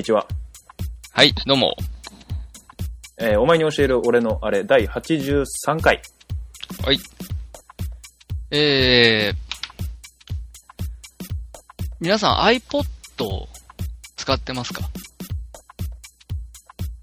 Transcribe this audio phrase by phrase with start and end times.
[0.00, 0.26] にちは。
[1.12, 1.76] はい、どうも。
[3.18, 5.44] えーお前に教える俺のあれ、第83
[5.82, 6.00] 回。
[6.82, 6.98] はい。
[8.50, 9.36] えー、
[12.00, 12.86] 皆さん iPod
[14.16, 14.88] 使ってますか？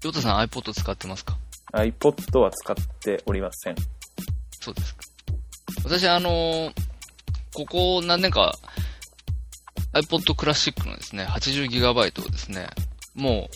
[0.02, 1.38] ヨタさん iPod 使ってますか
[1.74, 3.76] ？iPod は使っておりません。
[4.60, 5.02] そうですか。
[5.84, 6.72] 私あのー
[7.54, 8.58] ここ何年か
[9.92, 11.90] iPod クラシックのですね、80GB
[12.26, 12.68] をですね、
[13.18, 13.50] も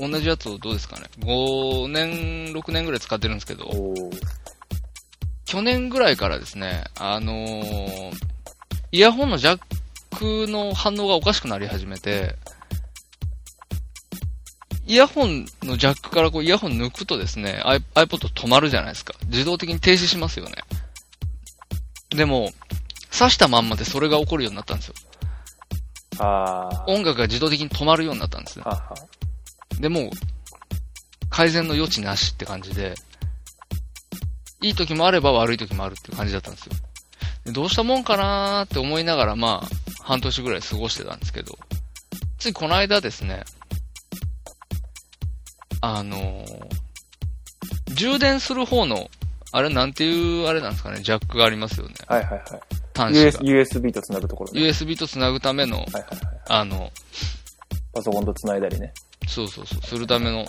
[0.00, 3.70] う同じやつをどうですかね、5年、6年ぐらい使ってるんですけど、
[5.44, 8.32] 去年ぐらいからですね、あのー
[8.94, 9.60] イヤホンのジャッ
[10.18, 12.36] クの反応がおかしくなり始めて、
[14.86, 19.14] イヤホンのジャックからこうイヤホン抜くとですね、iPod 止まるじゃないですか。
[19.28, 20.56] 自動的に停止しますよね。
[22.10, 22.52] でも、
[23.10, 24.94] 挿したまんまでそれが起こるようになったんですよ。
[26.86, 28.64] 音楽が自動的に止まるようになったんですね。
[28.64, 28.94] はは。
[29.80, 30.10] でもう、
[31.30, 32.94] 改善の余地なしって感じで、
[34.60, 36.72] いい時もあれば悪い時もあるっていう感じだったんですよ。
[37.44, 41.58] でどうしたもんかなーって思いながら、まあ、半年ぐらい過ごしてたんですけど、
[42.38, 43.44] ついこの間ですね、
[45.80, 46.82] あのー
[47.94, 49.10] 充電する方の、
[49.52, 51.94] あれなんていうあれなんですかね、ジャックがありますよね。
[52.08, 52.42] はいはいはい。
[52.94, 53.42] 端子 US が。
[53.44, 54.60] USB と繋ぐところね。
[54.60, 56.18] USB と繋ぐための、はいはいはい。
[56.48, 56.90] あの、
[57.92, 58.92] パソコンと繋いだりね。
[59.28, 60.44] そうそうそう、するための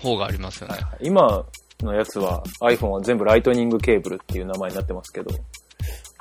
[0.00, 0.78] 方がありますよね。
[1.00, 1.44] 今
[1.82, 5.30] のやつは iPhone は全部ライトニングケーブルっていう名前になってますけど、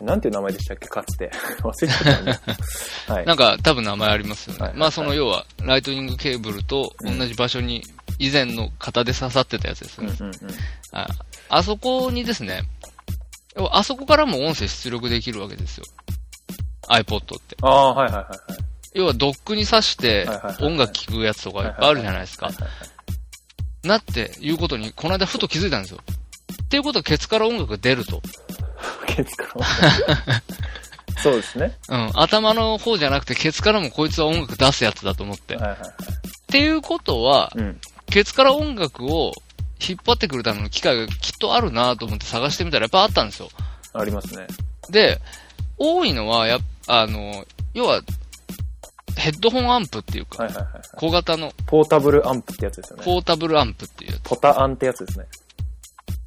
[0.02, 0.88] なんていう名前でしたっけ？
[0.88, 1.30] かつて。
[1.62, 2.40] 忘れちゃったね。
[3.08, 3.26] はい。
[3.26, 4.62] なんか多分名前ありますよね。
[4.68, 7.84] はいまあその要は、ライトニングケーブルと同じ場所に
[8.18, 10.08] 以前の型で刺さってたやつですね。
[10.20, 10.50] うんうんうん。
[10.94, 11.08] あ
[11.50, 12.64] あそこにですね、
[13.72, 15.86] あそこからも音声出力できるわけですよ。
[16.90, 17.58] iPod って。
[17.62, 18.40] ああ、はいはいはいはい。
[18.94, 20.28] 要はドックに挿して
[20.62, 22.50] 音楽聴くやつとかいっぱいあるじゃないですか
[23.84, 26.00] なっていうことに、この間ふと気づいたんですよ。
[26.64, 28.22] っていうことはケツから音楽が出ると。
[29.08, 30.42] ケツから。
[31.22, 31.78] そうですね。
[31.90, 32.12] うん。
[32.14, 35.56] 頭の方じゃなくてケツからもこいつは音楽出すやつだと思って。
[35.56, 35.92] っはいはいはい。
[36.48, 37.80] ていうことは、うん。
[38.10, 39.34] ケツから音楽を
[39.88, 43.50] 引っ張ってくるための機械がきっとあるなと思って探してみたらやっぱあったんですよ。
[43.94, 44.48] ありますね。
[44.90, 45.20] で、
[45.78, 48.02] 多いのは、やっあの、要は、
[49.16, 50.84] ヘッドホンアンプっていうか、はいはいはいはい。
[50.98, 53.04] 小型のポータブルアンプってやつですよね。
[53.04, 54.22] ポータブルアンプっていうやつ。
[54.24, 55.26] ポタアンってやつですね。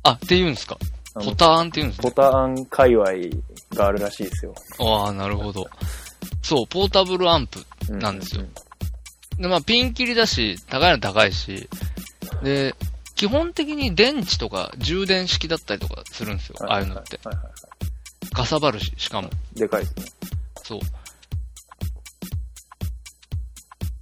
[0.04, 0.78] あ、って言うんですか？
[1.14, 2.14] ポターンって言うんですポね。
[2.14, 3.04] タアン界隈
[3.74, 4.54] があるらしいですよ。
[4.78, 5.66] ああ、なるほど。
[6.42, 7.64] そう、ポータブルアンプ。
[7.88, 11.68] うなんですようで、まあ、ピンキリだし、高いの高いし、
[12.42, 12.74] で、
[13.22, 16.56] 基本的に電池とか充電式だったりとかするんですよ。
[16.62, 17.20] ああいうのって。
[17.22, 17.52] はいはいは
[18.32, 19.30] かさばるし、しかも。
[19.54, 19.60] い。
[19.60, 20.04] でかいですね。
[20.64, 20.80] そう。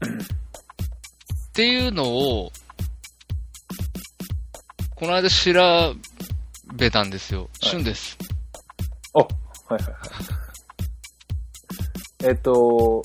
[0.08, 2.50] っていうのを、
[4.94, 5.94] この間調
[6.72, 7.50] べたんですよ。
[7.60, 8.16] 旬です。
[9.12, 9.94] あ、はいはいはい。
[12.25, 13.02] えっと、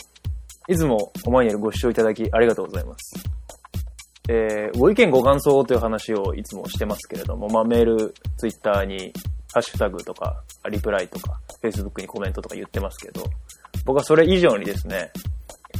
[0.69, 3.34] いつもお前にご視聴いただきありがとうございます。
[4.27, 9.13] えーご意見ご感想という話をいつもしてますけれども、まあメール、ツイッターに、
[9.53, 13.23] ハッシュタグとか、リプライとか、フェイスブックにコメントとか言ってますけど、
[13.85, 15.11] 僕はそれ以上にですね、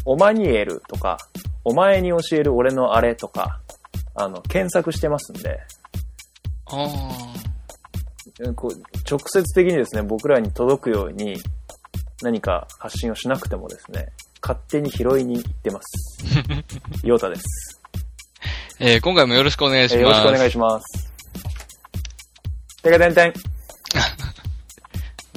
[0.05, 1.17] オマニエルとか、
[1.63, 3.59] お前に教える俺のあれとか、
[4.13, 5.59] あの、検索してますんで、
[6.67, 6.87] あ
[8.55, 11.37] こう直接的にですね、僕らに届くように
[12.21, 14.07] 何か発信をしなくてもですね、
[14.41, 16.27] 勝手に拾いに行ってます。
[17.03, 17.74] ヨータです、ー
[18.79, 19.99] えー今回もよろしくお願いします。
[19.99, 21.11] えーよろしくお願いします。
[22.83, 23.25] てかてんて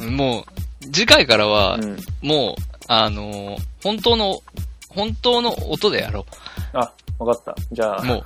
[0.03, 0.15] ん。
[0.17, 0.45] も
[0.83, 1.97] う、次回からは、うん。
[2.23, 4.43] もう、あのー本当の、
[4.89, 6.27] 本当の音でやろ
[6.73, 7.55] あ、わかった。
[7.71, 8.25] じゃあう。、も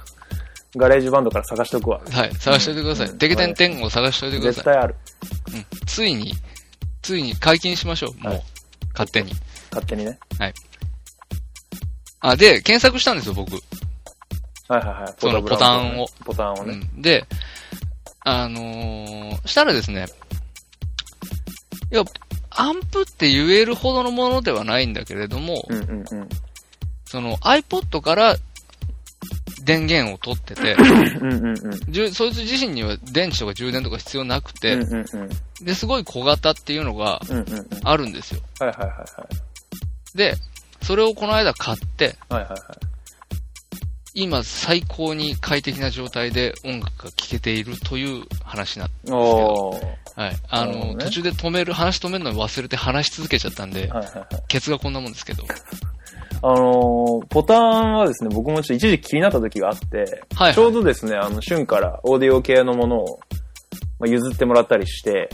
[0.76, 2.00] GarageBand から探しとくわ。
[2.04, 3.08] う、はい、探しておいてください。
[3.08, 4.64] うんてけてんてんを探しておいてください。
[4.64, 4.96] 絶対ある。
[5.52, 5.86] うん。
[5.86, 6.34] ついに、
[7.02, 8.14] ついに解禁しましょう。
[8.22, 8.42] もう、はい
[8.94, 9.32] 勝手に。
[9.70, 10.18] 勝手にね。
[12.20, 13.52] あ、で、検索したんですよ、僕。
[14.72, 15.14] はいはいはい。
[15.18, 16.06] そのボタンを。
[16.24, 16.80] ボタンをね。
[16.94, 17.02] うん。
[17.02, 17.26] で、
[18.20, 20.06] あのーしたらですね、
[21.90, 22.04] いや、
[22.50, 26.28] アンプって言えるほどのものではないんだけれども、うんうんうん。
[27.04, 28.36] その iPod から
[29.64, 30.74] 電源を取ってて、
[31.20, 32.12] うんうんうん。
[32.14, 35.64] そいつ自身には電池とか充電とか必要なくて、うんうんうん。
[35.64, 37.20] で、すごい小型っていうのが。
[37.84, 38.40] あるんですよ。
[38.58, 39.04] はいはいはいは
[40.14, 40.16] い。
[40.16, 40.36] で、
[40.82, 42.91] それをこの間買って、はいはいはい。
[44.14, 50.02] 今最高に快適な状態で音楽が聴けているという話な、おー。
[50.16, 50.36] はい。
[50.50, 54.26] あの、ね途中で止める、話止めるの忘れて話し続けちゃったんで、はいはいはい。
[54.48, 55.44] ケツがこんなもんですけど。
[56.44, 63.20] あのーポタンはですね、僕もちょっと一時期気になった時があって、はいはいちょうどですね、あの、旬からオーディオ系のものを、
[63.98, 65.30] まあ、譲ってもらったりして、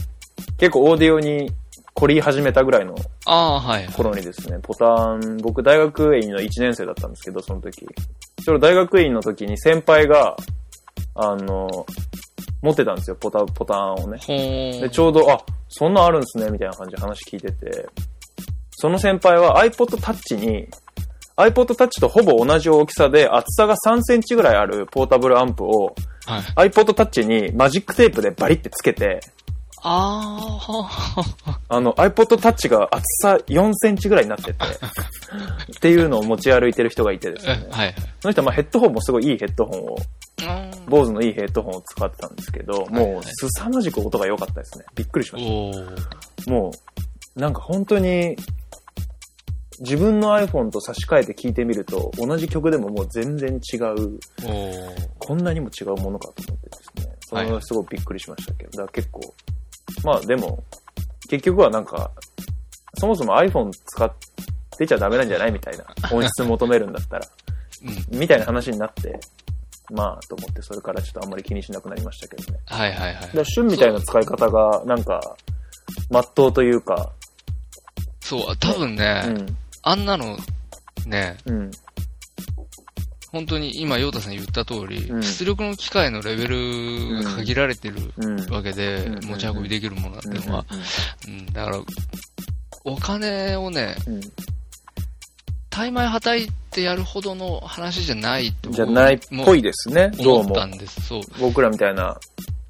[0.59, 1.51] 結構オーディオに
[1.99, 2.95] 凝り始めたぐらいの。
[3.93, 7.81] 頃にですね、ポタン、僕大学院の1年生だったんですけど、その時。
[7.81, 10.37] ちょうど大学院の時に先輩が、
[11.17, 11.69] あの、
[12.63, 14.19] 持ってたんですよ、ポタ、ポタンをね。
[14.81, 17.89] で、ちょうど、あ、そんなんあるんですね、みたいな感じで話聞いてて、
[18.77, 20.69] その先輩は iPod Touch に、
[21.37, 25.97] iPod Touch とほぼ同じ大きさで厚さが3センチぐらいあるポータブルアンプを
[26.27, 26.71] はい。
[26.71, 29.21] iPod Touch にマジックテープでバリってつけて、
[29.83, 30.59] あ
[31.69, 37.63] あ、あの iPod Touch が厚さ4センチぐらいになってて、っていうのを持ち歩いてる人がいてですね。
[37.67, 37.95] えはいはい。
[38.21, 44.85] その人はまあヘッドホンもすごいいいヘッドホンを、うん坊主のいいヘッドホンを使ってたんですけど、はいもう凄まじく音が良かったですね。
[44.95, 45.45] びっくりしまし
[46.47, 46.51] た。
[46.51, 46.71] も
[47.37, 48.37] う、なんか本当に、
[49.81, 54.19] 自分の iPhone と差し替えて聞いてみると、同じ曲でももう全然違う、
[55.19, 57.15] こんなにも違うものかと思ってですね。
[57.29, 59.21] そはいれはすごいびっくりしましたけど、だから結構、
[60.05, 60.63] まあでも、
[61.29, 62.11] 結局はなんか、
[62.95, 64.11] そもそも iPhone 使っ
[64.77, 65.85] てちゃダメなんじゃないみたいな。
[66.13, 67.29] 音質求めるんだったら。
[68.11, 68.19] うん。
[68.19, 69.19] みたいな話になって、
[69.91, 72.61] まあと思って、それからちょっとあんまり気にしなくなりましたけどね。
[72.67, 75.21] はいはいはいだ旬みたいな使い方が、なんか、
[76.11, 77.13] まっとうというか、
[78.21, 80.37] そう、多分ね、うん、あんなの、
[81.07, 81.71] ね、うん、
[83.31, 88.47] 本当に今、ヨータさん言った通り、うん出力の機械のレベルが限られてるうん。
[88.53, 90.65] わけで、うん持ち運びできるものだっていうのは、
[91.27, 91.81] うん、だから、
[92.85, 93.97] お金をね、
[95.71, 100.65] 大枚はたいてやるほどの話じゃないとじゃないっぽいですね、どうも思った。
[100.65, 101.01] んです。
[101.03, 101.21] そう。
[101.41, 102.19] 僕らみたいな、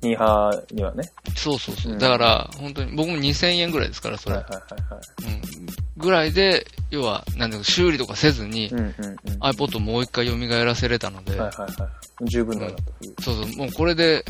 [0.02, 1.10] ニーハーにはね。
[1.36, 1.92] そうそうそう。
[1.92, 4.36] うんだから、本当に、僕も2000円ぐらいですから、それ。
[4.36, 5.34] はいはいはいはい。
[5.60, 5.67] うん。
[5.98, 8.94] ぐらいで、要は、なんだろう、修理とかせずに、うんうんうん。
[9.40, 11.88] iPod もう一回蘇らせれたので、はいはいは
[12.22, 12.28] い。
[12.28, 13.14] 十分だなという。
[13.20, 14.24] そうそう、もうこれで、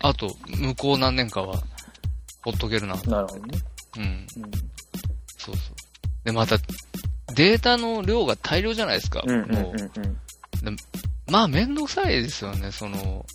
[0.00, 1.62] あと、向こう何年かは、
[2.42, 2.94] ほっとけるな。
[3.02, 3.58] なるほどね。
[3.96, 4.02] うん。
[4.02, 4.50] うん
[5.38, 5.74] そうそう。
[6.24, 6.56] で、また、
[7.34, 9.22] データの量が大量じゃないですか。
[9.26, 9.74] うんうんもう、
[10.66, 10.76] うん
[11.30, 13.26] まあ、めんどくさいですよね、その、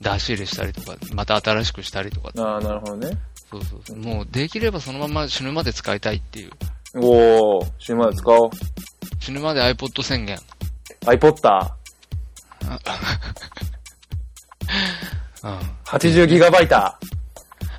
[0.00, 2.30] 出し入れしたりとか、また新しくしたりとか。
[2.34, 2.44] うん。
[2.44, 3.18] ああ、なるほどね。
[3.50, 3.98] そうそうそう。
[3.98, 6.50] もう、できればそのまま死ぬまで使いたいっていう。
[6.94, 8.50] おー、死ぬまで使おう。
[9.20, 10.38] 死ぬまで iPod 宣言。
[11.06, 11.70] iPod、
[15.42, 15.58] うん。
[15.86, 16.98] 80ギガバイタ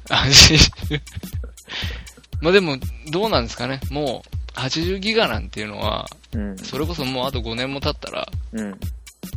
[0.10, 0.26] あ
[2.42, 2.78] まあでも、
[3.10, 3.80] どうなんですかね。
[3.90, 4.24] も
[4.56, 6.40] う、80ギガなんていうのは、ー。
[6.40, 6.58] うん。
[6.58, 8.80] それこそもうあと5年も経ったら、うん。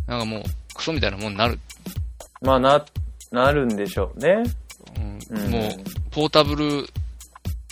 [0.06, 0.42] なんかもう、
[0.74, 1.58] クソみたいなもんになる。
[2.42, 2.84] まあ、な、
[3.30, 4.42] なるんでしょうね。
[4.96, 5.62] うんうんもう、
[6.10, 6.86] ポータブル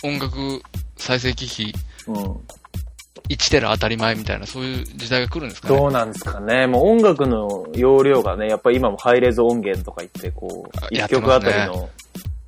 [0.03, 0.61] 音楽
[0.97, 1.73] 再生機器
[2.07, 2.15] うん。
[3.29, 5.77] 1テラ当たり前みたいな、そういう時代が来るんですかね。
[5.77, 6.67] どうなんですかね。
[6.67, 11.89] もう音楽の容量がね、やっぱり今もハイレゾ音源とか言って、こう、あ一やってますね曲あたりの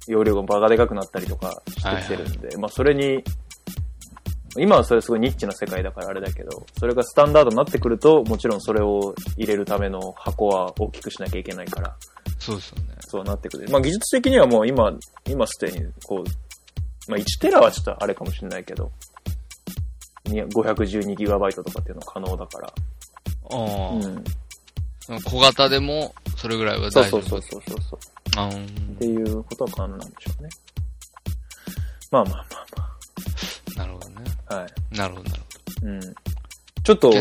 [0.08, 3.24] 容量がバカでかくなったりとかしてきてるんで、まあそれに、
[4.60, 11.96] 今はそれすごいニッチな世界だからあれだけど、それがスタンダードになってくると、もちろんそれを入れるための箱は大きくしなきゃいけないから、
[12.38, 12.96] そうですよね。
[13.00, 13.68] そうなってくる。
[13.70, 14.92] まあ技術的にはもう今、
[15.28, 18.92] 今すでに、こう、まあ1テラはちょっとあれかもしれないけど、に
[20.28, 22.68] 512GB とかっていうのは可能だから。
[22.68, 22.74] あ
[23.52, 25.22] あ、うん。
[25.24, 27.22] 小型でも、それぐらいは大丈夫。
[27.22, 28.00] そうそうそうそう。
[28.38, 30.50] あーっていうことは可能なんでしょうね。
[32.12, 32.46] まあまあ
[33.78, 34.16] なるほどね。
[34.50, 34.98] まあ、はい。
[34.98, 35.44] なるほど、なる
[35.84, 36.00] うん。
[36.84, 37.12] ちょっと、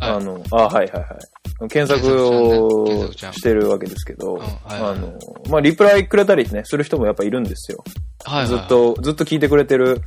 [0.00, 1.68] あの、あ、はいはいはい。
[1.68, 7.82] 検索をしてるわけですけど、あの、まあ、リプライくれたりね、する人もやっぱいるんですよ。
[8.24, 8.46] はい。
[8.46, 8.66] ずっ。
[8.66, 10.02] と、ずっと聞いてくれてる、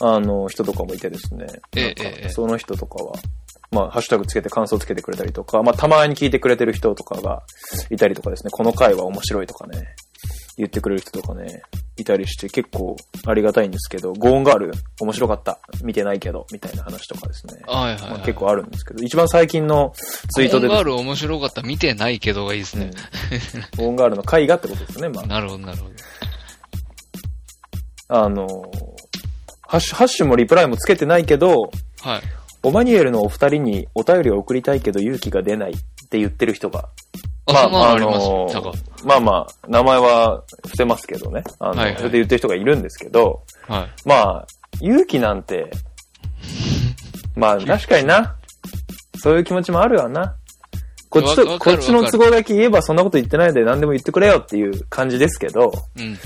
[0.00, 1.46] あの、人とかもいてですね。
[1.76, 3.14] ええその人とかは、
[3.70, 7.42] まあ、ハッシュタグつけて感想つけてくれたりとか、まあ、たまに聞いてくれてる人とかが
[7.90, 9.94] いたりとかですね、この回は面白いとかね、
[10.56, 11.62] 言ってくれる人とかね、
[11.96, 12.96] いたりして結構
[13.26, 17.62] ありがたいんですけど、ゴーンガール面白かった、見てないけど、みたいな話とかですね。
[17.66, 19.92] はいはい、はいまあ、結構あるんですけど、一番最近の
[20.32, 22.90] ツイートでゴーンガール面白かった、見てないけどがいいですね。
[23.76, 25.26] ゴーンガールの回がってことですね、まあ。
[25.26, 25.94] なるほど、なるほど。
[28.08, 28.70] あの、
[29.66, 32.22] ハッシュ、ハッシュもリプライもつけてないけど、はい。
[32.62, 35.74] オマニュエルのお二人にお便りを送りたいけど勇気が出ないっ
[36.08, 36.88] て言ってる人が。
[37.46, 39.06] あ、そんなのあります。
[39.06, 41.44] まあまあ、名前は伏せますけどね。
[41.58, 43.88] あの、はいはいそれで言ってる人がいるんですけど、はい。
[44.06, 44.46] まあ、
[44.80, 45.70] 勇気なんて、
[47.36, 48.36] まあ確かにな。
[49.16, 50.36] そういう気持ちもあるわな。
[51.14, 56.18] こっちと、こっちの都合だけ言えばそんなこと言ってないで何でも言ってくれよっていう感じですけど、うん、うん。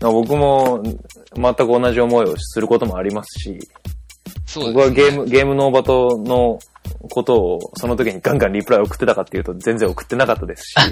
[0.00, 3.56] まあ僕も全く同じ思いをすることもありますし、
[4.46, 4.64] す、ね。
[4.66, 6.58] 僕はゲーム、ゲームノーバトの
[7.08, 10.74] ことをその時にガンガンリプライ送ってたかっていうと全然送ってなかったですし、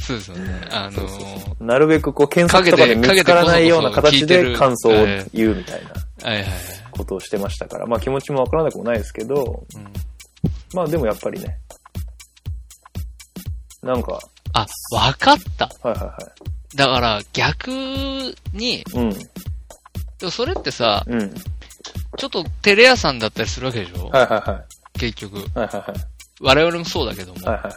[0.00, 0.68] そうですよね。
[0.70, 4.92] あのーなるべくこう検索とかで見つからないような形で感想を
[5.34, 5.90] 言うみたいな。
[6.92, 9.86] ことをしてましたから、まあ気持ちもわからなくもないですけど、うん
[10.76, 11.58] まあでもやっぱりね、
[13.82, 14.20] なんか、
[14.52, 15.70] あ、わかった。
[15.82, 16.18] はいは
[16.74, 18.34] だから、逆に、
[18.82, 19.14] いはい。
[20.18, 21.22] でもそれってさ、うん。
[21.22, 21.34] うん。
[22.18, 24.98] ちょっとテレ屋さんだったりするわけでしょ、はいはいはい。
[24.98, 25.38] 結局。
[25.38, 25.82] はいはいはい。
[26.42, 27.46] 我々もそうだけども。
[27.46, 27.72] はいはいはい。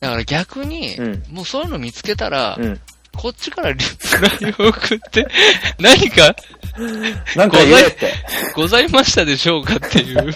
[0.00, 2.80] だから逆に、うんもうそういうの見つけたら、うん。
[3.16, 5.26] こっちからリプライを送って、
[5.78, 6.34] 何か
[7.36, 8.12] なんか言えって。
[8.54, 10.34] ございましたでしょうかっていう、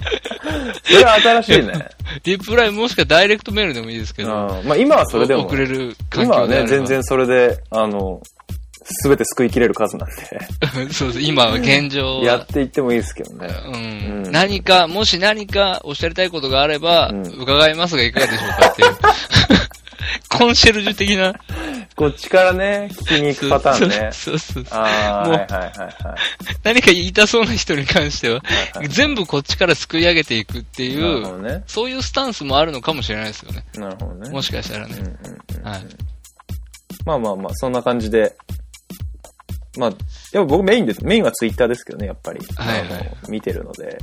[0.82, 1.72] それは新しいね。
[2.24, 4.28] リプライもしくはダイレクトメールでもいいですけうん。
[4.28, 8.20] ど、まあ今はそれでも、送れる環今はね、全然それで、あの、
[8.90, 10.14] すべて救いきれる数なんで、
[10.92, 13.48] そうそう、今は現状はやっていってもいいですけどね。
[13.66, 13.76] うんう
[14.28, 18.96] ん何か、もし何かおっしゃりたいことがあれば、うん伺いますがいかがでしょうかっていう。
[20.28, 21.34] コンシェルジュ的な。
[21.96, 24.10] こっちからね、聞きに行くパターンね。
[24.12, 25.94] そうそうそうああ、はいはいはいはい。
[26.62, 28.42] 何か言いたそうな人に関しては、は
[28.74, 31.62] いはい全部こっちからすくい上げていくっていう、どね。
[31.66, 33.64] そういうスタンスもあるのかもしれないですよね。
[33.76, 34.30] なるほどね。
[34.30, 34.94] もしかしたらね。
[34.98, 35.82] うんうんうんはい。
[37.04, 38.36] まあまあまあ、そんな感じで。
[39.78, 39.90] まあ、
[40.32, 42.40] やっぱ僕メインで、メインはツイッターですけどね、やっぱり。
[42.56, 43.98] はいはいあの見てるので。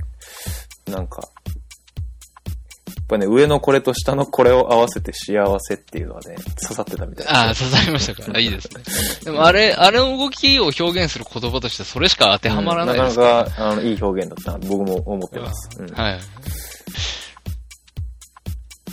[0.86, 7.48] なんか、やっぱね、上のこれと下のこれを合わせて幸せっていうのはね、刺さってたみたいな。
[7.48, 8.32] ああ、刺さりましたか。
[8.34, 8.84] あいいですね。
[9.26, 15.70] でもあれ、あれの動きを表現する言葉としてそれしか当てはまらないうんですから、なかなか、あの、いい表現だった僕も思ってます。
[15.78, 16.20] うんはい。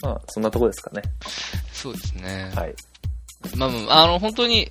[0.03, 1.03] まあ、そんなとこですかね。
[1.73, 2.53] そうですね。
[2.55, 2.75] はい。
[3.57, 4.71] まあまあ、あの、本当に、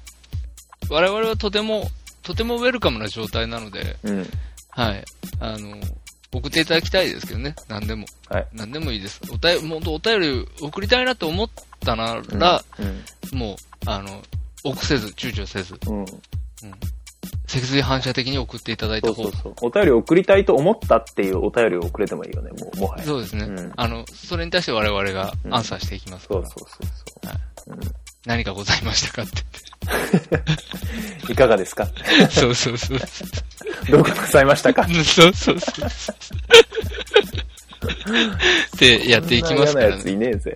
[0.93, 1.89] 我々はとても、
[2.21, 4.29] とてもウェルカムな状態なので、うん。
[4.69, 5.03] はい。
[5.39, 5.75] あの、
[6.31, 7.55] 送っていただきたいですけどね。
[7.67, 8.05] 何でも。
[8.29, 8.47] はい。
[8.53, 9.19] 何でもいいです。
[9.31, 13.37] お便り、もっとお便り送りたいなと思ったなうんら、うん。
[13.39, 13.55] もう、
[13.87, 14.21] あの、
[14.63, 16.05] 臆せず、躊躇せず、うん。
[17.47, 19.53] 脊髄反射的に送っていただいた方そうそう。
[19.63, 23.03] お便りを送りたいと思ったっていうお便りを送れてもいいよね、もう、もはや。
[23.03, 23.45] そうですね。
[23.45, 26.85] うんあの、それに対して我々がアンサーしていきますから、そうそう
[27.65, 28.02] そうそう。
[28.25, 29.43] 何かございましたかって。
[31.31, 31.87] いかがですか？
[32.29, 32.99] そうそうそう。
[33.89, 34.87] どうかなさいましたか？
[34.87, 35.89] そうそうそう。
[38.75, 40.11] ってやっていきますからそんな嫌なやつね。
[40.13, 40.55] いねえぜ。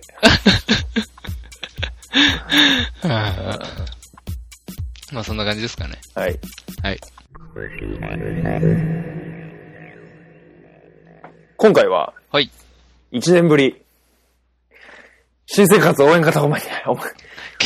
[3.02, 3.58] は あ
[5.12, 5.98] まあそんな感じですかね。
[6.14, 6.38] はい。
[6.82, 7.00] はい。
[11.56, 12.50] 今回は、はい。
[13.12, 13.82] 1年ぶり、
[15.46, 17.04] 新生活応援型お前に、お前、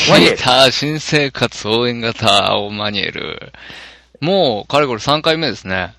[0.09, 3.53] マニエル来た新生活応援型オマニエル。
[4.19, 5.93] もう、かれこれ3回目ですね。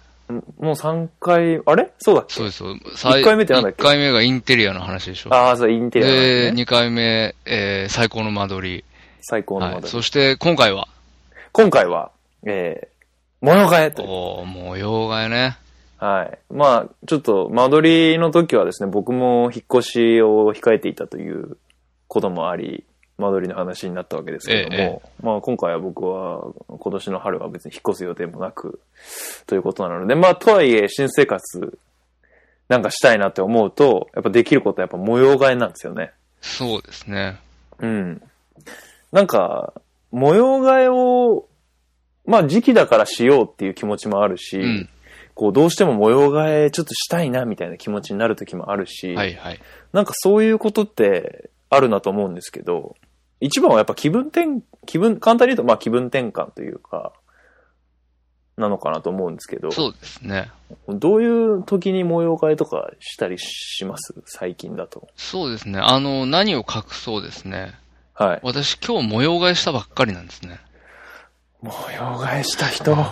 [0.59, 1.93] もう3回、あれ？
[1.99, 2.35] そうだっけ？
[2.35, 2.77] そうですよ。
[3.19, 5.35] 一回目ってなんだっけ？1回目がインテリアの話でしょ。
[5.35, 6.63] ああ、そう、インテリアなんで、ですね。
[6.63, 8.85] 2回目、えー、最高の間取り。
[9.21, 9.75] 最高のはい。
[9.77, 10.89] 窓そして、今回は、
[11.53, 12.11] 今回は、
[12.47, 14.03] えー、模様替えと。
[14.03, 15.57] おー、模様替えね。
[15.99, 16.39] はい。
[16.53, 21.57] まあ、ちょっと、間取りの時はですね、僕も引っ越しを控えていたという
[22.09, 22.85] こともあり、
[23.19, 28.81] 間取りの話になったわけですけども、ええまあ今回は僕は今年の春は別に引っ越す予定もなく、
[29.47, 31.79] ということなので、まあとはいえ新生活
[32.69, 36.13] なんかしたいなって思うと、やっぱできることはやっぱ模様替えなんですよね。
[36.41, 37.39] そうですね。
[37.79, 38.23] うん。
[39.13, 39.75] なんか、
[40.11, 41.47] 模様替えを、
[42.27, 44.89] まあ時期だからしようっていう気持ちもあるし、うん。
[45.35, 49.61] こうどうしても模様替えちょっとしたいなみたいな気持ちになる時もあるし、はいはい。
[49.93, 52.97] なんかそういうことってあるなと思うんですけど、
[53.45, 57.13] 一番はやっぱ気分転、気分、簡単に言うとまあ気分転換というか、
[58.57, 60.51] なのかなと思うんですけど、そうですね。
[60.89, 64.15] どういう時に模様替えとかしたりします？
[64.27, 65.09] 最近だと。
[65.17, 65.81] そうですね。
[65.83, 67.75] あの、何を隠そうですね。
[68.15, 68.41] はい。
[68.43, 70.61] 私今日模様替えしたばっかりなんですね。
[71.61, 72.97] 模様替えした人？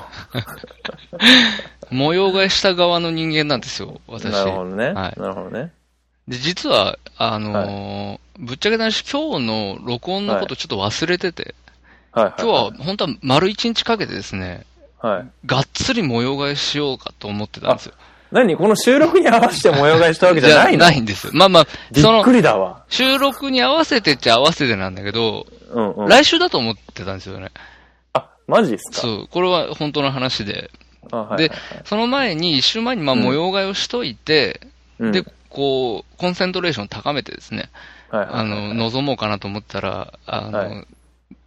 [1.90, 4.32] 模様替えした側の人間なんですよ、私。
[4.32, 4.92] なるほどね。
[4.92, 5.72] はいなるほどね。
[6.28, 11.54] で、実は、あのーぶっちゃけた話、今日の録音のことちょっと忘れてて、
[12.12, 14.64] はいはい、今日は本当は丸一日かけてですね、
[15.00, 15.46] はい。
[15.46, 17.94] がっつり模様替えしようかと思ってたんですよ。
[18.30, 20.78] 何この収録に合わせて模様替えしたわけじゃないの？
[20.78, 21.32] ないんですよ。
[21.34, 22.84] まあまあ、そのびっく、りだわ。
[22.88, 26.08] 収録に合わせてっちゃ合わせてなんだけど、うんうん。
[26.08, 27.50] 来週だと思ってたんですよね。
[28.14, 29.00] あ、マジっすか？
[29.02, 30.70] そう、これは本当の話で。
[31.10, 34.60] あはいはいはいで、その前に、一週前にまあうん模様替えをしといて、
[34.98, 37.71] うんで、こう、コンセントレーション高めてですね、
[38.11, 40.87] はいはいはいあの、望もうかなと思ったら、あの、はい。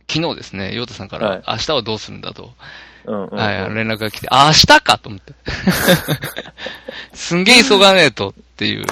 [0.07, 1.43] 昨日ですね、ヨタさんから、はい。
[1.47, 2.53] 明日はどうするんだと、
[3.05, 3.37] うんうんうん。
[3.37, 5.33] はい、連絡が来て、あ、明日かと思って。
[7.13, 8.85] すんげえ急がねえとっていう、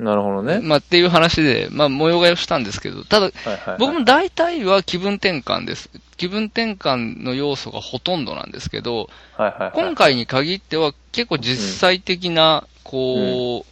[0.00, 0.60] なるほどね。
[0.60, 3.76] まあっていう話で、まあ模様替えをしたんですけど、ただ、はいはいはい。
[3.78, 5.90] 僕も大体は気分転換です。
[6.16, 9.72] 気分転換の要素がほとんどなんですけど、はいはいはい。
[9.74, 13.69] 今回に限っては結構実際的な、こう、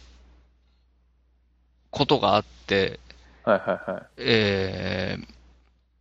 [1.91, 2.99] ことがあって、
[3.43, 4.03] はいはいはい。
[4.17, 5.17] え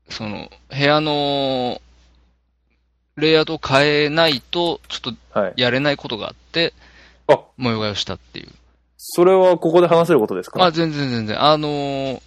[0.08, 1.80] ー、その、部屋の、
[3.16, 5.52] レイアウトを変えないと、ちょっとはい。
[5.56, 6.72] やれないことがあって、
[7.26, 8.48] あ、模様替えをしたっていう。
[8.96, 10.58] それはここで話せることですか？
[10.58, 11.42] まあ全然全然。
[11.42, 12.22] あのー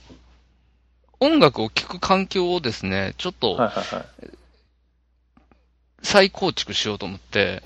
[1.23, 4.05] 音楽を聴く環境をですね、ちょっとはいはいはい。
[6.01, 7.61] 再構築しようと思って、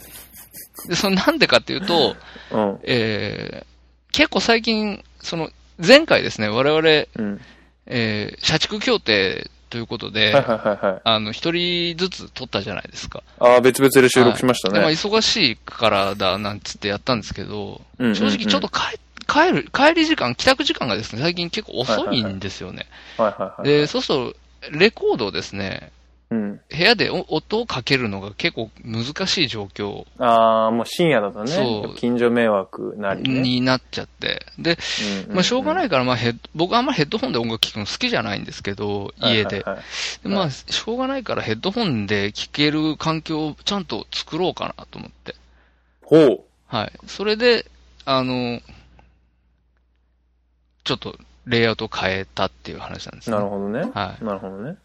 [0.89, 2.15] で、それなんでかっていうと、
[2.51, 2.79] うん。
[2.83, 7.41] えー、結構最近、その、前回ですね、我々、うん。
[7.87, 11.01] えー、社畜協定ということで、はいはいはいはい。
[11.03, 13.23] あの、一人ずつ撮ったじゃないですか。
[13.39, 14.93] ああ、別々で収録しましたでまあ、ね。
[14.93, 22.85] 忙しいからだ、なんつってやったんですけど、正直ちょっと帰、帰る、帰り時間、帰宅時間がですね、最近結構遅いんですよね。
[23.17, 23.67] はいはいはい。
[23.67, 24.35] で、そうする
[24.71, 25.91] と、レコードをですね、
[26.31, 26.61] うん。
[26.69, 33.41] 部屋でお音をかけるのが結構難しい状況ああ、もう深夜だとそねう、近所迷惑なりね。
[33.41, 34.45] になっちゃって。
[34.57, 34.77] で、
[35.29, 39.57] まあしょうがないいから、まあヘッ僕はあんまりヘッドホンで音楽聴くの好きじゃないんですけど、家で。
[39.57, 39.83] はいはいはい
[40.23, 45.35] でまあ、しょうがないからヘッドホンで聴ける環境をちゃんと作ろうかなと思って。
[46.01, 46.41] ほう。
[46.67, 46.91] はい。
[47.07, 47.65] それで、
[48.05, 48.61] あの、
[50.83, 53.35] ちょっとレイアウトを変えたっていう話なんですね。
[53.37, 53.91] なるほどね。
[53.93, 54.23] はい。
[54.23, 54.77] なるほどね。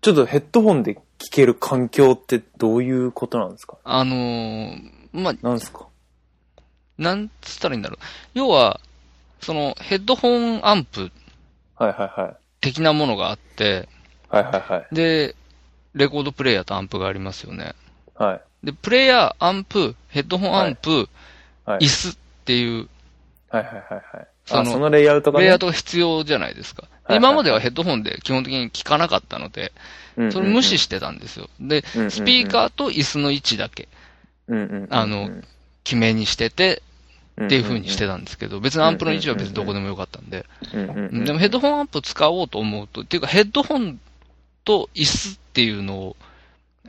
[0.00, 3.76] ちょっとヘッドホンで聴ける環境ってどういうことなんですか？
[3.84, 5.86] あのーまあ、なんですか？
[6.96, 7.98] なんつったらいいんだろう。
[8.34, 8.80] 要は、
[9.40, 11.10] そのヘッドホンアンプ
[11.76, 12.36] はいはいはい。
[12.60, 13.88] 的なものがあって、
[14.28, 14.94] はいはいはい。
[14.94, 15.34] で、
[15.94, 17.74] レコードプレイヤーとアンプがありますよね。
[18.14, 18.66] はい。
[18.66, 21.08] で、プレイヤー、アンプ、ヘッドホンアンプ、
[21.64, 22.88] はい椅子っていう、
[23.48, 24.28] はいはいはいはい。
[24.44, 25.44] そのあ、そのレイアウトがね。
[25.44, 26.84] レイアウトが必要じゃないですか。
[27.10, 29.72] は い今まではヘッドホンで基本的に聞かなかったので、
[30.30, 31.48] それ無視してたんですよ。
[31.60, 33.88] で、スピーカーと椅子の位置だけ
[34.90, 35.30] あの
[35.84, 36.82] 決めにしてて、
[37.40, 40.44] っっていう風にしてたんですけど、別にアンプの位置は別にどこでもよかったんで。
[40.72, 43.98] でもヘッドホンアンプ使おうと思うと、っていうかヘッドホン
[44.64, 46.16] と椅子っていうのを、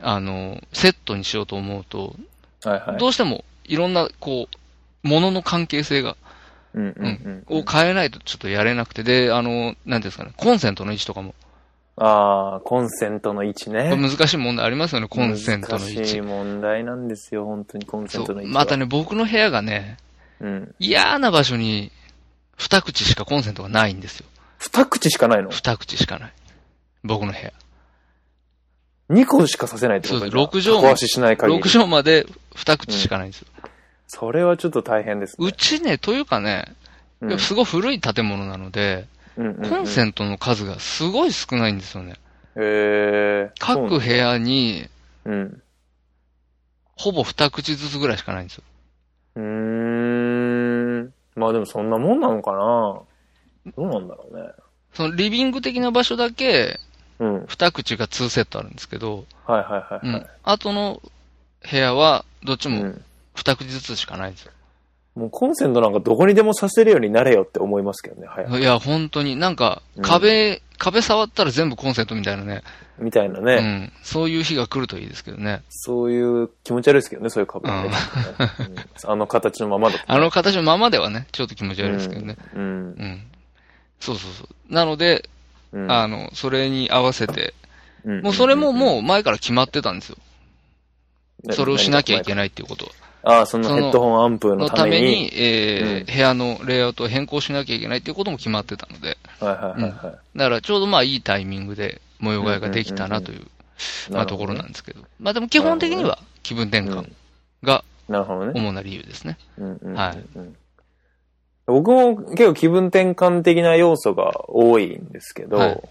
[0.00, 2.16] あの、セットにしようと思うと、
[2.64, 2.98] はいはい。
[2.98, 4.48] どうしてもいろんな、こ
[5.04, 6.16] う、ものの関係性が、
[6.74, 11.34] うんうんうんを変えないとちょっとやれなくて、で、あの、なんですかね、コンセントの位置とかも、
[11.96, 13.94] ああ、コンセントの位置ね。
[13.94, 16.28] 難しい問題ありますよね、コンセントの位難しい置。
[16.28, 18.54] 問題なんですよ、本当にコンセそントの位置。
[18.54, 19.98] またね、僕の部屋がね、
[20.40, 20.74] うん。
[20.78, 21.92] 嫌な場所に、
[22.56, 24.26] 二口しかコンセントがないんですよ。
[24.58, 25.50] 二口しかないの？
[25.50, 26.32] 二口しかない。
[27.04, 27.52] 僕の部屋。
[29.08, 31.60] 二個しかさせないってことそうです六畳小足しない限り。
[31.60, 33.48] 6畳まで二口しかないんですよ。
[34.06, 35.46] それはちょっと大変ですね。
[35.46, 36.74] うちね、というかね、
[37.20, 42.14] うんすごい古い建物なので、うんうんうんコンセントの数がすごい少ないんですよね。
[42.56, 43.50] へえ。
[43.58, 44.88] 各部屋に、
[45.24, 45.62] うん。
[46.96, 48.64] ほぼ二口ずつぐらいしかないんですよ。
[49.36, 51.12] うーん。
[51.34, 53.06] まあでもそんなもんなのかなど
[53.78, 54.50] うなんだろうね。
[54.92, 56.78] そのリビング的な場所だけ、
[57.18, 57.46] うん。
[57.46, 60.26] 二口が2セットあるんですけど、はいはいはいはいうん。。
[60.42, 61.00] 後の
[61.70, 63.04] 部屋は、どっちもうん。
[63.34, 64.52] 二口ずつしかないんですよ。
[65.14, 68.60] もうコンセントなんかどこにでもさせるようになれよって思いますけどね、はい。
[68.60, 72.62] いや、本当に、なんかうん、壁、壁触ったら全部コンセントみたいなね。
[72.98, 73.92] みたいなね、うん。
[74.02, 75.62] そういう日が来るといいですけどね。
[75.68, 77.90] そういう気持ち悪いですけどね、そういう株はね。
[77.90, 80.04] うんあの形のままだと。
[80.10, 82.36] あの形のままではね、ちょっと気持ち悪いですけどね。
[82.54, 82.62] うん。
[82.62, 83.22] うん。
[84.00, 84.74] そうそうそう。
[84.74, 85.28] なので、
[85.72, 85.92] うん。
[85.92, 87.54] あの、それに合わせて、
[88.04, 90.16] うんもうそれももう前から決まってたんですよ。
[91.44, 92.34] うんそれをしなきゃいけい。
[92.36, 92.88] ないっていうこと
[93.24, 94.96] ああ、そのヘッドホンアンプののために。
[94.96, 100.38] ために、えーうん部屋のレイアウトを変更しなきゃいけないっていうことも決まってたので、はいはいはいはい。
[100.38, 103.46] だからちょうどまあいいタイミングで模様替えができたなという、
[104.10, 105.00] まあところなんですけど。
[105.20, 107.12] まあでも基本的には気分転換
[107.62, 108.52] がなるほどね。
[108.54, 109.38] 主な理由ですね。
[109.58, 110.18] うんうんうんうんはい
[111.64, 115.82] 僕も結構気分転換的な要素が多いんですけど、はい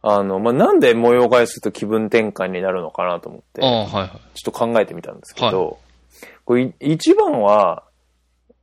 [0.00, 4.38] あの、まあ、なんで模様替えすると気分転換になるのかなと思って、はいはい。
[4.38, 5.78] ちょっと考えてみたんですけど、
[6.48, 7.84] これい一番は、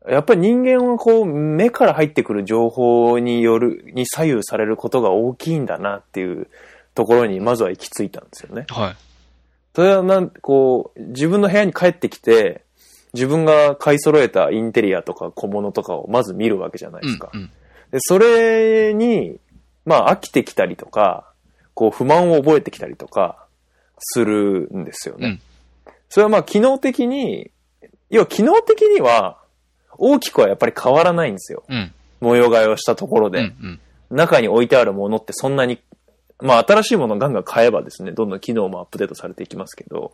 [0.10, 6.48] やっぱり人間はこう、目から入ってくる情報による、に左右されることが大きいんだなっていう
[6.96, 8.66] ところにまずは行き着いたんですよね。
[8.70, 8.96] はい。
[9.76, 12.64] それはなん、こう、自分の部屋に帰ってきて、
[13.14, 17.30] 自分が買い揃えたインテリアとか小物とかをまず見るわけじゃないですか。
[17.36, 17.52] うんうん
[17.92, 19.40] で、それに、
[19.86, 21.32] まあ飽きてきたりとか、
[21.76, 23.46] こう不満を覚えてきたりとか、
[24.00, 25.28] するんですよね。
[25.28, 25.42] うん
[26.10, 27.52] それはまあ機能的に、
[28.16, 29.38] 要は機能的には、
[29.98, 31.64] 大きくはやっぱり変わらないんですよ。
[31.70, 31.94] うん。
[32.22, 33.34] 模様替えをしたところうん。
[33.34, 33.40] で。
[33.40, 33.80] うん。
[34.10, 35.80] 中に置いてあるものってそんなに、
[36.40, 40.14] まあ新しいものをガンガン買えばですね、どんどん機能もアップデートされていきますけど、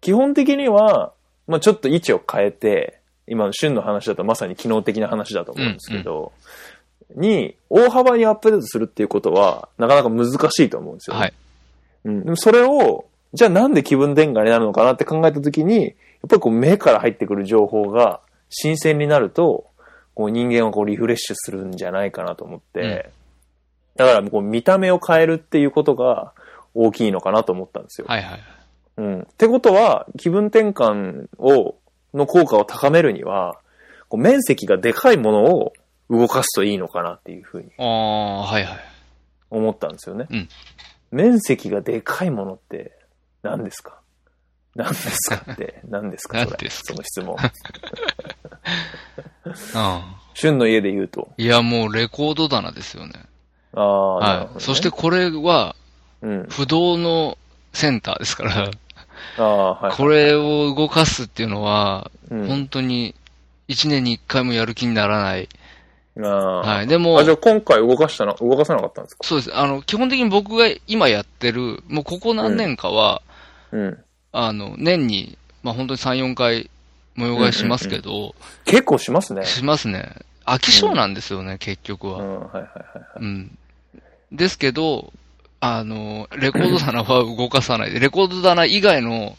[0.00, 1.12] 基本的には、
[1.46, 6.32] まあちょっと位置を変えて、今の旬の話だとまさに機能的な話だと思うんですけど、
[7.14, 11.20] に、大幅にアップデートするっていうことは、なかなか難しいと思うんですよ、ね。
[11.20, 11.32] はい。
[12.04, 12.24] うん。
[12.24, 15.92] でもそれを、じゃあなんで気分転換になるのかなって考えたときに、や
[16.26, 19.66] っぱりこう目から入ってくる情報が新鮮になると、
[20.14, 23.10] こう人間はこうリフレッシュするんじゃないかなと思って、
[23.96, 26.32] だからこう見た目を変えるっていうことが
[26.74, 28.06] 大きいのかなと思ったんですよ。
[28.08, 28.40] はいはい。
[28.98, 29.20] うん。
[29.22, 31.76] ってことは、気分転換を、
[32.14, 33.58] の効果を高めるには、
[34.08, 35.72] こう面積がでかいものを
[36.10, 38.78] 動かすといいのかなっていうふうにああ、はいはい。
[39.50, 40.26] 思ったんですよね。
[40.30, 40.48] うん
[41.10, 42.92] 面積がでかいものって
[43.42, 44.00] 何ですか？
[44.74, 47.36] 何ですかって 何ですかそれその質問。
[49.74, 51.28] あ 旬の家で言うと。
[51.36, 53.12] いや、もうレコード棚ですよね。
[53.74, 54.38] ああ、はい。
[54.48, 55.74] どねそして、これは、
[56.22, 56.46] うん。
[56.48, 57.36] 不動の
[57.72, 58.70] センターですから、
[59.38, 59.92] ああ、はい。
[59.92, 63.16] これを動かすっていうのは、うん、本当に、
[63.66, 65.48] 一年に一回もやる気にならない。
[66.20, 66.86] ああ、はい。
[66.86, 69.24] でもあ、じゃ、あ今回動かしたの、動かさなかったんですか？
[69.26, 69.56] そうです。
[69.56, 73.22] あの、基本的に僕が今やってる、もうここ何年かは、
[73.72, 73.98] うん。
[74.32, 76.70] あの、年に、まあ本当に3、4回
[77.14, 79.44] 模様替えしますけど、結構しますね。
[79.44, 80.16] しますね。
[80.44, 82.20] 飽き性なんですよね、結局は。
[82.20, 83.04] うん、はいはいはいはい。
[83.20, 83.58] うん。
[84.32, 85.12] ですけど、
[85.60, 89.36] あの、レコード棚は動かさないで、 レコード棚以外の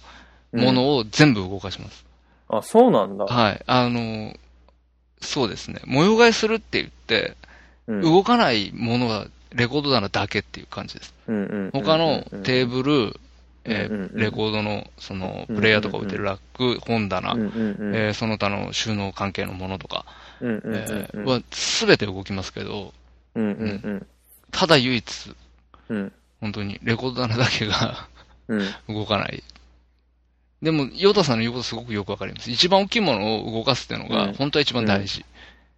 [0.53, 2.05] ものを全部動かします。
[2.49, 3.25] あ、そうなんだ。
[3.25, 3.63] はい。
[3.65, 4.35] あの、
[5.21, 5.81] そうですね。
[5.85, 7.35] 模様替えするって言って、
[7.87, 11.11] うん動かないものはレコード棚だけっていう感じです。
[11.27, 13.19] うんうん他のテーブル、
[13.69, 20.05] えーレコードの、その、うんプレイヤーとか置いてるラック、本棚、えーその他の収納関係のものとか、
[20.41, 22.93] えーうんは全て動きますけど、
[23.35, 24.07] うん
[24.51, 25.35] ただ唯一、
[25.89, 26.11] うん。
[26.41, 28.07] 本当にレコード棚だけが
[28.47, 28.67] うん。
[28.93, 29.43] 動かない。
[30.61, 32.51] でも、ヨタさんの言うことすごくよくわかります。
[32.51, 34.33] 一番大きいものを動かすっていうのが、うん。
[34.33, 35.23] 本当は一番大事。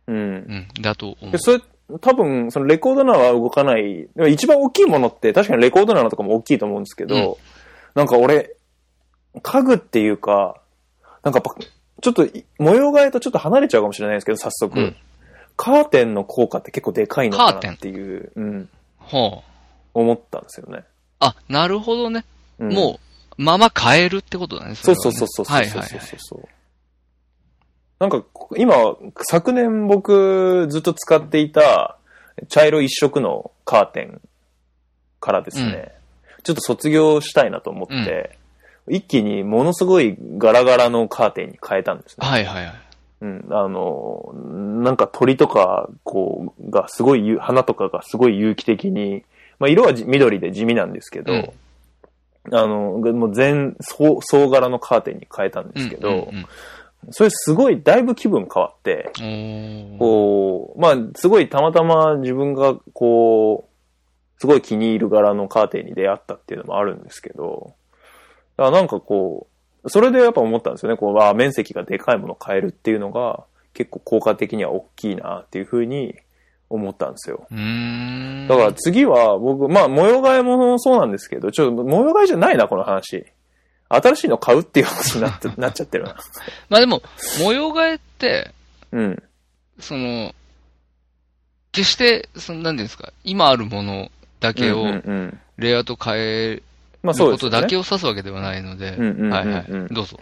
[0.07, 0.15] うん。
[0.17, 0.19] う
[0.79, 1.31] ん、だと思う。
[1.31, 1.37] で。
[1.37, 1.61] それ、
[1.99, 4.07] 多分、そのレコード棚は動かない。
[4.15, 7.50] でも一番大きいものって、確かにレコード棚とかも大きいと思うんですけど、うん
[7.95, 8.55] なんか俺、
[9.41, 10.61] 家具っていうか、
[11.23, 11.65] なんかやっぱ、
[12.01, 14.79] ちょっとい、模様替えとちょっと離れちゃうかもしれないですけど、早速。
[14.79, 14.95] うん
[15.57, 19.51] カーテンの効果って結構でかいのかカーテンなっていう、うん、ほう。
[19.93, 20.83] 思ったんですよね。
[21.19, 22.25] あ、なるほどね。
[22.57, 22.99] うんも
[23.37, 24.73] う、まま変えるってことだね。
[24.73, 25.89] そねそうそうそうそうはいはいはい。
[26.17, 26.47] そう。
[27.99, 28.23] なんか、
[28.57, 28.73] 今、
[29.21, 31.97] 昨年僕ずっと使っていた
[32.49, 34.21] 茶色一色のカーテン
[35.19, 35.93] からですね、
[36.43, 38.37] ちょっと卒業したいなと思って、
[38.87, 42.27] 一気にものすごいガラガラのカーテンに変えたんですね。
[42.27, 42.75] はいはいはい。
[43.21, 44.33] うん、あの、
[44.83, 49.23] なんか鳥とか、こう、がすごいゆ、花とかがすごい有機的に、
[49.59, 51.49] まあ色はじ緑で地味なんですけど、うん
[52.51, 56.45] あの、もう全、総、総柄のカーテンに変えたんですけど、うんうんうん
[57.09, 59.11] それすごい、だいぶ気分変わって、
[59.97, 63.70] こう、まあ、すごいたまたま自分が、こう、
[64.41, 67.75] すごい気に入る柄のカーテンに出会ったっていうのもあるんですけど、
[68.57, 69.45] だからなんかこ
[69.83, 70.97] う、それでやっぱ思ったんですよね。
[70.97, 73.43] こう、あ面積がでかいものを変えるっていうのが、
[73.75, 76.15] 結構効果的には大きいなっていうふうに
[76.71, 77.45] 思ったんですよ。
[77.51, 78.47] うーん。
[78.47, 83.23] だから次は僕、まあ模様替えもそうなんですけど、ちょっと模様替えじゃないな、この話。
[83.89, 86.15] 新しいの買うっていう話になって なっちゃってるな。
[86.67, 87.03] まあでも、
[87.43, 88.49] 模様替えって、
[88.91, 89.23] うん。
[89.79, 90.33] その、
[91.71, 94.09] 決して、その、なんていうんですか、今あるもの
[94.41, 94.85] だけを
[95.57, 96.63] レイアウト変える
[97.03, 97.75] まあそうですよねことだけ。
[97.77, 99.93] を指すわけではないので、はいはい。
[99.93, 100.19] どうぞ。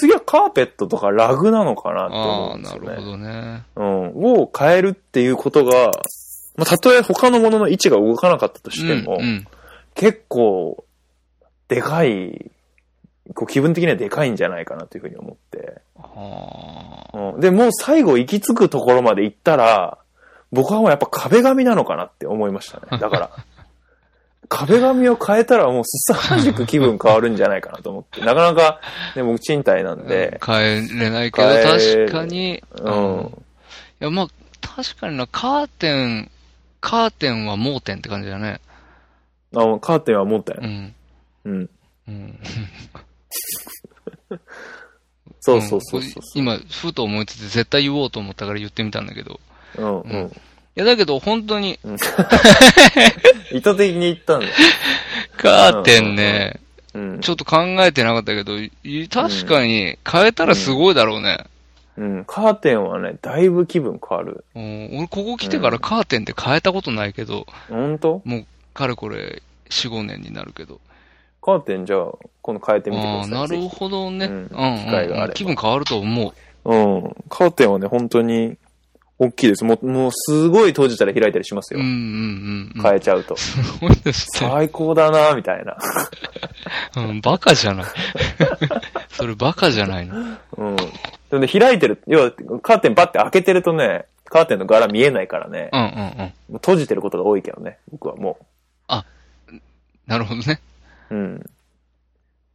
[0.00, 2.88] 次はカーペットとかラグなのかなってああ、思うんですよね。
[2.88, 3.62] なるほどね。
[3.76, 3.84] うん。
[4.40, 5.92] を変えるっていうことが、
[6.56, 9.46] まあ、たとえ他のものの位置が動かなかったとしても、うんうん
[9.96, 10.84] 結構、
[11.68, 12.50] でかい、
[13.34, 15.80] こう気分的にはでかいんじゃないかなというふうに思って。
[15.94, 19.96] はうん、で、もう最後行き着くところまで行ったら、
[20.52, 22.98] 僕はもうやっぱ壁紙なのかなって思いましたね。
[23.00, 23.30] だから。
[24.48, 28.20] 壁紙を変えたらもうすさまじく気分変わるんじゃないかなと思って。
[28.20, 28.80] なかなか、
[29.14, 33.44] ね、僕賃貸なんあで、変えれないけど、確かに、うん。
[34.00, 34.28] いや、まあ、
[34.60, 36.30] 確かにな、カーテン、
[36.80, 38.60] カーテンは盲点って感じだね。
[39.54, 40.66] あのカーテンは持ったよう。
[40.66, 40.94] ん。
[41.44, 41.70] うん。
[42.08, 42.38] うん。
[45.40, 46.22] そうそうそうそう。
[46.34, 49.40] 今、ふと思いつつ絶対言おうと思ったから言ってみたんだけど。
[49.78, 50.32] うんううん
[50.76, 51.78] や、だけど本当に、
[53.50, 54.52] 意図的に言ったんだよ。
[55.36, 56.60] カーテンね、
[56.94, 57.20] うん。
[57.20, 61.44] ちょっと考えてなかったけど、い確かに変えたらすごいだろうね。
[61.96, 62.24] うん。
[62.26, 64.44] カーテンはね、だいぶ気分変わる。
[64.54, 68.22] うん俺ここ来てからカーテンって変えたことないけど、本当？
[68.24, 70.80] もう、かれこれ、4、5年になるけど。
[71.42, 72.12] カーテンじゃあ、
[72.42, 73.30] 今度変えてみてください。
[73.30, 74.26] なるほどね。
[74.26, 76.34] ううんん、うん機会があれば気分変わると思
[76.64, 76.70] う。
[76.70, 76.76] う
[77.08, 77.16] ん。
[77.28, 78.56] カーテンはね、本当に、
[79.18, 79.64] 大きいです。
[79.64, 81.80] もう、もうすごい閉じたら開いたりしますよ。
[81.80, 82.82] うん、うん、うん。
[82.82, 83.36] 変えちゃうと。
[83.36, 84.48] すごいですね。
[84.50, 85.76] 最高だなみたいな。
[86.96, 87.86] うん、バカじゃない。
[89.10, 90.16] それバカじゃないの。
[90.58, 90.76] うん。
[90.76, 90.82] で
[91.32, 95.92] もね、開いてる、要は、カーテンバッて開けてるとね、カーテンの柄見えないからね、うん、うん、うん。
[95.92, 98.38] もう閉じてることが多いけどね、僕はも
[100.06, 100.60] なるほどね。
[101.10, 101.14] う。
[101.14, 101.50] うん。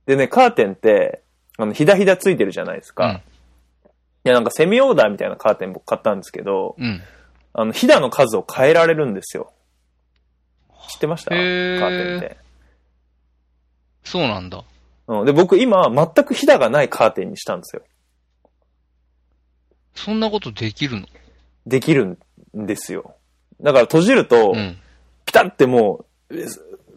[0.05, 1.21] でね、カーテンって、
[1.57, 3.05] あの、ひだひだついてるじゃないですか。
[3.25, 3.30] うん
[4.23, 7.01] いや、なんかセミオーダーみたいなカーテン僕買ったんですけど、うん。
[7.53, 9.51] あの、ひだの数を変えられるんですよ。
[10.89, 11.31] 知ってました？
[11.31, 12.37] カへーーテンって。
[14.03, 14.63] そうなんだ。
[15.07, 15.25] うん。
[15.25, 17.81] で、僕今、全くひだがないカーテンにしたんですよ。
[19.95, 21.07] そんなことできるの？
[21.65, 22.17] できるん
[22.53, 23.15] ですよ。
[23.59, 24.77] だから閉じると、うん。
[25.25, 26.45] ピタってもう、え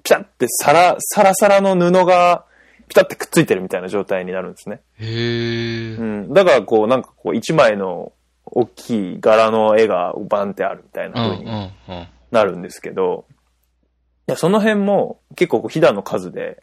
[0.02, 2.44] ピタってサラ、サラサラの布が、
[2.88, 4.80] ピタってくっついてるみたいな状態になるんですね。
[4.98, 6.02] へえう。
[6.02, 6.32] ん。
[6.32, 8.12] だからこう、なんかこう、一枚の
[8.46, 12.06] 大きい柄の絵がバンってあるみたいうん、な風にうん、うん。
[12.30, 13.26] なるんですけど、
[14.26, 16.62] いや、その辺も結構こう、ひだの数で、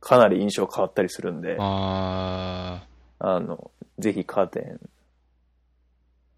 [0.00, 2.82] かなり印象変わったりするんで、あ
[3.18, 4.80] あの、ぜひカーテン、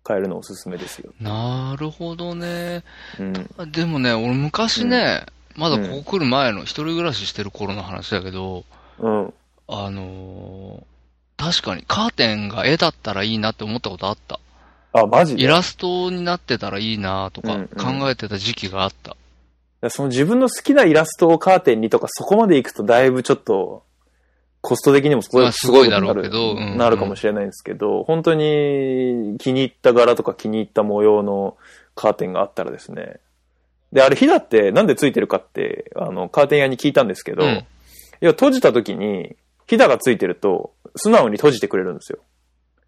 [0.06, 1.12] 変えるのおすすめですよ。
[1.20, 2.82] ー、なるほどね。
[3.18, 3.32] うん。
[3.70, 8.64] でもね、俺昔ね、まだここ来る前の一人暮らししてる頃の話だけど、
[9.00, 9.34] うん。
[9.68, 10.90] あのー
[11.42, 14.38] 確かにカーテンが絵だったらいいなって思ったことあった。
[14.92, 15.44] あ、マジで？
[15.44, 19.16] イラストになってたらいいなとかうんうん考えてた時期があった。
[19.88, 23.84] その自分の好きなイラストをカーテンにとかそこまで行くとだいぶちょっと
[24.60, 31.56] コスト的にもすごい、まあすごいだろうけどうんうんなるかもしれないんですけど、本当に気に入った柄とか気に入った模様の
[31.94, 33.16] カーテンがあったらですね。
[33.94, 37.64] で、あれ、ひだってなんでついてるかって、あの、カーテン屋に聞いたんですけど、うん
[38.22, 42.18] いや、閉じた時に、ひだがついてると、素直に閉じてくれるんですよ。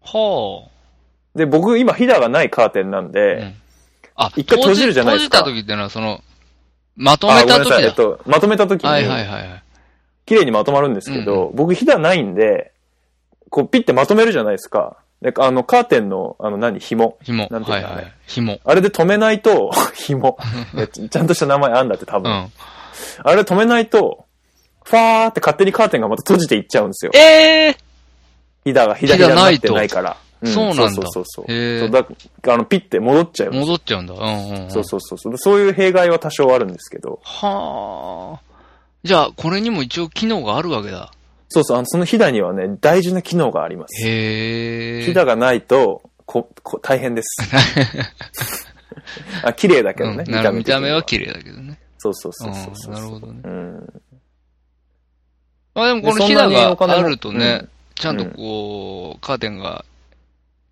[0.01, 0.69] は
[1.35, 3.09] で、僕今ひだがないカーテンなんあ。
[3.09, 3.53] で、うん
[4.15, 6.21] あ、一回閉じるじゃないですか閉じた時ってのはその、
[6.95, 8.17] まとあ、めごめんなさい、えった時だ。
[8.17, 9.63] と、まとめた時に、はいはいはいはい。
[10.25, 12.73] 綺麗にまとまるんですけど、僕ひだないんで、
[13.49, 14.97] こうピッてまとめるじゃないですか。
[15.21, 17.17] で、あの、カーテンの、あの何、紐？
[17.23, 17.47] 紐。
[17.49, 17.87] なんていうの？
[17.87, 18.13] あれはいはい。
[18.27, 18.59] 紐。
[18.63, 20.37] あれで止めないと、 紐。
[20.91, 22.31] ちゃんとした名前あんだって多分。
[22.31, 22.51] うん。
[23.23, 24.25] あれ止めないと、
[24.93, 27.11] ファーって勝手にカーテンがまた閉じていっちゃうんですよ。
[27.15, 27.77] ええ
[28.63, 30.17] ひだが、ひだひだになってないから。
[30.45, 32.05] そうなんだそうそうそうそうだ
[32.53, 34.13] あの、ピッて戻っちゃう戻っちゃうんだ。
[34.13, 34.71] うんうん、うん。
[34.71, 35.37] そうそうそうそう。
[35.37, 37.19] そういう弊害は多少あるんですけど。
[37.23, 38.41] はあ。
[39.03, 41.11] じゃあ、これにも一応機能があるわけだ。
[41.49, 44.07] そうそう、あの、そのひだにはね、大事な機能があります。
[44.07, 45.05] へえ。
[45.05, 47.29] ひだがないと、こ、こ、大変です。
[49.43, 50.25] あ、綺麗だけどね。
[50.27, 51.03] うん、見た目は麗。
[51.03, 51.79] 綺麗だけどね。
[51.97, 52.93] そうそうそうそうそう。
[52.93, 54.01] うんなるほどねうん。
[55.75, 59.85] まあでもこのでひながあるとね、うんちゃんとこう、カーテンが、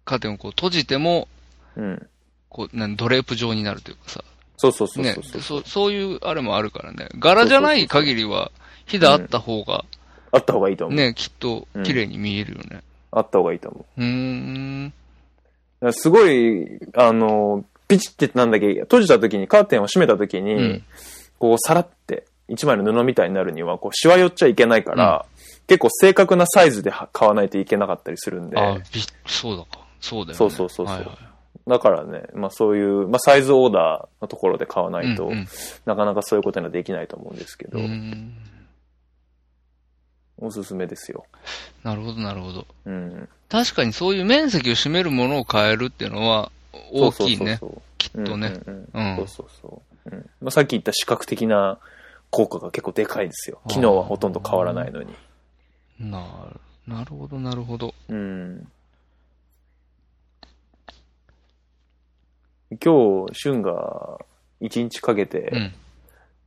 [0.06, 1.28] カーテンをこう閉じても、
[1.76, 2.08] うん。
[2.50, 4.24] こう、なんドレープ状になるというかさ。
[4.58, 5.42] そうそうそうねそうそう。
[5.42, 7.10] そう、そういうあれもあるからね。
[7.20, 8.52] 柄じゃない限りは、
[8.86, 9.86] ひだあった方が、
[10.32, 10.98] あった方がいいと思う。
[10.98, 12.82] ね、きっと綺麗に見えるよね。
[13.12, 14.02] あった方がいいと思う。
[14.02, 14.94] うーん。
[15.92, 20.84] すごい、あの、ピチってなんだっけ、閉じた時に、カーテンを閉めた時に、うん
[21.40, 25.26] こう、さらって、一枚の布みたいになるには、こう、しわ寄っちゃいけないから、
[25.68, 29.86] 結構正確なサイズでは買わないといけなかったりするんで、あ、び、そうだか。
[30.02, 30.34] そうだよね。
[30.36, 31.18] そうそうそうそうはいはい
[31.68, 35.48] だからね、まあそういう、まあサイズオーダーのところで買わないと、うんうん
[35.86, 37.80] なかなかそういうことにはできないと思うんですけど、
[40.40, 41.26] おすすめですよ。
[41.84, 42.66] なるほど、なるほど。
[42.86, 43.30] うん。
[43.48, 46.52] 確かにそういう面積を占めるものを変えるっていうのは、
[46.92, 47.58] 大きいね。
[47.58, 48.60] そうそうそうきっとね。
[48.66, 50.10] うんうんううんんそうそうそう。
[50.10, 51.78] うんまあ、さっき言った視覚的な
[52.32, 53.60] 効果が結構でかいですよ。
[53.67, 55.13] 機能はほとんど変わらないのに。
[56.00, 57.94] なる、なるほど、なるほど。
[58.10, 58.67] うん。
[62.82, 64.17] 今日、俊が
[64.62, 65.74] 一日かけうてん。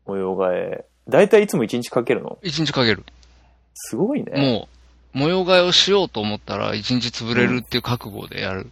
[0.06, 2.38] 模様替え、だいたいいつも一日かけるの？
[2.42, 3.04] 一日かける。
[3.74, 4.32] すごいね。
[4.40, 4.68] も
[5.14, 8.70] う、模様替えをしようと思ったら一日潰れるっていう覚悟でやる。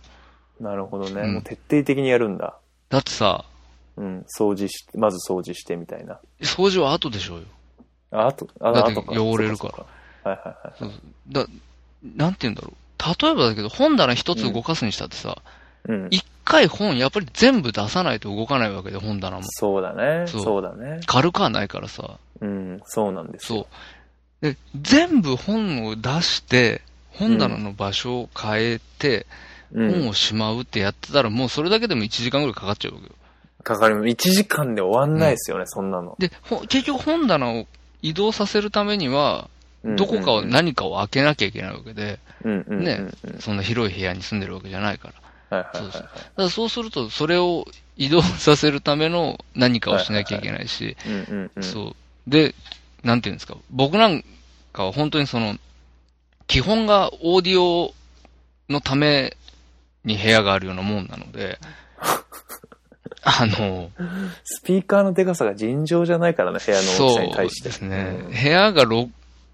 [0.61, 1.21] なるほどね。
[1.21, 2.57] うんもう徹底的にやるんだ。
[2.89, 3.45] だってさ、
[3.97, 4.27] うん。
[4.39, 6.19] 掃除して、まず掃除してみたいな。
[6.41, 7.45] 掃除は後でしょうよ。
[8.11, 9.19] あ、あと、あ、だって。
[9.19, 9.87] 汚れるからか
[10.25, 10.93] はいはいはい。
[11.29, 11.47] だ、
[12.17, 13.23] なんて言うんだろう。
[13.23, 15.39] 例えばだけど、本棚一つ動かすにしたってさ、
[15.89, 16.09] うん。
[16.11, 19.43] 一、回本やっぱり全部出さないと動かないわけで、本棚も。
[19.47, 20.27] そうだね。
[20.27, 21.01] そうだね。
[21.07, 22.19] 軽くはないからさ。
[22.41, 22.81] うん。
[22.85, 23.67] そうなんですよ。
[24.43, 24.53] そう。
[24.53, 29.27] で、全部本を出して、本棚の場所を変えて、
[29.73, 29.93] うん。
[30.03, 33.13] 本をしまうってやってたら、もうそれだけでも1時間ぐらいかかっちゃうわけよ。
[33.63, 34.03] かかる。
[34.03, 36.17] 1時間で終わんないですよね、そんなの。
[36.19, 37.67] で、ほ結局本棚を
[38.03, 39.49] 移動させるためには、
[39.85, 42.85] うんどこかを、何かを開けなきゃいけないわけで、うんうんうん。
[42.85, 45.11] ねうんそんな広い部屋に住んでるわけじゃないか
[45.51, 45.59] ら。
[45.59, 45.91] はいはい。
[45.93, 51.63] そうだからそうすると、それを移動させるための何かをしなきゃいけないし、うんうんうん。
[51.65, 51.97] そ
[52.29, 52.31] う。
[52.31, 52.55] で、
[53.03, 54.25] なんていうんですか、僕なん
[54.73, 55.57] かは本当にその、
[56.47, 57.93] 基本がオーディオ
[58.69, 59.37] のため
[60.05, 61.59] に部屋があるようなもんなので、
[63.25, 63.91] あの、
[64.45, 67.69] スピーカーのデカさが尋常じゃないからね、部屋の大きそうさに対して。
[67.69, 68.19] ですね。
[68.25, 69.09] うん部屋が6、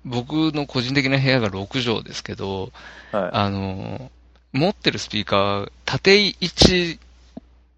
[0.04, 2.72] 僕の個人的な部屋が6畳ですけど、
[3.12, 3.30] はい。
[3.32, 4.10] あの、
[4.52, 6.98] 持ってるスピーカー、縦1、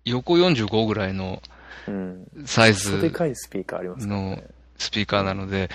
[0.04, 1.42] 横45ぐらいの
[1.88, 2.26] うん。
[2.46, 4.06] サイそうでズかいスピーカーあります。
[4.78, 5.70] スピーカーなので、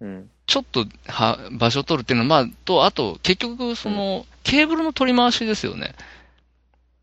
[0.00, 0.30] うん。
[0.46, 5.94] ちょっとは場所取るっていうのは、まあ、と、あと、結局、その、ケーブルの取り回しですよね。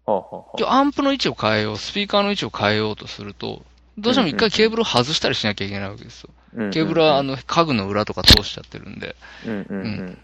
[0.05, 3.63] はあはあは今日アンプの位置を変えよう、スピーカーの位置を変えようとすると、
[3.97, 6.29] どうしても一回ケーブルを外したりしなきゃいけないわけですよ。
[6.55, 10.17] あケーブルは、あ、の、家具の裏とか通しちゃってるんで、うんうんうん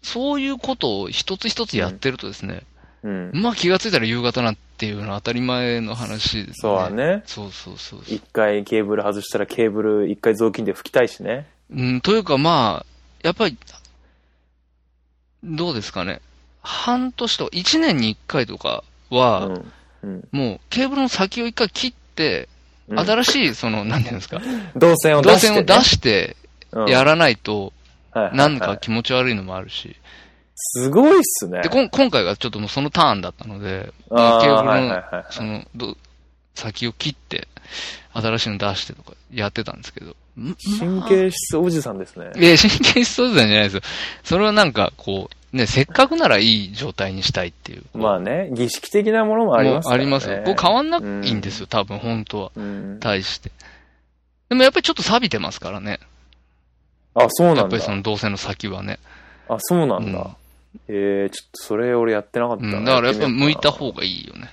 [0.00, 2.62] そういうことを一つ一つやってるとですね、
[3.02, 3.30] うん。
[3.34, 6.54] まあ気がついたら夕方なんていうのは当たり前の話ですね。
[6.54, 7.22] そうだね。
[7.26, 8.14] そうそうそうそう。
[8.14, 11.46] 一回ケーブル外したらケーブル一回雑巾で拭きたいしね。
[11.70, 12.86] うん、というかまあ、
[13.22, 13.58] やっぱり、
[15.44, 16.20] どうですかね。
[16.68, 19.72] 半年とか、一年に一回とかは、うん。
[20.02, 20.28] うん。
[20.32, 22.48] もうケーブルの先を一回切って、
[22.88, 24.40] うん新しい、その、なんていうんですか、
[24.74, 25.54] 導線を出導して、ね。
[25.54, 26.36] 線を出して
[26.72, 27.72] うんやらないと、
[28.14, 29.96] なんか気持ち悪いのもあるし。
[30.56, 31.62] すごいっすね。
[31.62, 35.96] で、こん今回がちょっともうそのターンだったので、あーケーブルのその、ど
[36.54, 37.46] 先を切って、
[38.12, 40.16] 新しいの出してとかやってたんですけど。
[40.38, 42.30] ん神経質おじさんですね。
[42.36, 43.82] いや、神経質そうじゃないですよ。
[44.24, 47.84] それはなんか、こう、ね、せっかくならいい状態にしたいっていう。
[47.94, 49.94] まあね、儀式的なものもありますね。
[49.94, 50.42] ありますよ。
[50.44, 52.52] こう変わんないんですよ、多分、本当は。
[52.54, 52.98] うん。
[53.00, 53.50] 対して。
[54.48, 56.00] でもやっぱりちょっと錆びてますからね。
[57.14, 57.82] あ、そうなんだやっぱり。
[57.82, 58.98] その導線の先はね。
[59.48, 60.18] あ、そうなんだ。
[60.18, 60.26] うん
[60.86, 62.84] えー、ちょっとそれ俺やってなかったなうん。
[62.84, 64.52] だからやっぱ向いたちょ方がいいよね。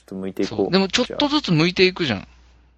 [0.00, 0.70] っと向いていこそうう。
[0.70, 2.28] でもちょっとずつ向いていくじゃん。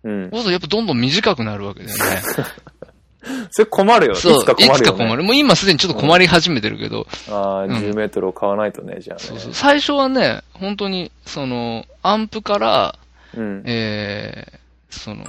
[0.05, 0.31] うん。
[0.31, 2.23] そうするとやっぱどんどん短くなるわけだよね。
[3.51, 4.13] それ困るよ。
[4.13, 4.81] いそう、つか困るよ、ね。
[4.81, 5.23] いつか困る。
[5.23, 9.23] もう今すでにちょっと困り始めてるけど、ああ、ん10メートルを買わないとね、じゃあね。
[9.23, 9.55] そうそう。
[9.55, 12.99] 最初はね、本当に、その、アンプから、
[13.37, 13.63] うん。
[13.67, 14.59] えー、
[14.91, 15.25] その、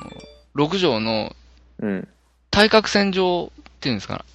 [0.55, 1.35] 6畳の
[1.81, 2.07] うん。
[2.51, 4.25] 対角線上っていうんですか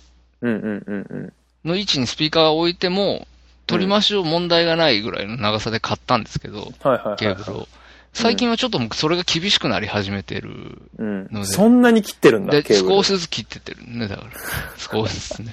[0.41, 1.33] うんうんうんうん。
[1.65, 3.27] の位置にスピーカーを置いても、
[3.67, 7.17] 取り回しを問題がないぐらいの長さで買ったんですけど、はいはいはい。
[7.17, 7.69] ケーブルを。
[8.15, 10.79] 最近はちょっともうそれが厳しくなり始めてる。
[10.99, 11.41] うんの。
[11.41, 12.75] でそんなに切ってるんだ、で。
[12.75, 14.31] 少しずつ切ってってるね、だから。
[14.79, 15.53] 少しずつね。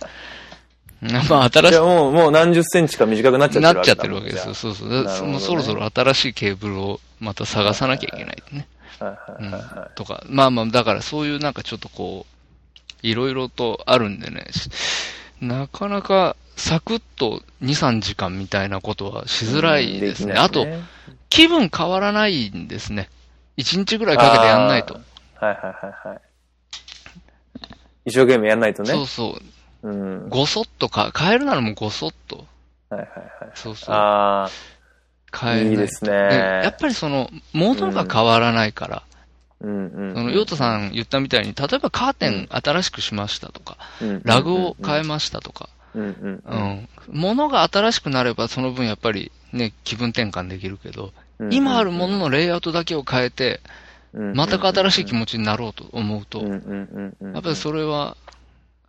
[1.29, 4.49] まあ、新しじゃあもう、もう何十センチか短くなっちゃってるなっちゃってるわけですよ。
[4.49, 4.53] よ。
[4.53, 4.89] そうそう。
[4.89, 8.67] ねもうそろそろ新しいケーブルをまた探さなきゃいけないね。
[8.99, 10.23] はいはいはいはとか。
[10.27, 14.69] まあまあ、だからそういうなんかちょっとこう、いろいろとあるんでね、し
[15.41, 19.45] なかなかサクッと2、3時間みたいなことはしい。
[19.45, 20.33] づらいですね。
[20.33, 20.67] きなあと、
[21.31, 23.09] 気分変わらないんですね。
[23.57, 24.95] 1日ぐらいかけてやんないと。
[24.95, 26.21] はいはいはいはい。
[28.05, 28.89] 一生懸命やんないとね。
[28.89, 29.39] そうそ
[29.81, 29.89] う。
[29.89, 29.91] う
[30.25, 30.29] ん。
[30.29, 32.45] ごそっとか、変えるならもうごそっと。
[32.89, 33.51] はいはいはい。
[33.55, 33.95] そうそう。
[33.95, 34.49] ああ、
[35.35, 36.11] 変えないいいですね。
[36.11, 39.03] やっぱりその、物が変わらないから、
[39.61, 40.13] うんうん。
[40.13, 46.55] その、ヨートさん言ったみたいに、例えばカーテン新しくしましたとか、うんラグを変えましたとか、うんうんう。
[46.57, 46.89] ん。
[47.07, 51.11] 物が新しくなればその分やっぱりね、気分転換できるけど、うん
[51.49, 53.61] 今あるもののレイアウトだけを変えて、
[54.13, 56.43] うん全く新しい気持ちになろうと思うと。
[56.43, 58.17] やっぱりそれは、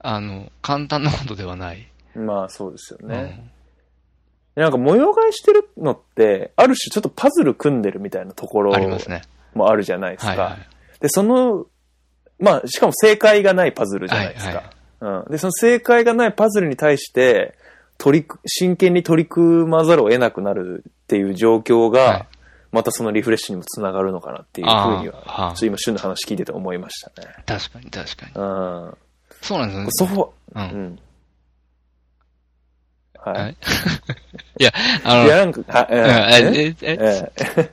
[0.00, 1.86] あの、簡単なことではない。
[2.16, 3.48] まあそうですようね。
[4.56, 8.72] んなんか模様替えしてるのって、ある種ちょっとパズル組んでるみたいなところ。
[9.54, 10.58] もあるじゃないですはいはか。
[11.00, 11.66] で、その、
[12.38, 14.72] まあしかも正解がないパズルじゃないですはいはか。
[15.00, 15.32] うん。
[15.32, 17.54] で、その正解がないパズルに対して、
[17.96, 22.26] 取りく、真剣に取り組まざるを得なくなるっていう状況はいが、
[22.72, 27.28] またそのリフレッシュにもつながるのかなっていうふうには、ちょっと今、旬の話聞いてて思いましたね。
[27.46, 28.32] 確かに確かに。
[28.34, 28.96] うん。
[29.42, 29.88] そうなんですよね。
[29.92, 30.32] ソファ、う。
[30.54, 30.98] うんん。
[33.18, 33.56] ははいい。
[34.58, 34.72] いや、
[35.04, 37.72] あいや、の、なんか、はうんええ、え、え、え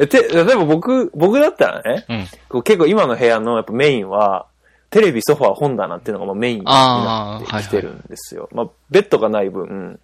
[0.00, 0.06] え。
[0.08, 2.26] て、例えば僕、僕だったらね、うん。
[2.48, 4.46] こう結構今の部屋のやっぱメインは、
[4.90, 8.48] テレビ、ソファー、本棚っていうのがまあメインになってきてるんですよ。
[8.52, 10.00] まあ、ベッドがない分、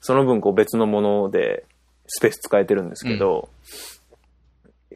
[0.00, 1.64] その分こう別のもので
[2.10, 3.48] スペース使えてるんですけど、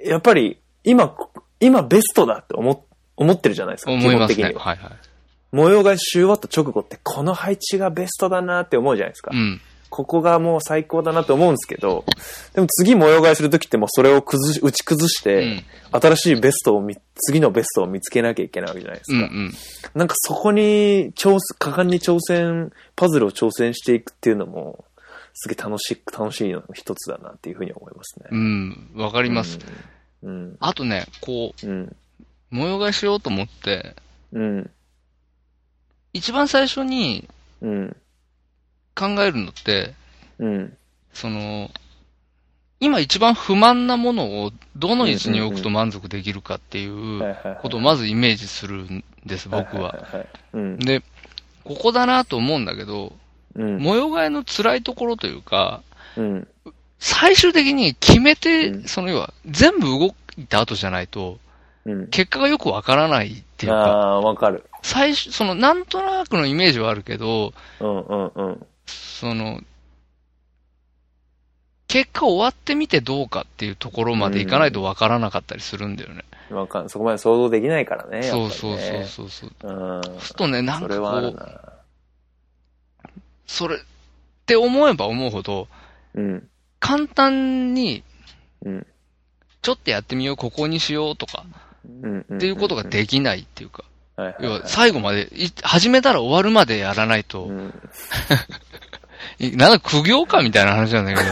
[0.05, 1.17] やっぱり今、
[1.61, 2.81] 今ベストだって思っ
[3.17, 4.37] 思ってるじゃないですか、思いますね。
[4.37, 4.61] 基本的には。
[4.61, 4.93] はいはい。
[5.53, 9.31] 模様替えし終わった直後ってこの配置がベストだなって思うじゃないですか。
[9.33, 9.61] うん。
[9.89, 12.05] ここがもう最高だなって思うんですけど、
[12.55, 15.63] でも次模様替えするときってもうそれを崩し、打ち崩して、
[15.93, 19.17] 新しいベストを見、次のベストを見つけなきゃいけないわけじゃないですか。
[19.17, 19.53] うんうん。
[19.95, 24.85] なんかそこに挑戦、果敢に挑戦、パズルを挑戦していくっていうのも、
[25.35, 28.27] すげえ楽しい、楽しいのの一つだなっていうふうに思いますね。
[28.31, 28.91] うん。
[28.95, 29.59] わかります。
[30.23, 30.57] うん。
[30.61, 31.97] あとね、こう、うん。
[32.51, 33.97] 模様替えしようと思って、
[34.33, 34.71] うん。
[36.13, 37.29] 一番最初に
[37.61, 37.97] うん。
[38.95, 39.95] 考えるのって、
[40.39, 40.77] うん。
[41.13, 41.71] その、
[42.79, 50.07] 今一番不満なものをどの位置に置くと満足できるかっていはいうことをまずイメージするんです、僕は。
[50.53, 51.03] で、
[51.65, 53.17] ここだなと思うんだけど、
[53.57, 53.79] うん。
[53.79, 55.83] 模様替えの辛いところというか、
[56.17, 56.49] うん。
[56.99, 61.39] 最終的に決めて、うんその要は、全部動いた後じゃないと、
[61.85, 62.07] うん。
[62.09, 64.65] 結果がよくわからないっていうか、あわかる。
[64.83, 68.67] 最初、その、なんとなくのイメージはあるけど、うんうんうん。
[68.87, 69.61] その、
[71.87, 76.25] 結果終わってみてどうかっていうところまでいかないとわからなかったりするんだよね。
[76.51, 78.23] わかんそこまで想像できないからね。
[78.23, 79.51] そうそうそうそうそう。
[79.63, 80.03] うん。
[80.03, 81.74] そうするとね、なんそかこう。
[83.47, 83.79] それっ
[84.47, 85.69] て思えば思うほど、
[86.15, 86.49] うん。
[86.81, 88.03] 簡単に、
[88.65, 88.87] うん。
[89.63, 91.45] ちょっとやってみよう、ここにしようとか、
[92.03, 92.21] うん。
[92.21, 93.85] っていうことができないっていうか、
[94.41, 97.75] 要は最後まで、い始めたら終わるまでやらないとう、ん。
[99.39, 101.31] い なんだ苦行かみたいな話なんだけど。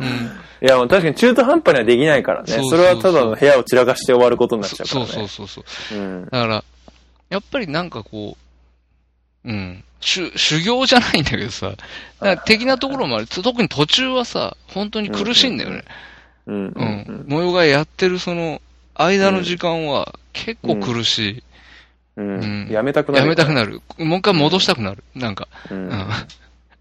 [0.00, 2.48] うんいや、もう確かに中途半端にはできないからね。
[2.48, 5.12] そうそうそれはただの部屋を散らかして終わることになっちゃうかそうらね。
[5.12, 5.98] そうそうそう。
[5.98, 6.24] うん。
[6.24, 6.64] だから、
[7.28, 8.45] やっぱりなんかこう、
[9.46, 11.84] うん、修修行じゃないんだけどさ、だか
[12.20, 13.26] ら的なところもある。
[13.26, 15.84] 特に途中はさ、本当に苦しいんだよね。
[16.46, 16.66] うん。
[16.66, 16.86] ううん
[17.22, 17.24] ん。
[17.28, 18.60] 模様替えやってるその、
[18.94, 21.42] 間の時間は結構苦しい。
[22.16, 22.28] うん。
[22.28, 23.24] うんやめたくなる。
[23.24, 23.80] やめたくなる。
[23.98, 24.04] る。
[24.04, 25.04] もう一回戻したくなる。
[25.14, 25.88] なんか、うん。
[25.88, 26.06] うん。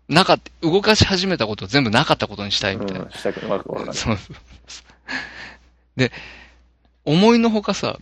[0.08, 3.12] なかった、動かし始めたことを全部なかったことにしたいみたいなうん。。
[3.12, 3.64] したくなる。
[3.68, 4.36] わかるそうそう。
[5.98, 6.12] で、
[7.06, 8.00] 思いのほかさ、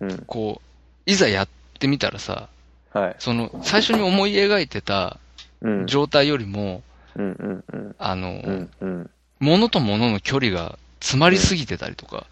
[0.00, 0.18] うん。
[0.26, 0.60] こ
[1.06, 1.48] う、いざやっ
[1.78, 2.48] てみたらさ、
[2.96, 3.16] はい。
[3.18, 5.18] その、最初に思い描いてた
[5.60, 5.86] うん。
[5.86, 6.82] 状態よりも、
[7.16, 7.96] うんうんうん。
[7.98, 9.10] あの、うんうん。
[9.38, 12.26] 物と物の距離が詰まりすぎてたりとか、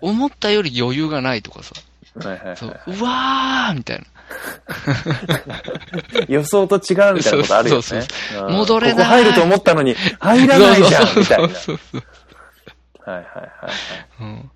[0.00, 1.74] 思ったより余裕がないとかさ、
[2.16, 4.04] う、うわーみたいな。
[6.28, 7.82] 予想と違うみたいなことあるよね。
[7.82, 11.48] そううん戻れないここ入ると思ったのに、入らないじゃん みたいな。
[11.48, 13.72] そうそうそうはいはいはいはい。
[14.20, 14.50] うん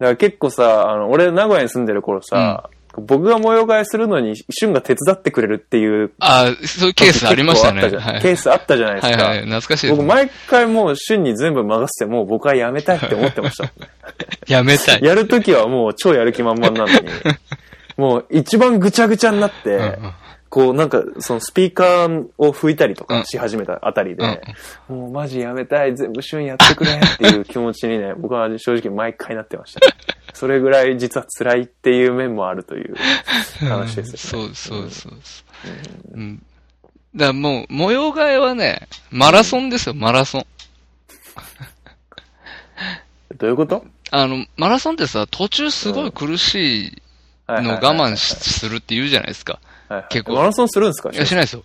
[0.00, 7.82] だから結構さ、あの、俺名古屋に住んでる頃さ、僕が模様替えするのに、旬が手伝ってくれるっていうああ、そういうケースありましたね。
[7.82, 9.24] はいケースあったじゃないですか。
[9.24, 10.04] はいはい、懐かしいです僕ね。
[10.06, 13.70] 毎回もう旬に全部任せてもう僕はやめたいって思ってました。
[14.48, 15.00] やめたい。
[15.02, 17.08] やるときはもう超やる気満々なのに、
[17.96, 20.12] もう一番ぐちゃぐちゃになって、うんうん
[20.50, 24.42] こうなんかそのスピーカーを吹いたりとかし始めたあたりで、
[24.88, 29.80] もうマジやめたい、全部旬やってくれっていう気持ちにね、 僕は正直毎回なってました。
[30.34, 32.96] それぐらい実は辛いっていう面もあるという
[33.68, 34.54] 話ですよね。
[34.54, 35.44] そうそうそうそ
[36.14, 36.14] う。
[36.14, 36.42] うん。
[37.14, 40.46] だからもう、模様替えはね、マラソンですよ、マラソン。
[43.38, 43.84] どういうこと？
[44.10, 47.02] あの、マラソンってさ、途中すごい苦しい
[47.48, 49.60] のを我慢しするって言うじゃないですか。
[49.90, 51.64] はいはい結構マラソンするんですかいや、しないですよ。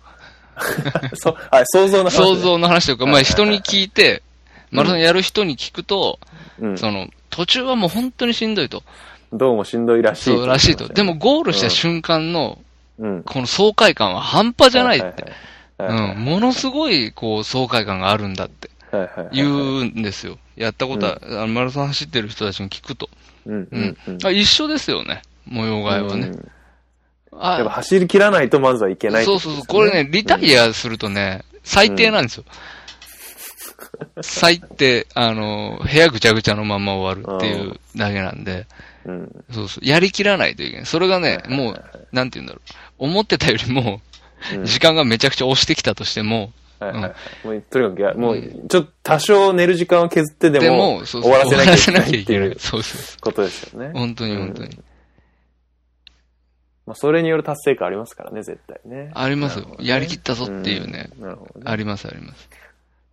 [1.14, 2.36] そう、あ、想像の話、想。
[2.36, 4.22] 像の話とか、まあはいはい人に聞いて、
[4.70, 6.18] マラソンやる人に聞くと、
[6.58, 6.78] うん。
[6.78, 8.82] その、途中はもう本当にしんどいと。
[9.32, 10.24] どうもしんどいらしい。
[10.24, 10.88] そうらしいと。
[10.88, 12.58] でも、ゴールしたうん瞬間の、
[12.98, 13.22] うん。
[13.22, 15.06] この爽快感は半端じゃないって。
[15.06, 16.10] はいはいはい。
[16.12, 16.24] うん。
[16.24, 19.28] ものすごい、こう、爽快感があるんだってはいはいはい。
[19.32, 20.38] 言うんですよ。
[20.56, 23.08] やったことは、あのマラソン走ってる人たちに聞くと。
[23.46, 25.22] うんううん一緒ですよね。
[25.44, 26.26] 模様替えはね。
[26.28, 26.50] うん
[27.40, 29.66] やっぱあ走り切らないとまずはいけないね、そうそうそう。
[29.66, 32.44] これね、リタイアするとね、最低なんですよ。
[34.22, 38.66] 最低、あの、部屋ぐちゃぐちゃのまま終わるっていうだけなんで、
[39.04, 39.44] うん。
[39.52, 39.86] そうそう。
[39.86, 40.86] やりきらないといけない。
[40.86, 42.60] それがね、もう、なんて言うんだろ
[42.98, 43.06] う。
[43.10, 44.00] 思ってたよりも、
[44.52, 47.46] うん時間がめちゃくちゃ押してきたとしても、はいはいはい。
[47.46, 53.98] もう、とにかくや、もう、ちょっと多少寝る時間を削ってででも、も、そう終わらせなきゃいけ終わらせないっていうそうそうそことですよねう。。
[53.98, 54.78] 本当にうん本当に。
[56.86, 59.10] まあ、それによる達成感ありますからね、絶対ね。
[59.14, 61.10] ありますねやりきったぞっていうね。
[61.18, 61.64] んなるほどね。
[61.66, 62.48] ありますあります。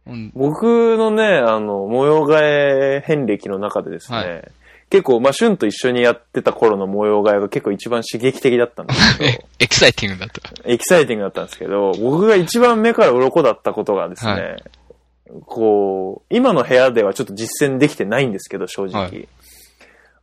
[0.06, 4.52] うん僕のね、あの、模様替え遍歴の中でですね、はい
[4.90, 10.70] 結構、まあ、シュンと一緒にやってた頃の模様替えが結構一番刺激的だったんですけど、 エキサイティングだった。
[10.70, 14.58] エキサイティングだったんですけど、僕が一番目から鱗だったことがですね、は
[15.48, 19.02] こう、今の部屋ではちょっと実践できてないんですけど、正直。
[19.02, 19.28] はい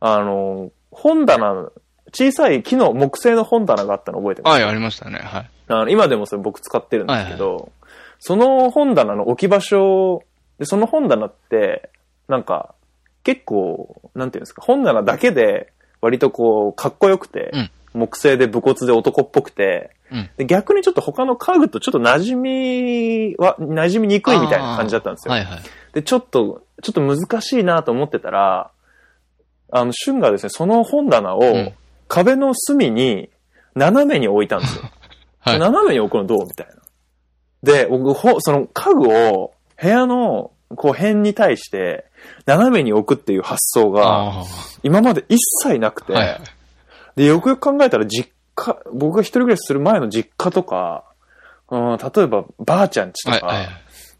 [0.01, 1.69] あの、本棚、
[2.13, 4.53] 小さい木の木製の本棚があったの覚えてます？
[4.53, 5.19] はい、ありましたね。
[5.19, 5.49] はい。
[5.67, 7.71] あの今でもそれ僕使ってるんですけど、
[8.19, 10.23] その本棚の置き場所
[10.59, 11.89] で、その本棚って、
[12.27, 12.75] なんか、
[13.23, 25.33] 結構、なんていうんですか、本棚だけで、割とこう、かっこよくて、うん木製で武骨で男っぽくて、うんで逆にちょっと他の家具とちょっと馴染みは、馴染みにくいみたいな感じだったんですよ。
[25.33, 25.59] はいはい。
[25.93, 28.71] で、ちょっと、ちょっと難しいなと思ってたら、
[29.71, 31.73] あの、シュンがですね、その本棚をん
[32.11, 33.29] 壁の隅に
[33.73, 34.83] 斜めに置いたんですよ。
[35.39, 36.73] はい斜めに置くのどうみたいな。
[37.63, 42.05] で、僕、ほその家具を部屋のこう辺に対して
[42.45, 44.43] 斜めに置くっていう発想があ
[44.83, 46.19] 今まで一切なくて、あ。
[46.19, 46.41] はい。
[47.15, 51.05] で、よくよく考えたら実家、僕が一人暮らしする前の実家とか、
[51.69, 53.67] うん、例えばばあちゃん家とか、はいはい。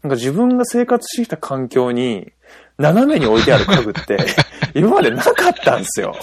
[0.02, 2.32] なんか自分が生活してきた環境に、
[2.78, 4.16] 斜めに置いてある家具って、
[4.74, 6.16] 今までなかったんですよ。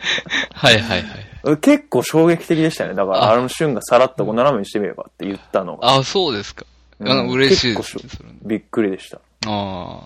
[0.52, 1.58] はいはいはい。
[1.58, 2.94] 結構衝撃的でしたね。
[2.94, 6.66] だから、ああの瞬がさらっとこう斜めにしてみればって言ったのが、あ、そうですか。
[7.00, 8.30] あの、うん嬉しいですね。
[8.42, 9.20] びっくりでした。
[9.46, 10.00] あ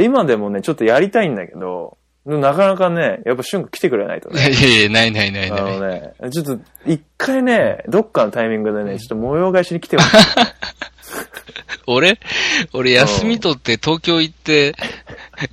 [0.00, 4.32] 今でもね、ちょっとやりたいんだけど、なかなかね、やっぱ瞬が来てくれないとあ。
[4.32, 4.42] いね。
[4.52, 5.78] やいや、ないないないあない。
[5.78, 10.16] のね、ちょっと一回ね、どっかのタイミングでね、ちょっと模様替えしに来てほしい。
[11.86, 12.18] 俺、
[12.72, 14.74] 俺休み取って東京行って、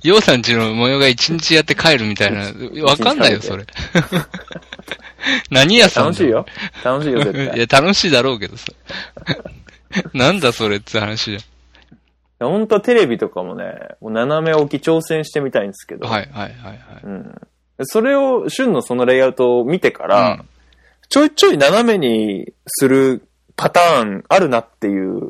[0.02, 2.52] ようさんちの模様が一日やって帰るみたいな、
[2.84, 3.64] わかんないよ、それ。
[5.50, 6.46] 何屋さんだ楽しいよ。
[6.82, 7.58] 楽しいよ、絶い対。
[7.60, 8.66] や、楽しいだろうけどさ。
[10.12, 11.44] なんだそれって話じ
[12.50, 16.06] 本当はテレビとかもね、もう斜め置き挑戦してみたいんですけど。
[16.06, 16.78] はいはいはいはい。
[17.04, 17.40] うん。
[17.82, 20.48] それを、旬のそのレイアウトを見てから、うん
[21.08, 25.28] ちょいちょい斜めにするパターンあるなっていう、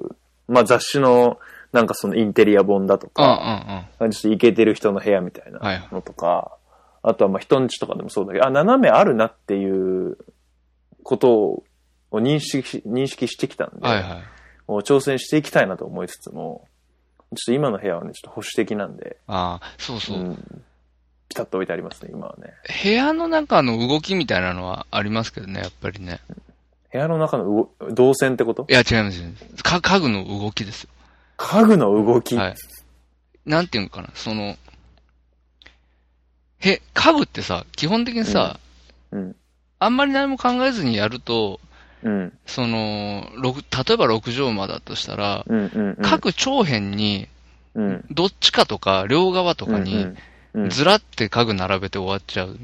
[0.49, 1.39] まあ雑誌の
[1.73, 4.11] なんかそのインテリア本だとうんうんか、うん。
[4.13, 6.57] ちょっとイケてる人の部屋みたいなはいのとか、
[7.03, 10.17] あとはまあ人んちとかでもそうだけど、あ、斜めあるなっていう
[11.03, 11.65] ことを
[12.13, 14.23] 認識し、認識してきたんで、はいはい。
[14.67, 16.67] もう挑戦していきたいなと思いつつも、
[17.43, 20.23] っと今の部屋はね、ちょっと保守的なんで、ああ、そうそうう。
[20.23, 20.65] ん、
[21.29, 22.53] ピタッと置いてありますね、今はね。
[22.83, 26.21] 部屋の中の動きみたいなのはありますけどね、やっぱりね。
[26.93, 28.67] 部屋の中の動動線ってこと？
[28.71, 29.29] いや、違いますよ。
[29.63, 30.91] か家具の動きですよ。
[31.37, 32.37] 家具の動き？
[32.37, 32.55] はい。
[33.45, 34.57] なんていうのかな、その、
[36.61, 38.59] へ、家具ってさ、基本的にさ、
[39.11, 39.37] うん。
[39.81, 41.61] あんまり何も考えずにやると、
[42.05, 42.33] うん。
[42.47, 45.59] その、六例えば6畳間だとしたら、うん。
[45.59, 45.71] うん。
[45.73, 45.97] うん。
[46.03, 47.29] 各長辺に、
[47.75, 48.05] うん。
[48.11, 50.07] どっちかとか、両側とかに、
[50.69, 52.59] ずらって家具並べて終わっちゃう。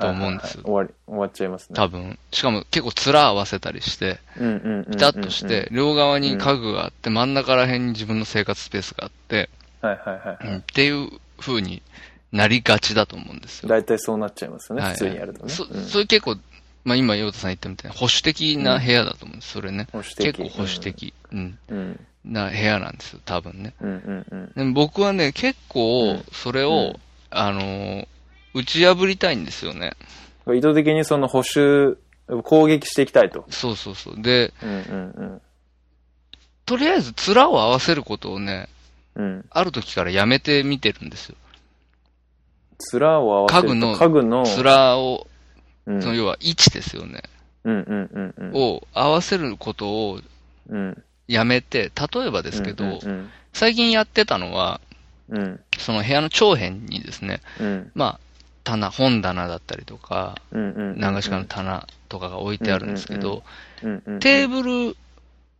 [0.00, 1.74] と思うんです終わり、終わっちゃいますね。
[1.74, 2.18] 多分。
[2.32, 4.20] しかも結構面合わせたりして。
[4.34, 9.48] ピタッとして、両側に家具があって、真ん中ら辺に自分の生活スペースがあって、
[9.80, 10.38] はいはいはいはい。
[10.48, 11.08] うんっていう
[11.38, 11.82] 風に
[12.32, 13.68] なりがちだと思うんですよ。
[13.68, 15.52] 大体そうなっちゃいますよね、はい普通にやるとね。
[15.52, 16.36] そうんそういう結構、
[16.84, 19.88] まあ今、ヨウタさん言ったみたいな保守的な部屋だと思うんです、それね。
[19.92, 22.00] 保守的結構保守的、うん、うん。
[22.24, 23.74] な部屋なんですよ、多分ね。
[23.80, 24.52] うんうんうん。
[24.54, 26.96] でも僕はね、結う構ん、それを、うん
[27.30, 28.06] あのー
[28.54, 29.94] 打ち破りたいんですよね。
[30.54, 31.96] 意図的にその保守、
[32.44, 33.44] 攻撃していきたいと。
[33.50, 34.22] そうそうそう。
[34.22, 35.40] で、うんうん
[36.66, 38.68] とりあえず面を合わせることをね、
[39.16, 39.24] うん。
[39.24, 39.44] うん。
[39.50, 41.36] ある時からやめてみてるんですよ。
[42.92, 43.68] 面を合わせると。
[43.68, 45.26] 家具の家具の、面を、
[45.86, 47.22] うん、その要は位置ですよね。
[47.64, 48.52] うんうんうんうん。
[48.54, 50.20] を合わせることを
[50.68, 51.02] うん。
[51.26, 54.80] やめて、例えばですけど、うん最近やってたのは、
[55.28, 55.60] うんうん。
[55.78, 58.20] その部屋の長辺にですね、うんまあ、
[58.64, 61.14] 棚、本棚だったりとか、うんうんうん。
[61.14, 63.44] 流しかの棚とかが置いてあるんですけど、
[63.82, 64.20] うんうんうん。
[64.20, 64.96] テーブル、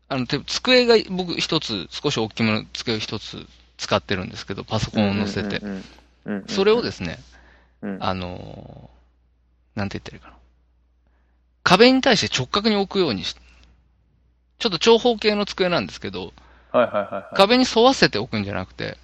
[0.08, 3.46] あの、テ机が僕一つ、少し大きめの机を一つ
[3.78, 5.62] 使ってるんですけど、パソコンを載せて。
[6.48, 7.20] それをですね、
[7.80, 8.93] うん、あのー
[9.74, 10.34] なんて言ったらいいかな。
[11.62, 13.34] 壁に対して直角に置くようにし、
[14.58, 16.32] ちょっと長方形の机なんですけど、
[16.72, 17.36] はいはいはいはい。
[17.36, 18.98] 壁に沿わせて置くんじゃなくて、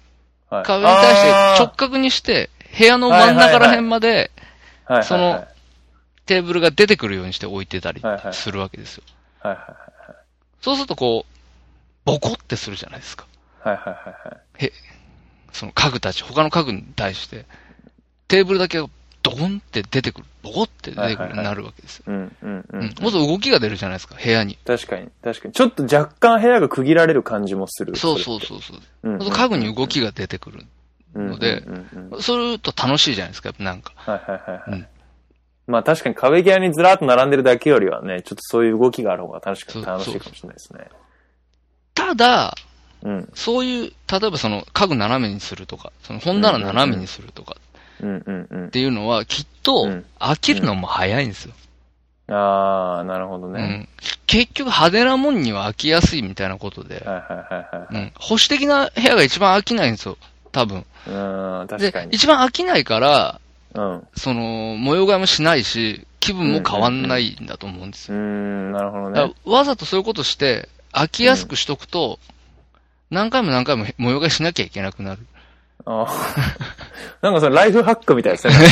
[0.49, 4.25] はい壁に対して直角にして、部屋の真ん中ら辺まではいは
[4.95, 5.45] いはいその
[6.25, 9.03] テーブルが出てくるようにして置いてたりはいはいするわけですよ。
[9.39, 9.91] はいはい
[10.61, 11.31] そうするとこう、
[12.05, 13.25] ボコってするじゃないですか。
[13.63, 14.71] はいはいはいはい。
[15.51, 17.45] その家具たち、他の家具に対して、
[18.27, 18.87] テーブルだけが
[19.23, 20.27] ドンって出てくる。
[20.43, 22.05] ボコって出てくるなるわけですよ。
[22.07, 22.83] うんうんううんん。
[23.01, 24.57] もっと動きが出るじゃないですか、部屋に。
[24.65, 25.53] 確かに、確かに。
[25.53, 27.95] ちょっと若干部屋が区切られる感じもする。
[27.95, 28.79] そうそうそうそう。
[29.03, 29.19] うん。
[29.19, 30.65] 家具に動きが出てくる。
[31.13, 31.63] ので、
[32.11, 33.93] そうすると楽しいじゃないですか、やっぱなんか。
[33.97, 34.79] はいはいはいはい。
[34.79, 34.87] うん
[35.67, 40.87] まあ確かに壁際にずらっと並んでるだけよりはね、ちょっとそういう動きがある方が楽しく楽しいかもしれないですね。
[41.93, 42.55] ただ、
[43.03, 43.29] うん。
[43.33, 47.55] そういう、例えばその家具斜めにするとか、その本棚斜めにするとか
[48.01, 48.69] っ。
[48.71, 51.53] ていうのは、きっとうん飽きるのも早いんですよ。
[52.27, 53.61] ああ、なるほどうね。
[53.61, 53.89] ん。
[54.27, 58.03] 結局派手なもんには飽きやすいみたいなことで、はいはいはいはい。
[58.03, 58.11] うん。
[58.17, 60.17] 保守的な部屋が一番飽きないんですよ、
[60.51, 60.85] 多分。
[61.07, 62.15] うん、確でか、に。
[62.15, 63.41] 一番飽きないから、
[63.73, 64.07] うん。
[64.15, 68.17] その、模様替えもしないし、気分も変わんないんだと思うんですよ。
[68.17, 69.19] うーん、なるほどね。
[69.19, 72.19] らわざとそういうことして、飽きやすくしとくと、
[73.09, 75.25] 何回も何回も模様替えしなきゃいけなくなる。
[75.85, 76.71] あー
[77.21, 78.53] なんかそのライフハックみたいですね。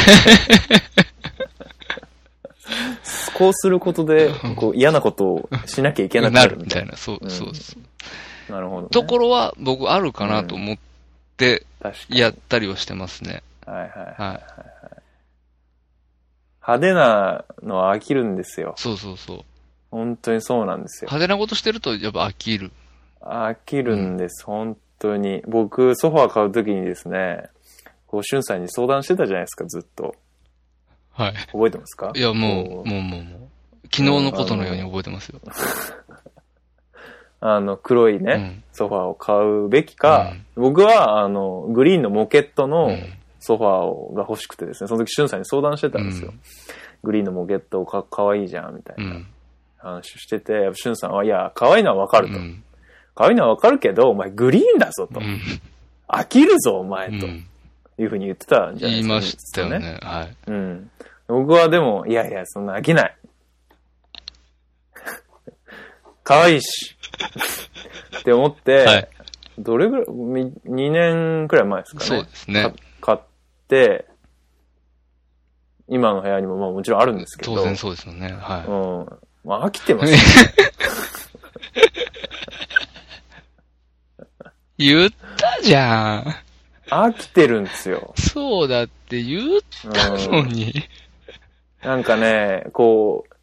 [3.33, 6.91] こうすることで、こう嫌なことをしなきゃいけなくななるみたいな。
[6.91, 6.97] るみたいな。
[6.97, 7.75] そう、うんそうそ
[8.49, 8.51] う。
[8.51, 8.87] なるほど、ね。
[8.89, 10.77] ところは僕あるかなと思っ
[11.37, 11.65] て。
[12.09, 13.41] やったりはしてますね。
[13.65, 13.89] はいはい。
[14.21, 14.39] はい。
[16.61, 18.73] 派手なのは飽きるんですよ。
[18.77, 19.39] そうそうそう。
[19.91, 21.07] 本当にそうなんですよ。
[21.07, 22.71] 派手なことしてるとやっぱ飽きる。
[23.21, 25.41] 飽きるんです、本当に。
[25.47, 27.49] 僕、ソファー買うときにですね、
[28.07, 30.15] こう、しゅんさんに相談してたじゃないですか、ずっと。
[31.11, 31.33] はい。
[31.51, 32.11] 覚えてますか？
[32.15, 33.49] いや、もう、こもう、もう、もう。
[33.91, 35.39] 昨日のことのように覚えてますよ。
[37.41, 42.97] あの、黒いね、うんソファーを買うべきか、僕は、あの、グリーンのモケットうのん。
[43.39, 46.29] ソファーをが欲しくてですね、その時しゅんさんに相談してたんですよ。
[46.29, 46.39] うん
[47.01, 49.27] グリーンのモケットかかわいいじゃん、みたいうなん
[49.77, 52.33] 話をしてて、しゅんさんは、いや、可愛いのはわかると。
[53.19, 53.25] うん。
[53.25, 55.19] 可愛いのはわかるけど、お前グリーンだぞと。
[55.19, 55.39] うん。
[56.07, 57.45] 飽きるぞ、お前、とうん
[57.97, 59.13] いうふうに言ってたんじゃないですか。
[59.13, 59.99] 言いましたよね。
[60.01, 60.35] はい。
[60.47, 60.91] うん。
[61.27, 63.17] 僕はでも、いやいや、そんな飽きない。
[66.23, 66.95] 可愛いし。
[68.19, 69.09] って思って、はい
[69.59, 72.05] どれぐらい、み2年くらい前ですかね。
[72.05, 72.63] そうですね。
[72.63, 73.19] か買っ
[73.67, 74.05] て、
[75.89, 77.55] 今の部屋にもまあもちろんあるんですけど。
[77.55, 78.31] 当然そうですよね。
[78.39, 79.49] はうん。
[79.49, 80.13] まあ飽きてます。
[80.13, 80.15] い。
[84.79, 86.35] 言ったじゃん。
[86.89, 88.13] 飽きてるんですよ。
[88.17, 89.61] そうだって言っ
[89.93, 90.73] たのに。
[91.83, 93.33] なんかね、こう、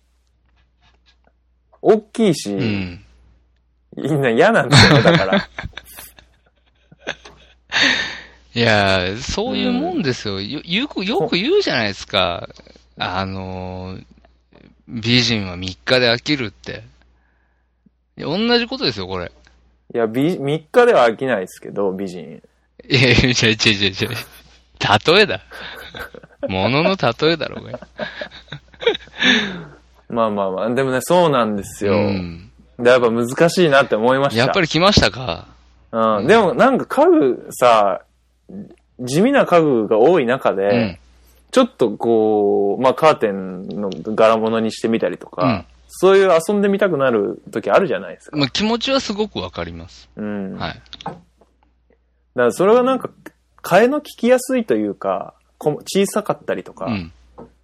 [1.82, 3.04] 大きいし、うん。
[3.96, 5.48] みんな嫌なんですよね、だから。
[8.54, 10.40] いやー、そういうもんですよ。
[10.40, 12.48] よ、よく、よく言うじゃないですか。
[12.96, 14.04] あのー、
[14.88, 16.82] 美人は3日で飽きるって。
[18.16, 19.30] 同じことですよ、これ。
[19.94, 22.42] いや、美、3日では飽きないですけど、美人。
[22.88, 24.08] いやいや、違う違う違う違う。
[25.14, 25.40] 例えだ。
[26.48, 27.78] ものの例えだろ、これ。
[30.08, 31.94] まあまあまあ、でもね、そうなんですよ。
[31.94, 32.50] うん。
[32.78, 34.40] で、やっぱ難しいなって思いました。
[34.40, 35.46] やっぱり来ましたか？
[35.92, 36.26] うん。
[36.26, 38.02] でもなんか家具さ、
[39.00, 40.98] 地味な家具が多い中で、うん。
[41.52, 48.36] ちょっとこう、まあカーテンの柄物にしてみたりとか、うんそういう遊んでみたくなる時あるじゃないですか。
[48.36, 50.08] まあ、気持ちはすごくわかります。
[50.16, 50.56] うん。
[50.56, 50.82] はい。
[51.04, 51.16] だか
[52.34, 53.10] らそれがなんか、
[53.62, 57.12] 替えの聞きやすいというか、こ小さかったりとか、うん。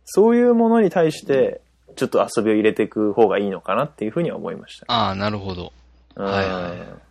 [0.04, 1.60] そういうものに対して、
[1.96, 4.86] ちょっと遊びを入れていく方がいいのかなっていうふうには思いました。
[4.88, 5.72] ああ、なるほど。
[6.16, 7.02] うんはいはい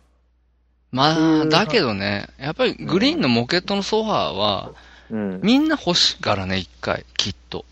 [0.92, 4.72] まあ、うんだけどね、やっぱりグリーンのモケットのソファーは、
[5.10, 5.40] うん。
[5.42, 7.64] みんな欲しいからね、一回、きっと。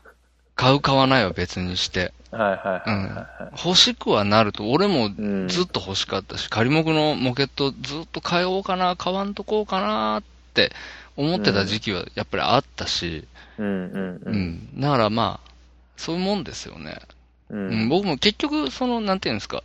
[0.54, 2.12] 買う買わないは別にして。
[2.36, 3.66] はいはいはい。
[3.66, 10.22] 欲しくはなると、俺もうんずっと欲しかったし、仮木のモケットずっと買おうかな、買わんとこうかなっ
[10.54, 10.72] て
[11.16, 13.26] 思ってた時期はやっぱりあったし、
[13.58, 13.66] うん
[14.24, 14.80] うん。
[14.80, 15.50] だからまあ、
[15.96, 16.98] そういうもんですよね。
[17.50, 19.62] ううんん、僕も結局、その、なんていうんですか、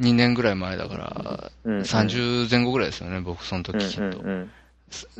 [0.00, 4.22] 2年ぐらい前だから、うん30前後ぐらいですよね、僕その時きっと。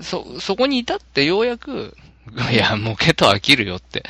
[0.01, 1.97] そ、そこに至ってようやく、
[2.53, 4.05] いや、モケット飽きるよって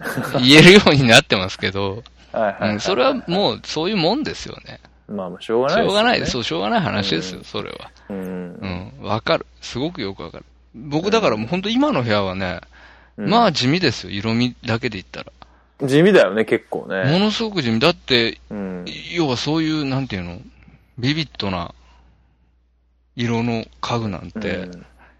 [0.40, 2.70] 言えるようになってますけど、はいはいはい。
[2.72, 4.80] うんそれはもうそういうもんですよね。
[5.08, 5.88] まあまあ、しょうがしないですよね。
[5.88, 6.32] ょうがないです。
[6.32, 7.90] そう、しょうがない話ですよ、うんそれは。
[8.08, 9.02] うんう。
[9.02, 9.46] ん、わかる。
[9.60, 10.44] すごくよくわかる。
[10.74, 12.60] 僕だからもう本当今の部屋はね、
[13.16, 15.32] うんまあ地味ですよ、色味だけで言ったら。
[15.86, 17.18] 地味だよね、結構もね。
[17.18, 17.80] のすごく地味。
[17.80, 18.84] だって、うん。
[19.12, 20.38] 要はそういう、なんていうの、
[20.98, 21.74] ビビッドな
[23.16, 24.68] 色の家具なんて、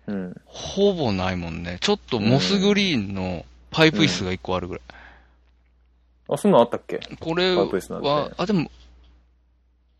[0.07, 0.15] うん。
[0.15, 0.37] うん。
[0.45, 1.79] ほぼないもんね。
[1.81, 4.83] ちょっとモスグリーンのパイプ椅子が一個あるぐらい。
[6.29, 7.01] あ、そんなんあったっけ？
[7.21, 8.71] これパイプ椅子なんては、あ、でも、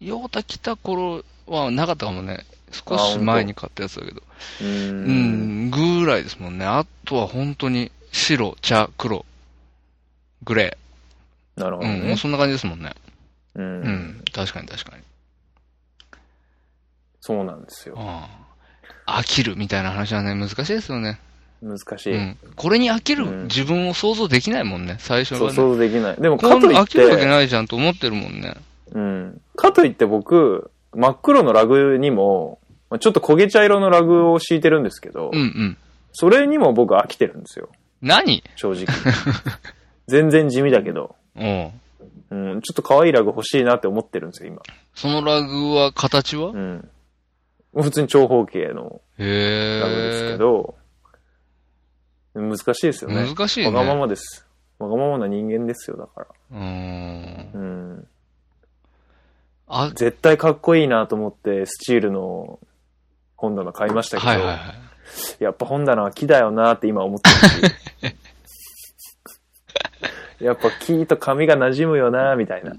[0.01, 2.45] ヨータ来た頃はなかったかもね。
[2.73, 4.23] 少し前に買ったやつだけど。
[4.61, 4.65] う。
[4.65, 6.65] うんん、ぐらいですもんね。
[6.65, 9.27] あとは本当に白、茶、黒、
[10.45, 11.61] グレー。
[11.61, 12.17] なるほどうん、もうね。
[12.17, 12.95] そんな感じですもんね。
[13.57, 13.61] う。
[13.61, 15.03] うんん、確かに確かに。
[17.21, 17.97] そうなんですよ。
[17.99, 18.29] あ
[19.07, 21.19] 飽きるみたいな話はね、難しいですよね。
[21.63, 22.15] 難しい。
[22.15, 22.37] うん。
[22.57, 25.57] これに飽きるうん自分を想像できないもんね、最初そう、はね。
[25.57, 26.17] 想像できない。
[26.17, 28.55] でも、かといっな飽きるわけて、ないじゃんと思ってるもんね。
[28.93, 29.41] うん。
[29.57, 32.59] かといって僕、真っ黒のラグにも、
[32.89, 35.77] まあちょっと焦げ茶色のラグを敷いてるんですけど、うんうん。
[36.13, 37.69] それにも僕飽きてるんですよ。
[38.03, 38.43] 何？
[38.57, 38.87] 正直。
[40.09, 41.71] 全然地味だけど、うん。
[42.31, 44.63] うん、ちょっと可愛いラグ欲しいなって思ってるんですよ、今。
[44.95, 46.51] そのラグは形は？
[46.51, 46.89] うん。
[47.75, 49.01] 普通に長方形の。
[49.19, 50.75] ラグですけど、
[52.41, 53.27] 難しいですよね。
[53.27, 53.67] 難しいね。
[53.67, 54.47] わがままです。
[54.79, 56.27] わがままな人間ですよ、だから。
[56.53, 57.51] うーん。
[57.53, 58.07] うん。
[59.69, 62.59] あ、絶対かっこいいなと思って、スチールの
[63.37, 65.43] 本棚買いましたけど、はいはいはい。
[65.43, 67.69] やっぱ本棚は木だよなって今思ってる
[68.11, 68.17] し。
[70.45, 72.73] やっぱ木と紙が馴染むよなみたいな。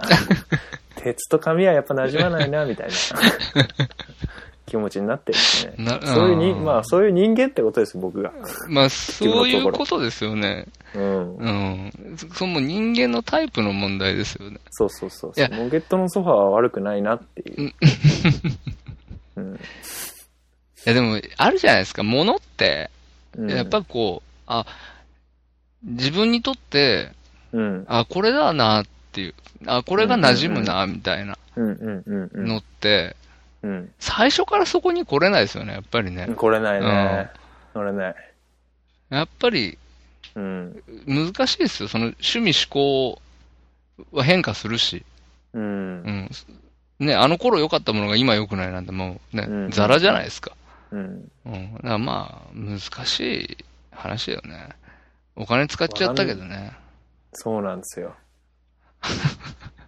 [1.02, 2.94] 鉄と紙はやっぱ馴染まないなみたいな
[4.72, 5.74] 気持ちになってるんですね。
[5.78, 8.32] なそういうまあそういう人間ってことです、僕が。
[8.70, 10.66] まあ、そういうことですよね。
[10.96, 11.36] うん。
[11.36, 11.92] うん。
[12.16, 14.62] そその人間のタイプの問題ですよね。
[14.70, 17.74] そうそうそういやモゲットのソファーは悪くないなっていう。
[19.36, 19.56] うん。
[19.56, 19.58] い
[20.86, 22.04] やでも、あるじゃないですか。
[22.04, 22.90] 物って、
[23.38, 24.66] うんやっぱこう、あ、
[25.84, 27.12] 自分にとって、
[27.52, 27.86] うん。
[27.90, 29.34] あ、これだなっていう、
[29.66, 31.38] あ、これが馴染むな、みたいな。
[31.58, 33.18] のって、
[33.64, 33.92] うん。
[34.00, 36.28] 最初からそこに来れないですよね、やっぱりね。
[36.36, 37.30] これないね。
[37.74, 38.16] これない。
[39.10, 39.78] やっぱり
[40.36, 40.84] うん。
[41.06, 41.90] 難しいですよ。
[41.90, 43.22] その趣味思考
[44.12, 45.06] は変化するし。
[45.54, 45.66] うんう。
[45.66, 46.30] ん。
[47.00, 50.56] ね、あの頃良かったものが今良くないなんてもうね、うんザラじゃないですか。
[50.92, 51.32] うん。
[51.46, 51.74] うん。
[51.76, 53.58] だからまあ、難しい
[53.92, 54.70] 話だよね。
[55.36, 56.74] お金使っちゃったけどね。
[57.34, 58.16] そうなんですよ。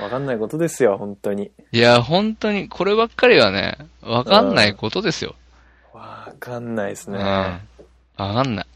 [0.00, 1.50] わかんないことですよ、本当に。
[1.72, 5.34] いや、本当に、こればっかりはね、わかんないことですよ。
[5.92, 7.16] わかんないですうん。
[7.16, 7.22] ね。
[7.22, 7.60] わ
[8.16, 8.66] かんない。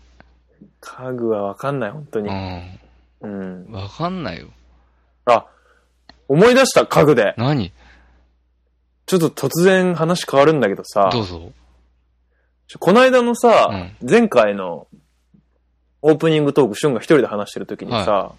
[0.80, 2.30] 家具はわかんない、本当うに。
[2.30, 2.80] ん。
[3.20, 3.72] うん。
[3.72, 4.48] わかんないよ。
[5.26, 5.46] あ、
[6.28, 7.34] 思い出した、家具で。
[7.36, 7.72] 何？
[9.06, 11.52] ちょっと突然話変わるんだけどさ、どうぞ。
[12.78, 14.86] この間のさ、う前回の
[16.00, 18.32] オープニングトーク、シュンが一人で話してる時にさ、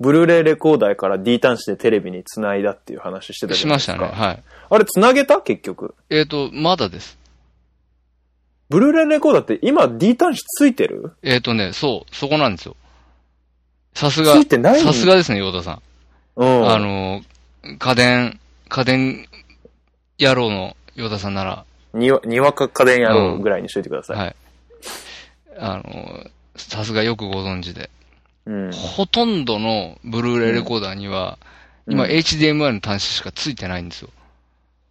[0.00, 3.96] ブルーレイレコーダーから D 端子でテレビに繋いだっていう話してたじしゃないですか。
[3.96, 4.26] ましたね。
[4.26, 4.42] はい。
[4.70, 5.40] あれ繋げた？
[5.40, 5.94] 結局。
[6.10, 7.16] えっ、と、まだです。
[8.70, 11.12] ブルーレイレコーダーって今 D 端子ついてる？
[11.22, 12.76] えっ、とね、そう、そこなんですよ。
[13.94, 14.80] さすがつい、てない？
[14.80, 15.82] さすがですね、ヨーダさん。
[16.36, 16.68] うん。
[16.68, 17.22] あの、
[17.78, 19.28] 家電、家電
[20.18, 24.16] 野郎のヨーダさんなら、にわ、にわか家電やろうぐらいにしといてください。
[24.16, 24.36] はい。
[25.56, 26.26] あの、
[26.56, 27.90] さすがよくご存知で。
[28.46, 28.72] うん。
[28.72, 31.38] ほとんどのブルーレイレコーダーには、
[31.88, 34.10] 今うん HDMI の端子しかついてないんですよ。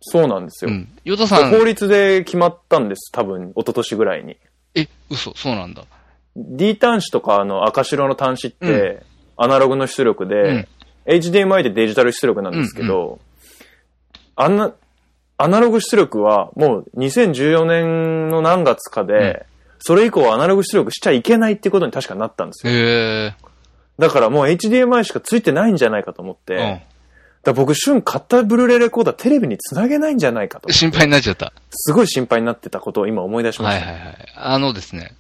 [0.02, 0.72] そうなんですよ。
[0.72, 0.90] うん。
[1.06, 4.38] ヨダさん、法律で決まったんです、多分、一昨年ぐらいに。
[4.76, 5.84] え、嘘、そうなんだ。
[6.36, 9.04] D 端子とかあの赤白の端子って、
[9.38, 10.68] アナログの出力で、
[11.06, 13.20] HDMI でデジタル出力なんですけど、
[14.36, 14.74] あんな、
[15.38, 19.46] アナログ出力はもう2014年の何月かで、
[19.80, 22.74] それ以降アナログ出力しちゃいけないってことに確かなったんですよ。
[22.74, 23.36] へえ。
[24.00, 26.82] だからもう HDMI しかついてないんじゃないかと思って、うん。
[27.44, 30.72] だ僕、瞬買ったブルーレイレコーダーテレビにつなげないんじゃないかと。
[30.72, 31.52] 心配になっちゃった。
[31.72, 33.86] すごい心配になってたことを今思い出しました。
[33.86, 34.16] はいはいはい。
[34.36, 35.14] あのですね、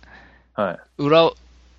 [0.53, 0.77] はい。
[0.97, 1.29] 裏、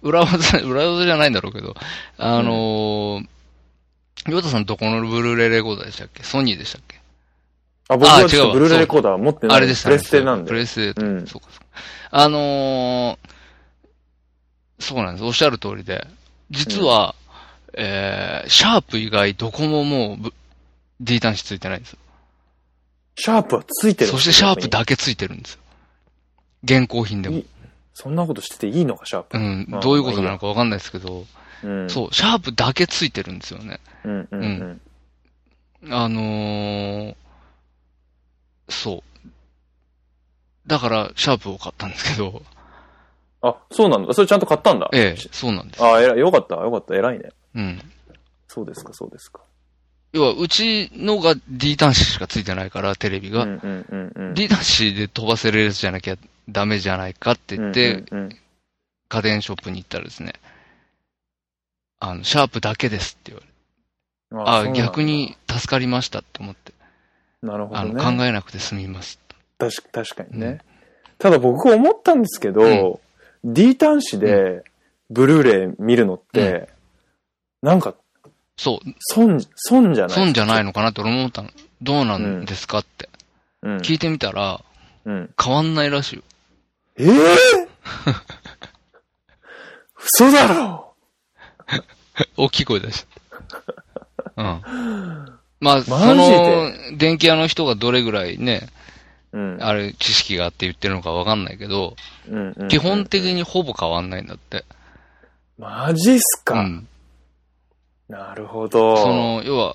[0.03, 1.75] 裏技、裏技じゃないんだろうけど、
[2.19, 6.23] あのー、ヨタさんどこのブルーレイレコーダーでしたっけ？
[6.23, 7.01] ソニーでしたっけ？
[7.89, 9.57] あ、僕はちょっあ違うブルーレイレコーダー持ってない。
[9.57, 10.49] あれでしたプレステなんで。
[10.49, 11.67] プレステ、うんそうかそうか。
[12.11, 13.19] あのー、
[14.79, 15.25] そうなんです。
[15.25, 16.07] おっしゃる通りで、
[16.55, 17.15] 実は、
[17.75, 20.33] えー、シャープ以外どこももうぶ
[21.01, 21.99] D 端子ついてないんですよ。
[23.17, 25.61] シャープはついてるそしてシャープだけついてるんですよ。
[26.65, 27.47] 現行品でもい。
[27.93, 29.39] そんなことしてていいのか、シャープ。
[29.39, 31.25] うんまあ、どういうことなのかわかんないですけど、
[31.63, 31.91] うん。
[31.91, 33.81] そう、シャープだけついてるんですよね。
[34.05, 34.81] うんうん
[35.83, 35.93] うん。
[35.93, 37.15] あのー、
[38.69, 39.29] そう。
[40.67, 42.43] だから、シャープを買ったんですけど、
[43.47, 44.15] あ、そうなんだ。
[44.15, 44.89] それちゃんと買ったんだ。
[44.93, 45.85] ええ、そうなんです。
[45.85, 46.19] あ、えらい。
[46.19, 46.57] よかった。
[46.57, 46.95] よかった。
[46.95, 47.31] 偉いね。
[47.55, 47.81] うん。
[48.49, 49.41] そうですか、そうですか。
[50.13, 53.43] 要は、うちのが D 端子しかついてないから、テレビが。
[53.43, 54.35] うんうんうんうん。
[54.35, 56.17] D 端子で飛ばせるやつじゃなきゃ
[56.49, 58.39] ダメじゃないかって言って、うんうん
[59.07, 60.33] 家電ショップに行ったらですね、
[62.01, 63.53] あの、シャープだけですって言われて、
[64.33, 66.73] うんあそうなんだ逆に助かりましたって思って、
[67.43, 68.19] あの、なるほどね。
[68.19, 69.21] 考えなくて済みます。
[69.59, 70.61] 確か確かにね。
[71.19, 73.01] ただ僕思ったんですけど、
[73.45, 74.65] D 端子で
[75.11, 76.69] ブルーレイ見るのって、
[77.63, 77.95] なんか
[78.57, 81.51] そう、損、損じゃない損じゃないのかなって俺も思ったの。
[81.83, 83.09] どうなんですかって。
[83.63, 83.77] うん。
[83.79, 84.61] 聞いてみたら、
[85.05, 85.31] うん。
[85.43, 86.23] 変わんないらしいよ。
[86.97, 87.11] ええ
[89.99, 90.95] 嘘だろ
[92.37, 93.07] 大きい声出し
[94.37, 94.43] た。
[94.43, 94.63] うん。
[95.61, 98.69] まあ、その、電気屋の人がどれぐらいね、
[99.35, 99.59] うん。
[99.61, 101.97] あれ、知識があって言ってるのかわかんないけど、
[102.31, 104.65] うんうん基本的にほぼ変わんないんだって。
[105.59, 106.89] マジっすか、うん。
[108.09, 108.97] なるほど。
[108.97, 109.75] その、要は、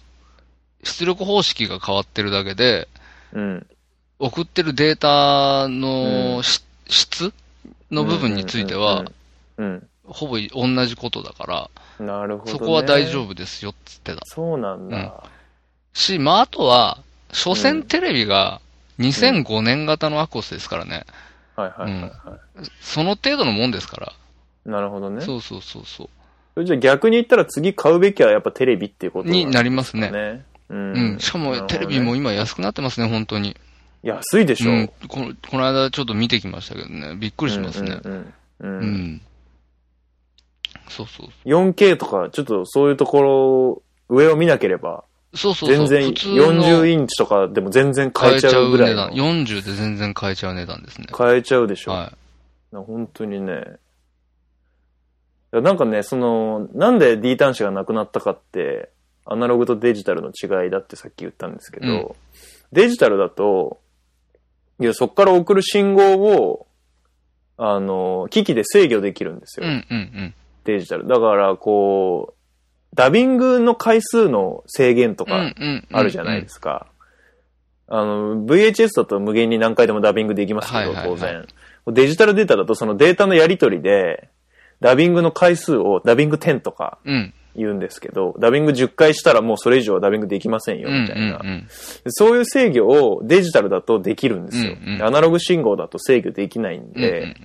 [0.83, 2.87] 出力方式が変わってるだけで、
[3.33, 3.67] うん。
[4.17, 7.33] 送ってるデータうのんし質
[7.91, 9.05] の部分については、
[9.57, 9.87] うん。
[10.05, 12.05] ほぼ同じことだから、うん。
[12.05, 12.59] なるほど、ね。
[12.59, 13.31] そこは大丈夫。
[13.31, 14.21] 夫ですよっつってた。
[14.23, 15.23] そうなんだ。
[15.93, 16.99] し、まあ、あとは、
[17.33, 18.61] 所う詮んテレビが
[18.99, 21.05] 2005年型のアコースですからね。
[21.55, 22.39] はいはいはい、は
[22.81, 24.13] その程度のもんですから。
[24.65, 24.69] い。
[24.69, 25.21] なるほどね。
[25.21, 26.09] そうそうそうそ
[26.55, 26.65] う。
[26.65, 30.11] じゃあ逆に言ったら次買うべきはやっぱテレビっていうことになりまますね。
[30.11, 30.45] ね。
[30.69, 30.93] うん。
[30.93, 31.19] うん。
[31.19, 33.55] しかもテレビも今安くなってますね、本当に。
[34.03, 34.71] 安いでしょ。
[34.71, 34.87] うん。
[35.07, 37.15] このこの間ちょっと見てきましたけどね。
[37.15, 37.99] びっくりしますね。
[38.03, 38.85] うんうんううん
[39.15, 39.21] ん。
[40.89, 41.29] そうそう。
[41.45, 45.03] 4K とか、ちょっとそういうところ、上を見なければ、
[45.33, 45.87] そうそうそう。
[45.87, 49.43] 全然普通の40インチとかでも全然買えちゃうぐらい買えちゃう値の段。
[49.45, 51.07] 40で全然買えちゃう値段ですね。
[51.11, 51.91] 買えちゃうでしょ。
[51.91, 52.13] は
[52.71, 53.63] 本当にね。
[55.51, 58.89] なんかね、その、なんで D 端子がなくなったかって、
[59.25, 62.11] アナログとデジタルの違いだってさっき言ったんですけど、うん
[62.71, 63.79] デジタルだと、
[64.79, 66.67] いや、そっから送る信号を、
[67.57, 69.63] あの、機器で制御できるんですい。
[69.63, 69.69] よ。
[69.69, 70.33] うんうんうん。
[70.65, 71.07] デジタル。
[71.07, 72.38] だから、こう、
[72.93, 75.87] ダビングの回数の制限とかうんうん。
[75.91, 76.87] あるじゃないですすか。
[77.87, 81.45] あの、VHS だと無限に何回でもダビングできますけど、当然。
[81.87, 84.29] デジタルデータだとそのデータのやり取りで、
[84.79, 87.33] ダビングの回数をダビング10とかうん。
[87.55, 91.45] 言うんですけど、ダビング10回したらもうそれ以上はダビングできませんよ、うんみたいなう。
[91.45, 91.67] ん
[92.07, 94.77] そういう制御をデジタルだとできるんですよ。
[94.79, 96.93] うんうんアナログ信号だと制御できないんうん。
[96.93, 97.35] で、うんうん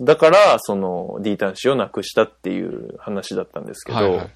[0.00, 4.30] だから、その D 端子をなくしたっていう話だったんですけど、はいはい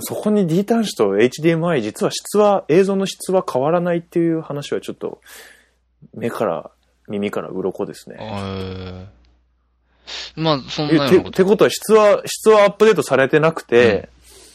[0.00, 5.20] そこに D 端子と HDMI、実は質は、映像の質は変わらないっていう話はちょっと、
[6.14, 6.70] 目から、
[7.08, 8.16] 耳から鱗ですね。
[8.20, 9.16] えー
[10.36, 11.28] まあ、そんなようなこと。
[11.28, 14.08] ってことは質は、質はアップデートされてなくて、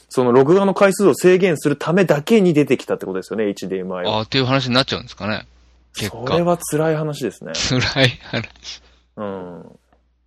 [0.10, 4.18] その録画の回数を制限するためだけに出てきたってことですよね、HDMI は。
[4.18, 5.48] ああ、っていう話になっちゃうんですかね。
[5.94, 6.44] 結それ果。
[6.44, 7.54] は辛い話ですね。
[7.56, 8.82] 辛い話。
[9.18, 9.66] うん。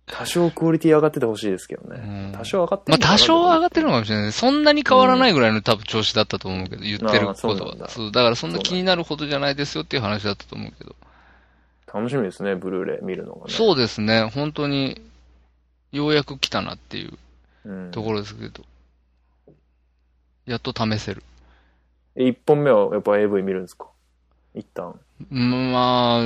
[0.07, 1.99] 多少クオリティ上がっててほしいですけどね。
[2.29, 4.31] うん多少上がってまあ、多少は上がってるののかもしれない。
[4.31, 7.89] そんなに変わらないぐらいの多分調子だったと思うけど、言ってることは。
[7.89, 10.95] そう、だからそんな気になるほどじゃないですよっていう話だったと思うけど。
[11.91, 13.53] 楽しみですね、ブルーレイ見るのがね。
[13.53, 14.29] そうですね。
[14.33, 15.01] 本当に、
[15.91, 17.13] ようやく来たなっていう
[17.65, 17.91] うん。
[17.91, 18.63] ところですけど。
[20.45, 21.23] やっと試せる。
[22.15, 23.87] え一本目はやっぱ AV 見るんですか？
[24.53, 24.99] 一旦。
[25.31, 26.21] うんまあ、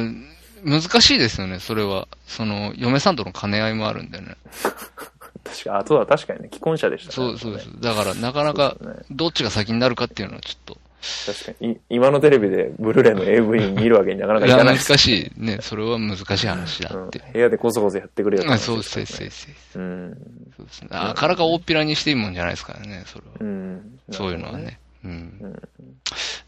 [0.63, 2.07] 難しいですよね、それは。
[2.27, 4.35] その、嫁さんとの兼ね合いもあるんでね。
[5.43, 7.69] 確か、あとは確かにね、既婚者でしたそうそうです。
[7.79, 8.77] だから、なかなか、
[9.09, 10.77] どっちが先になるかっていうのはちょっと、
[11.25, 11.71] 確かに。
[11.71, 14.97] い今のテレビでブルーレイの AV 見るわけになかなかいかないです。
[14.97, 15.41] しい。
[15.41, 17.19] ね、それは難しい話だって。
[17.19, 19.79] うん部屋でこそこそやってくれよって話あそうです、そうです、ねそうです。
[19.79, 20.17] うん。
[20.57, 20.87] そうですね。
[20.91, 23.31] あからか大っぴらにしていいもんじゃないですからね、それは。
[23.39, 23.99] うん。
[24.11, 24.77] そういうのはね。
[25.05, 25.11] うん。
[25.41, 25.55] うんっ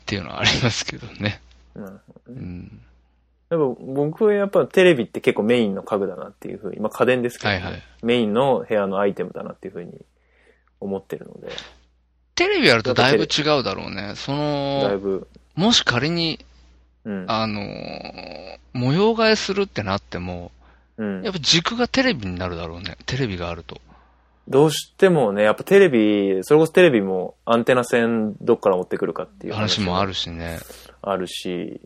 [0.05, 1.39] ていうのはありますけどね。
[1.73, 2.41] なるほどね。
[2.41, 2.81] うん。
[3.51, 9.91] でも僕はやっぱテレビって結構メインの家具だなっていうふうに、まあ家電ですけど、ねはいはいメインの部屋のアイテムだなっていうふうに
[10.79, 11.49] 思ってるので、
[12.33, 14.13] テレビあるとだいぶ違うだろうね。
[14.15, 14.39] そだい
[14.93, 16.39] の、ぶ、もし仮に、
[17.03, 17.25] うん。
[17.27, 20.51] あのー、模様替えするってなっても、
[20.97, 22.95] うんやっぱ軸がテレビになるだろうね。
[23.05, 23.81] テレビがあると。
[24.47, 30.09] どうしてもね、やっぱテレビ、それこそテレビもアンテナ線どっから持ってくるかっていう話もある。
[30.09, 30.59] るしね。
[31.01, 31.81] あるし。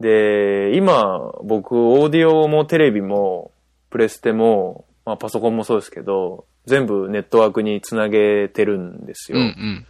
[0.00, 3.50] で、今、僕、オーディオもテレビも、
[3.90, 9.46] プレステも、まあパソコンもそうですけど、全部ネットワークにつなげてるんですうんよ。
[9.46, 9.86] うん。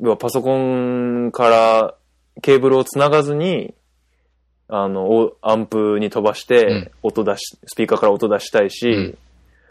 [0.00, 1.94] 要はパソコンから
[2.42, 3.74] ケーブルをつながずに、
[4.68, 9.16] あの、おアンプに飛ばして、音出し、スピーカーから音出したいし、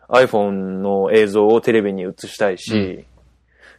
[0.07, 3.05] iPhone の映像をテレビに映したいし、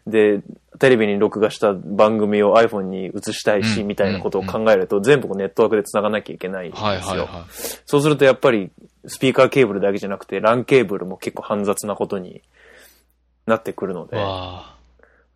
[0.07, 0.43] で、
[0.79, 6.87] テレビに録画した番組を iPhone に映したいし、うんみたいなことを考えると、全部ネットワークで繋がなきゃいけないんですよ。
[6.87, 7.47] はいはいは
[7.87, 8.71] そうするとやっぱり、
[9.07, 12.43] スピーカーケーブルだけじゃなくて、LAN ケーブルも結構煩雑なことに
[13.47, 14.09] なってくるのい。
[14.09, 14.77] で、わ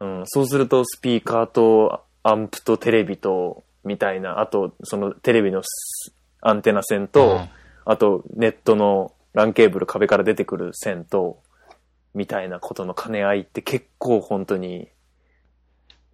[0.00, 7.08] うん、そうするとスピーカーとアンプとテレビと、みたいな、あとそのテレビのスアンテナ線あ。
[7.08, 7.48] と、うん
[7.90, 11.38] あとネットの LAN ケーブル壁から出てくる線と、
[12.18, 14.88] みたいなことの兼ね合いって結構本当に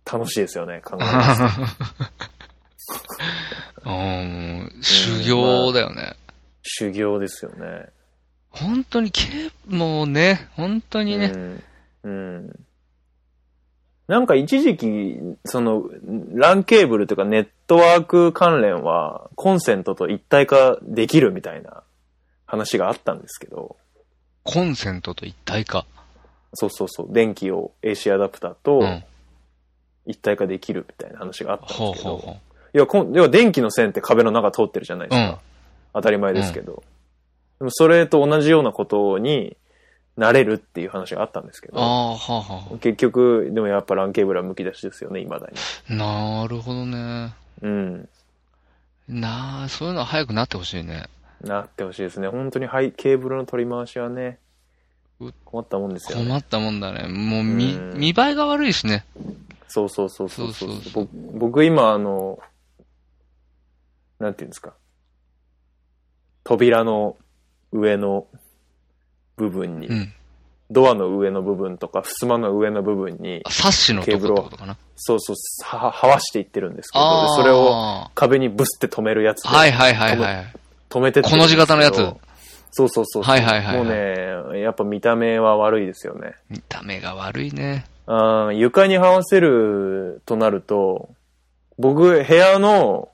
[0.04, 1.58] 楽しいですよね、考えます
[3.82, 6.14] と うん、修行だよね。
[6.62, 7.88] 修行ですよね。
[8.50, 11.32] 本当に、けもうね、本当にね。
[11.34, 11.62] うん。
[12.04, 12.60] うん。
[14.06, 15.88] なんか一時期、その、
[16.34, 21.82] ランケーブルというかネットワーク関連は、コンセントと一体化できるみたいな
[22.44, 23.76] 話があったんですけど、
[24.44, 25.86] コンセントと一体化。
[26.54, 29.04] そうそうそう、電気を AC アダプターうとん。
[30.06, 32.36] 一体化できるみたいな話があったんですけど、ほうほ
[32.74, 35.28] いや、こん要は電気の線って壁の中通ってるじゃないですか。
[35.30, 35.36] うん
[35.94, 36.82] 当たり前ですけど。
[37.60, 39.56] でもそれと同じようなことに
[40.16, 41.72] なれるっていう話があったんですけう。
[41.72, 45.56] ど、ああ、は結局、でもやっぱランケーブルは剥き出しですよね、未だに。
[46.02, 46.42] あ。
[46.42, 47.32] なるほどね。
[47.62, 48.08] うん。
[49.08, 51.04] なあ、そういうのは早くなってほしいね。
[51.42, 52.26] なってほしいですね。
[52.26, 54.43] 本当にハイケーブルの取り回しはねう、
[55.44, 57.08] 困ったもんですよ、ね、困ったもんだね。
[57.08, 59.04] もう見、見栄えが悪いしね。
[59.68, 62.38] そうそうそうそうそうそう僕今、あの、
[64.18, 64.74] なんていうんですか。
[66.44, 67.16] 扉の
[67.72, 68.26] 上の
[69.36, 70.12] 部分に、うん、
[70.70, 74.50] ドアの上の部分とか、襖の上の部分に、サッシのケーブルを、
[74.96, 79.46] そうそう、は、はわしていってるんですけど、それを壁にブスって止めるやつ。
[79.46, 80.54] はいはいはいはい。
[80.88, 82.14] 止めてこの字型のやつ。
[82.76, 83.22] そうそうそう。
[83.22, 83.90] はいはいはいはいも
[84.50, 86.34] うね、やっぱ見た目は悪いですよね。
[86.50, 87.86] 見た目が悪いね。
[88.06, 91.08] あー床に這わせるとなると、
[91.78, 93.10] 僕、部屋の、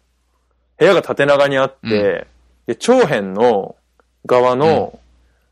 [0.79, 2.27] 部屋が縦長にあって、
[2.67, 3.77] で長辺の
[4.25, 4.99] 側の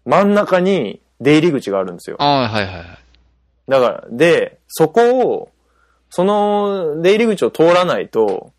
[0.06, 2.16] 真ん中に出入り口があるんですよ。
[2.18, 2.86] ああ、はいはいはい。
[3.68, 5.50] だから、で、そこを、
[6.08, 8.54] その出入り口を通らないと、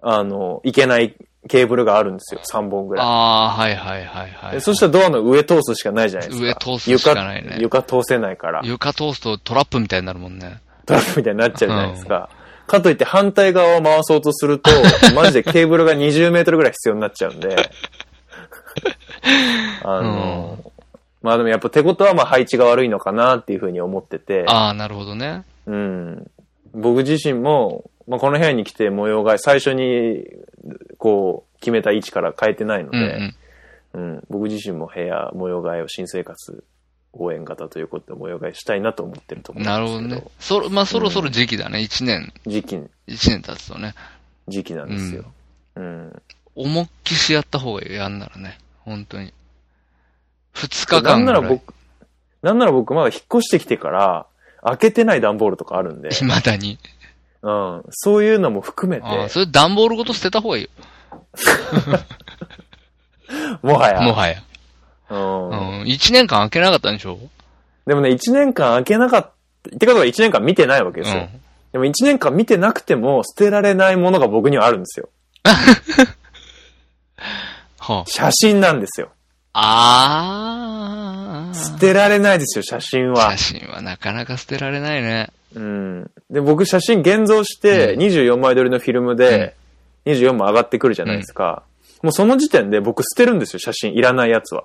[0.00, 1.16] あの、いけない
[1.48, 2.40] ケーブルがあるんですよ。
[2.50, 3.06] 3本ぐらい。
[3.06, 4.52] ああ、はいはいはいはい。
[4.52, 6.46] でそしたらドアの上通すしかないじゃないですか。
[6.46, 8.60] 上通すしかないね床、床通せないから。
[8.64, 10.60] 床通すとトラップみたいになるもんね。
[10.84, 12.28] トラップみたいになっちゃうじゃないですか。
[12.66, 14.70] かといって反対側を回そうとすると、
[15.14, 17.56] マジでケーブルが20メートルぐらい必要になっちゃうんで。
[19.82, 20.58] あの、
[21.22, 24.44] まあでもやっぱ手ことはまあ配置が悪いのかなっていうふうに思ってて。
[24.46, 25.44] ああ、なるほどね。
[25.66, 26.30] うん。
[26.72, 30.24] 僕自身も、まあこの部屋に来て模様替え、最初に
[31.00, 33.34] こう決めた位置から変えてないのうんうで、ん。
[33.92, 36.62] うん、僕自身も部屋模様替えを新生活
[37.12, 40.20] 応援型ということで模様替えしたいなと思ってるところなるなんですけど。
[40.20, 40.32] ほどね。
[40.38, 41.80] そろ、まあそろそろ時期だね。
[41.80, 42.78] 一年、時期、
[43.08, 43.94] 一年経つとね。
[44.46, 45.24] 時期なんですよ。
[45.74, 46.22] うん。
[46.54, 47.94] 思いっきしやった方がいい。
[47.94, 48.58] やんならね。
[48.80, 49.32] 本当に。
[50.52, 51.42] 二日なん間ぐらい。
[51.42, 51.74] なら僕、
[52.42, 54.26] なんなら僕まだ引っ越してきてから、
[54.62, 56.78] 開けてない段ボールとかあるんで、 未だに。
[57.42, 57.82] うん。
[57.90, 60.68] そういうのも含めて、ああ、それ段ボールごと捨てた方がいいよ。
[63.62, 64.00] もはや。
[64.00, 64.42] もはや。
[65.10, 65.88] うんうん。
[65.88, 67.18] 一年間開けなかったんでしょ？
[67.86, 69.30] でもね、1年間開けなかった、
[69.76, 71.22] ってことは1年間見てないわけですよ。
[71.22, 71.28] うん。
[71.72, 75.08] でも1年間見てなくても捨てられないものが僕にはあるんですよ。
[77.78, 79.08] は写真なんですよ。
[79.52, 81.48] あ。
[81.52, 83.58] あ捨てられないですよ、写真は写。
[83.60, 85.30] 真はなかなか捨てられないね。
[85.54, 86.10] うん。
[86.30, 89.56] で、僕写真現像して、うん24枚撮りのフィルムで、
[90.06, 91.62] 24枚上がってくるじゃないですか。
[92.02, 93.92] もうその時点で僕捨てるんですよ、写真。
[93.94, 94.64] いらないやつは。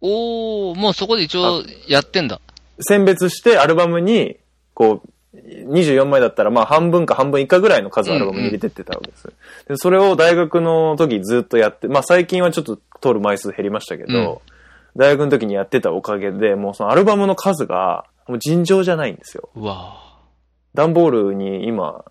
[0.00, 2.40] おー、もうそこで一応やってんだ。
[2.80, 4.36] 選別してアルバムに、
[4.72, 9.32] こう、24枚だったらまあ半分か半分以下ぐらいの数アルバムに入れてってたわけです。
[9.68, 14.42] でそれを大学の時ずっとやって、まあ最近はちょっと撮る枚数減りましたけど、
[14.96, 19.50] 大学の時にやってたおかげで、もうそのアルバムの数が、もう尋常じゃないんですよ。
[19.54, 20.09] うわ
[20.74, 22.04] 段ボールに今、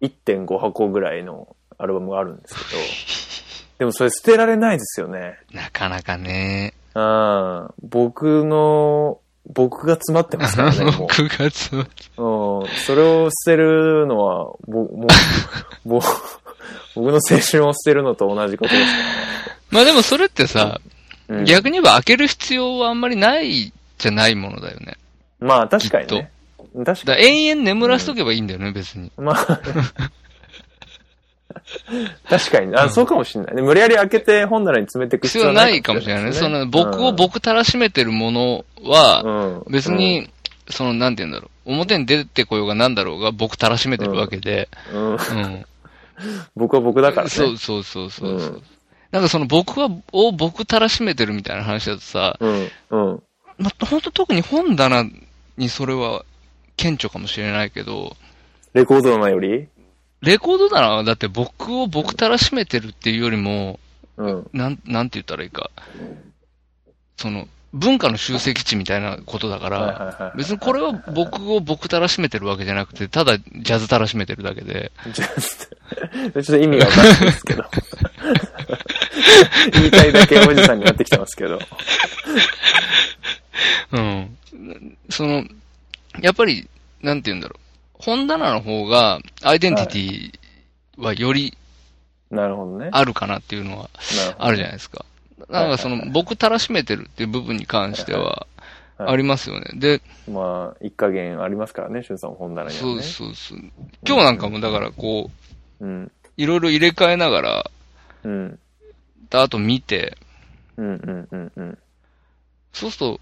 [0.00, 5.38] 1.5箱ぐらいのアルバムがあるんですけど、 でもそれ捨てられないですよね。
[5.52, 6.74] ーなかなかね。
[6.94, 7.68] うん。
[7.82, 11.08] 僕の、僕が詰まってますからね、 もう。
[11.08, 11.74] 9月。
[11.74, 11.84] うん、
[12.86, 15.06] それを捨てるのは、ぼ、も
[15.84, 16.00] う、 ぼ、
[16.94, 18.92] 僕の青春を捨てるのと同じことです
[19.70, 20.80] まあでもそれってさ、か
[21.28, 24.96] ら、うん、逆に言えば開ける必要はあんまりないじゃないものだよね。
[25.40, 26.30] まあ確かにね。
[26.74, 29.04] 確だかから延々眠らしとけばいいんだよね、別に。
[29.04, 29.12] に。
[29.16, 29.36] まあ、
[32.28, 32.74] 確かに。
[32.76, 33.56] あ、そうかもしれない。
[33.56, 36.32] で無理やり開けて本棚に詰めていく必要ないかもしれないね。
[36.32, 40.28] その、僕を僕たらしめてるものは、うん、別に、
[40.68, 41.72] その、なんて言うんだろう。
[41.72, 44.68] 表に出てこようがなんだろうが、僕たらしめてるわけで。
[44.92, 45.64] うん、うんうん。
[46.56, 47.30] 僕は僕だからね。
[47.30, 48.50] そうそうそうそうそう。
[48.54, 48.62] うん
[49.14, 52.52] なんかその僕は、を僕たらしめてるみたいな話だとさ、うん、
[52.90, 53.22] うん。
[53.58, 55.04] まあ、ほんと特に本棚
[55.56, 56.24] にそれは
[56.76, 58.16] 顕著かもしれないけど、
[58.72, 59.68] レコード棚より？
[60.22, 63.78] レコード棚はだって僕を僕たらしめてるっていうよりも、
[64.16, 64.50] うん。
[64.52, 65.70] なん、なんて言ったらいいか。
[67.16, 77.64] その、文化の集積地みたいなことだから、はい別にこれは僕を僕たらしめてるわけじゃなくて、ただジャズたらしめてるだけで、ちょっとちょっと意味がわかんないですけど。
[79.72, 81.58] 言いたいだけおじさんになってきてますけど。
[83.92, 84.36] うん。
[85.10, 85.44] その、
[86.20, 86.68] やっぱり、
[87.02, 87.58] なんて言うんだろう。
[87.94, 90.38] 本棚の方が、アイデンティティ
[90.96, 91.56] はより
[92.30, 92.90] なるほどね。
[92.92, 93.88] あるかなっていうのは
[94.38, 95.04] あるじゃないですか。
[95.48, 98.54] なんかその、僕たらしめてるっていう部分に関しては、はい
[98.96, 99.72] ありますよね。
[99.74, 100.00] で、
[100.30, 103.02] まあ、一加減ありますからね、しゅんさん本棚にはそうね。
[103.02, 103.58] そうそう。
[104.06, 105.32] 今日なんかもだからこ
[105.80, 106.12] う、うん。
[106.36, 107.70] いろいろ入れ替えながら、
[108.22, 108.58] うん。
[109.32, 110.16] あと見て、
[110.76, 111.78] うんうんうんうん。
[112.72, 113.20] そうすると、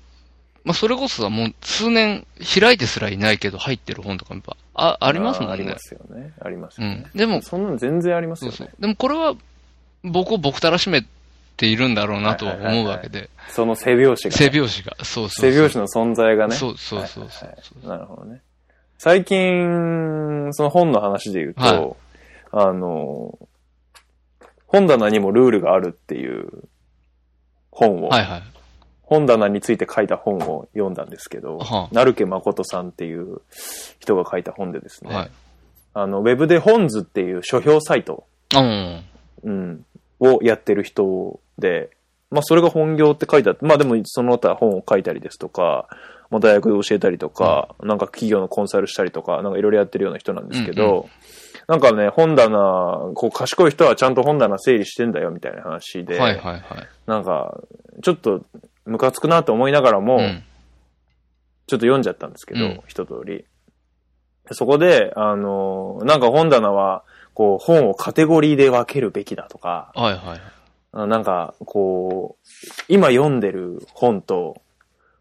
[0.64, 2.24] まあ、それこそさ、もう数年
[2.60, 5.52] 開いてすらいないけど入ってる本とかもやっぱ、あ、ありますもんね。
[5.52, 6.32] あありますよね。
[6.40, 7.06] ありますうんよね。。
[7.14, 8.56] でも、そんなの全然ありますよね。。
[8.56, 9.34] そうそうでもこれは、
[10.04, 11.04] 僕を僕たらしめ
[11.56, 13.28] ているんだろうなとは思うわけで。
[13.48, 14.36] その背拍子がね。
[14.36, 14.96] 背拍子が。
[14.98, 15.52] そうそうそう。
[15.52, 16.54] 背拍子の存在がね。
[16.54, 18.40] そうそうそうそうはいはいはいなるほどね。
[18.98, 21.92] 最近、その本の話で言うと、はい
[22.52, 23.36] あの、
[24.66, 26.68] 本棚にもルールがあるっていう
[27.70, 28.42] 本を、はいはい。
[29.12, 33.42] 本棚について書いた本を読んだんですけど、は成家誠さんっていう
[33.98, 35.30] 人が書いた本でですね、はい。
[35.92, 38.24] あの、ウェブで本図っていう書評サイト、
[38.56, 39.04] うん。
[39.44, 39.86] うん、
[40.18, 41.90] をやってる人で、
[42.30, 45.88] まあそれが本業って書いてあって、まあでもその他本を書いたりですとか、
[46.30, 51.04] まあ大学で教えたりとか、なんか企業のコンサルしたりとか、なんかいろいろやってるような人なんですけど、うんう
[51.68, 56.62] なんかね、本棚、こう賢い人はちゃんと本棚整理してんだよみたいな話で、はいはいはい。
[57.06, 57.60] なんか、
[58.02, 58.44] ちょっと
[58.84, 60.42] ムカつくなと思いながらも、うん。
[61.66, 63.44] ちょっと読んじゃったんですけど、うん一通り。
[64.50, 67.04] そこで、あの、なんか本棚は、
[67.34, 70.40] こう、本をカテゴリーで分けるべきだとか、はいはい。
[70.92, 72.48] あなんか、こう、
[72.88, 74.60] 今読んでる本と、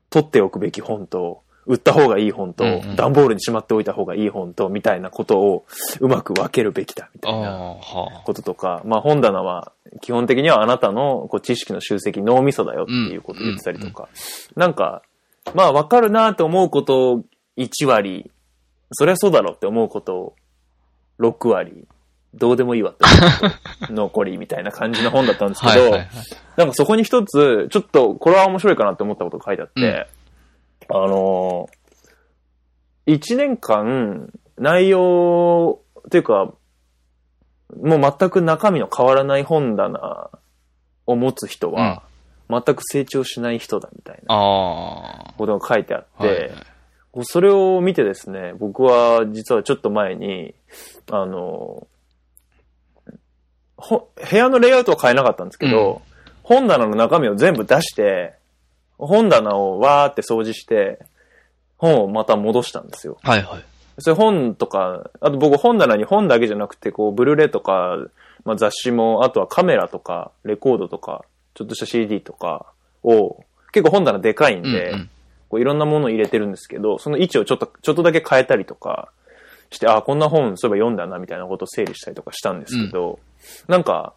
[0.09, 2.95] 取っておくべき本と、売った方がいい本と、うんうん。
[2.95, 5.65] 段ボールにしまっておいた方がいい本と、みたいなことを
[5.99, 7.77] うまく分けるべきだ、みたいな
[8.25, 14.09] こととか、まあ本棚は基本的にはあなたのこう知識の集積脳みそだよっていうことを言ってたりとか、
[14.55, 15.03] なんか、
[15.53, 17.23] まあ分かるなと思うことを
[17.57, 18.31] 1割、
[18.91, 20.35] そりゃそうだろうって思うことを
[21.19, 21.87] 6割、
[22.33, 23.05] どうでもいいわって
[23.89, 25.73] 思う残りみたいな感じの本だったんですあ。
[25.73, 26.09] けど、 はいはいはい。
[26.55, 30.07] なんかそこに一つ、ちょっとこれは面白いかなって思ったことが書いてあって、
[30.89, 36.53] あのー、1年間内容っていうか、
[37.81, 40.29] もう全く中身の変わらない本棚
[41.05, 42.03] を持つ人は、
[42.49, 45.33] 全く成長しない人だみたいな。
[45.37, 46.51] ことが書いてあって、はいはい。
[47.23, 50.53] それを見てですね、僕は実はちょっと前に、
[51.09, 51.87] あの、
[53.77, 56.01] ほ部屋のレイアウトは変えなかったんですけど、
[56.43, 58.35] 本棚の中身を全部出して、
[59.07, 60.99] 本棚をわーって掃除して、
[61.77, 63.17] 本をまた戻したんですよ。
[63.23, 63.63] はいはい。
[63.99, 67.97] それ本とか、あと僕本棚に本だけじゃなくて、こう、ブルーレイとか、
[68.45, 72.65] まあ、雑誌も、あとはカメラとか、レコードとか、ちょっとした CD とか
[73.03, 75.09] を、結構本棚でかいんで、うんうん
[75.51, 79.11] こういろんなものを入れてるんですけど、その位置をちょっと、ちょっとだけ変えたりとか
[79.69, 83.19] して、あ、こんな本そういえば読んだな、みたいなことを整理したりとかしたんですけど、
[83.67, 84.13] なんか、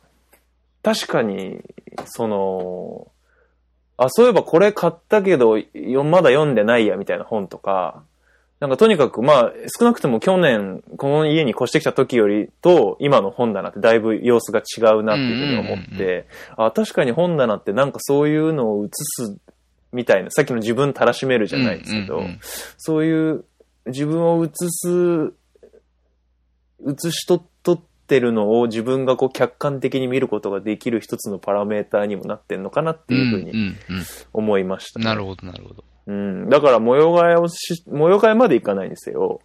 [0.84, 1.60] 確かに、
[2.04, 3.08] その、
[3.96, 8.02] あ、そういえばこれ買ったけど、よまだ読んでないや、みたいな本とか、
[8.60, 16.26] なんかとにかく、まあ、少なくとも去年、この家に越してきた時よりと、今の本棚ってだいぶ様子が違うなっていうふうに思って、
[16.56, 19.36] あ、確かに本棚ってなんかそういうのを映す
[19.92, 22.22] みたいな、さっきの自分たらしめるじゃないですけど、
[22.78, 23.44] そういう
[23.86, 25.32] 自分を映す、
[26.86, 27.53] 映しと取っ
[28.06, 33.76] てるのを自分がこう客観的に見ることができる一つのパラメーターにもなってんのかなっていうふうにうんうん
[34.32, 35.04] 思いました、うん。
[35.06, 35.84] なるほどなるほど。
[36.06, 36.48] うん。
[36.48, 39.40] だから模様替えをし、模様替えまでいかないんですよ。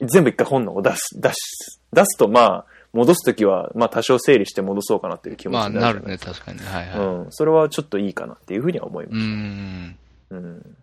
[0.00, 6.46] 全部一回本能を出す、出す、出すとまあ、戻すときは、まあ多少整理して戻そうかなっていう気持ちまあ、にななるね、るじゃないですか。
[6.46, 6.68] 確かに。
[6.68, 7.06] はいはい。
[7.06, 7.30] うん。
[7.30, 9.26] それはちょっといいかなっていうふうには思いまうす。
[9.26, 9.98] ん。
[10.30, 10.76] うん。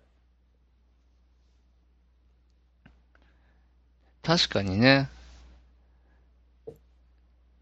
[4.24, 5.10] 確かにね。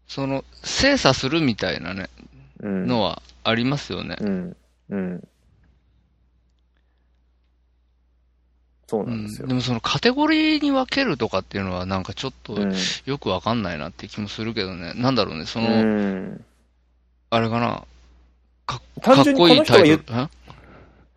[0.06, 2.08] その、精査するみたいなね、
[2.60, 2.86] うん。
[2.86, 4.16] のはありますよね。
[4.20, 4.56] うん。
[4.90, 5.28] うん。
[8.88, 9.46] そううなんですよ。
[9.46, 12.74] んでもそのカテゴリーに分けるとかっていうのはなんかちょっとうん。
[13.04, 14.92] よくわかんないなって気もするけどね。
[14.94, 16.44] なんだろうね、その、うん
[17.30, 17.82] あれかな。
[18.66, 20.22] か単かっこいいタイトル。
[20.22, 20.28] ん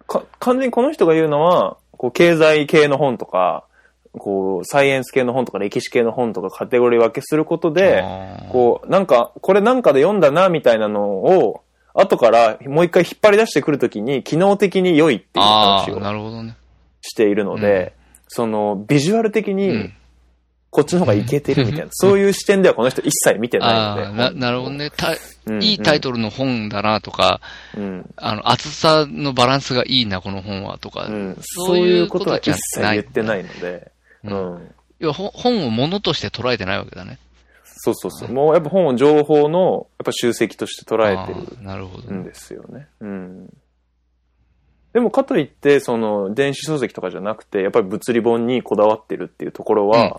[0.08, 3.66] か、完全にこの人が言うのは、こう、経済系の本とか、
[4.14, 8.04] こう、サイエンス系の本とか歴史系の本とかカテゴリー分けすることで、
[8.52, 11.62] こう、なんか、これなんかで読んだな、みたいなのを、
[11.94, 16.56] 後からもう一回引っ張り出してくるときに、機能的に良いっていう話をなるほどね。
[17.02, 17.94] しているので、
[18.28, 19.94] その、ビジュアル的うにん、
[20.70, 24.18] こっちの方がいけてるみたいな、そういう視点ではこの人一切見てないので。
[24.18, 24.92] な、なるほどね。
[24.92, 25.16] た
[25.46, 27.42] うんいいタイトルの本だなとか、
[27.76, 28.10] うん。
[28.18, 31.38] あの、厚さのバランスがいいな、この本はとか、うん。
[31.42, 33.92] そそうういいううこととは一切言ってないので、
[34.24, 34.72] ううんん。
[35.00, 37.18] 要はほ本を物として捉えてないわけだね。
[37.82, 38.32] そうそうそう。
[38.34, 42.14] もうやっぱ本を情報の、やっぱ集積として捉えてるああなるほど。
[42.14, 42.88] んですよね。
[43.00, 43.54] うん。
[44.92, 50.12] でもかといって、その、電子書籍とかじゃなくて、やっぱり物理本にこだわってるっていうところは、うん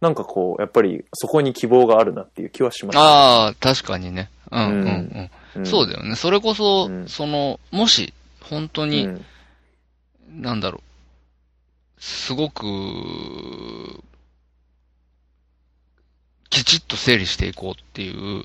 [0.00, 4.30] なんかこう、やっぱりそこに希望があるなっていう気はします、ああ、確かにね。
[4.52, 5.62] うんうんううん。
[5.62, 6.14] んそうだよね。
[6.14, 9.24] それこそ、うんその、もし、本当に、うん
[10.40, 10.82] なんだろう、
[11.98, 12.64] すごく、
[16.50, 18.44] きちっと整理していこうっていう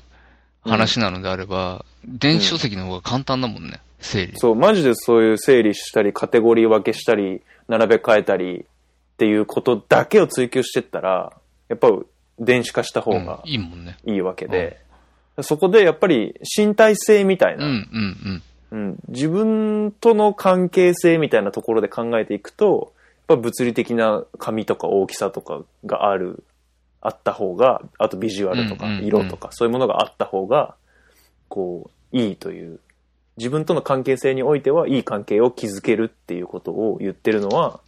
[0.62, 4.32] 話なのであれば、電子書籍の方が簡単だもんね、整理。
[4.36, 11.32] そう、マジでそういう整理したり、カテゴリー分けしたり、並べ替えたりっていうことだけを追求してったら、
[11.68, 11.88] やっぱ
[12.38, 13.96] 電子化した方うんがいいもんね。
[14.04, 14.80] いいわけで、
[15.42, 18.42] そこでやっぱり身体性みたいな、うんうん。
[18.70, 18.96] うん。
[19.08, 22.92] 自分との関係性みたいなところで考えていくと、
[23.26, 26.44] ぱ物理的な紙とか大きさとかがある、
[27.00, 30.74] あった方が、あとビジュアルとか色とか、そういうものがあった方が、
[31.48, 32.80] こう、いいという、
[33.36, 37.80] 自分との関係性においてはいい関係を築けるっていうことを言ってるのは、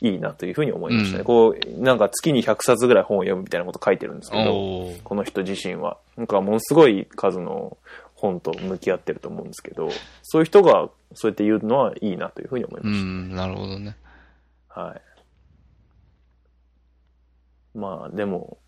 [0.00, 1.18] いいなというふうに思いましたね。
[1.20, 4.38] うんこう、なんか月に100冊ぐらい本を読むみたいなこと書いてるんですうん。
[4.38, 5.96] けど、この人自身は。
[6.16, 7.76] なんかものすごい数の
[8.16, 9.90] 本と向き合ってると思うんですけど、
[10.22, 13.96] そういう人がそうやって言うのはいいなというふうに思いうましん、なるほどね。
[14.74, 14.80] た。
[14.80, 15.00] はい。
[17.74, 18.58] まあでも、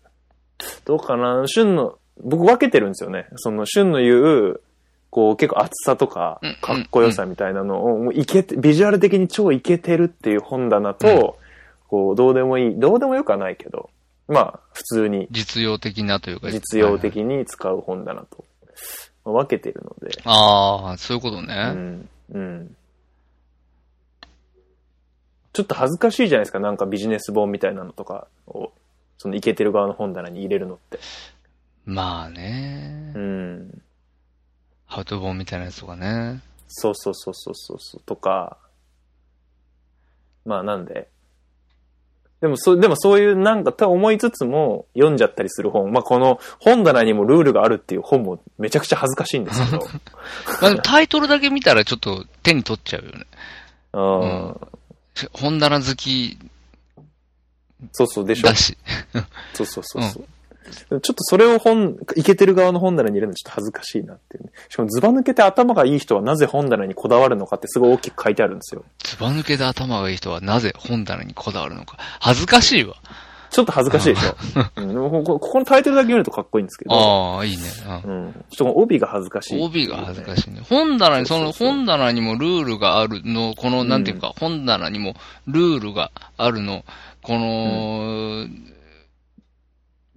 [0.85, 3.27] どうかな、旬の、僕分けてるんですよね。
[3.35, 4.61] その旬の言う、
[5.09, 11.45] こう結構厚さとかうん、かっこよさみたいなのを、もういけて、ビジュアル的に超いけてるっていう本棚と、うん
[11.87, 13.89] こうどうでもいい、どうでもよくはないけど、
[14.27, 16.51] まあ普通に実用的なというか。
[16.51, 18.43] 実用的に使う本棚と、
[19.23, 21.53] まあ分けてるので、ああ、そういうことうね。
[21.69, 22.75] ん、うん。
[25.55, 28.73] ちょっと恥ずかしいじゃないですか、なんかビジネス本みたいなのとかを、
[29.17, 30.99] そのイケてる側の本棚に入れるのって。
[31.85, 33.19] まあねう。
[33.19, 33.81] ん。
[34.85, 36.41] ハウト本みたいなやつとかね。
[36.67, 38.57] そうそうそうそうそうそう、とか、
[40.45, 41.07] まあなんで、
[42.41, 53.25] でもそ、でもそういうなんかと思いつつも読んじゃったりする本、まあこの本棚にもルールがあるっていう本もめちゃくちゃ恥ずかしいんですけど、 タイトルだけ見たらちょっと手に取っちゃうよね。
[53.93, 54.57] うん、
[55.33, 56.37] 本棚好き
[57.91, 58.47] そうそうでしょ？
[58.47, 58.55] だ。
[58.55, 58.77] し。
[59.53, 60.27] そうそうそうそう。
[60.89, 64.49] ちょっとそれを本、いけてる側の本棚に入れるのちょっと恥ずかしいなっていうね。
[64.67, 68.83] しかもズバ抜けて頭がいい人はなぜ本棚にこだわるのかってすごい大きく書いてあるんですよ。
[69.03, 71.97] ずば抜けで頭がいい人はなぜ本棚にこだわるのか。
[72.19, 72.95] 恥ずかしいわ。
[73.55, 74.35] ちょっと恥ずかしいでしょ。
[74.75, 77.63] うん、でもここここのタイトルだけ見るとかっこいいんですけど、ああ、いいね。
[78.03, 78.45] うんうん。
[78.49, 80.59] ちょっと帯が恥ずかしい、OB が恥ずかしいね。
[80.69, 85.15] 本棚に、その本棚にもルールがあるの、この、なんていうか、本棚にも
[85.47, 86.83] ルールがあるの、
[87.21, 88.45] この、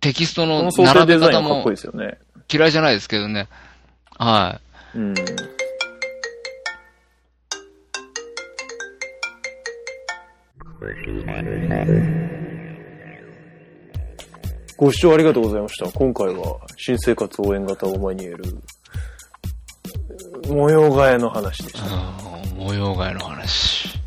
[0.01, 2.19] テキストの並べ方もデザインはかっこいいですよね。
[2.53, 3.47] 嫌いじゃないですけどね。
[4.19, 4.61] は
[4.97, 5.15] うん。
[14.79, 15.91] ご視聴ありがとうございました。
[15.91, 18.45] 今回は新生活応援型オマニエル
[20.49, 21.83] 模様替えの話でしい。
[21.83, 21.89] た。
[22.55, 23.89] 模様替えの話。
[23.89, 23.99] い。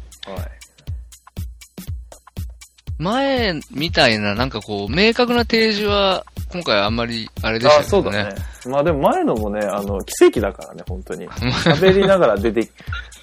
[2.97, 7.85] 前みたいな、なんかこう、明確な提示は、今回あんまり、あれでしたね。
[7.85, 8.33] そうだね。
[8.65, 11.27] まあでも前のもね、あの、奇跡だからね、本当に。
[11.67, 12.69] 喋りながら出て、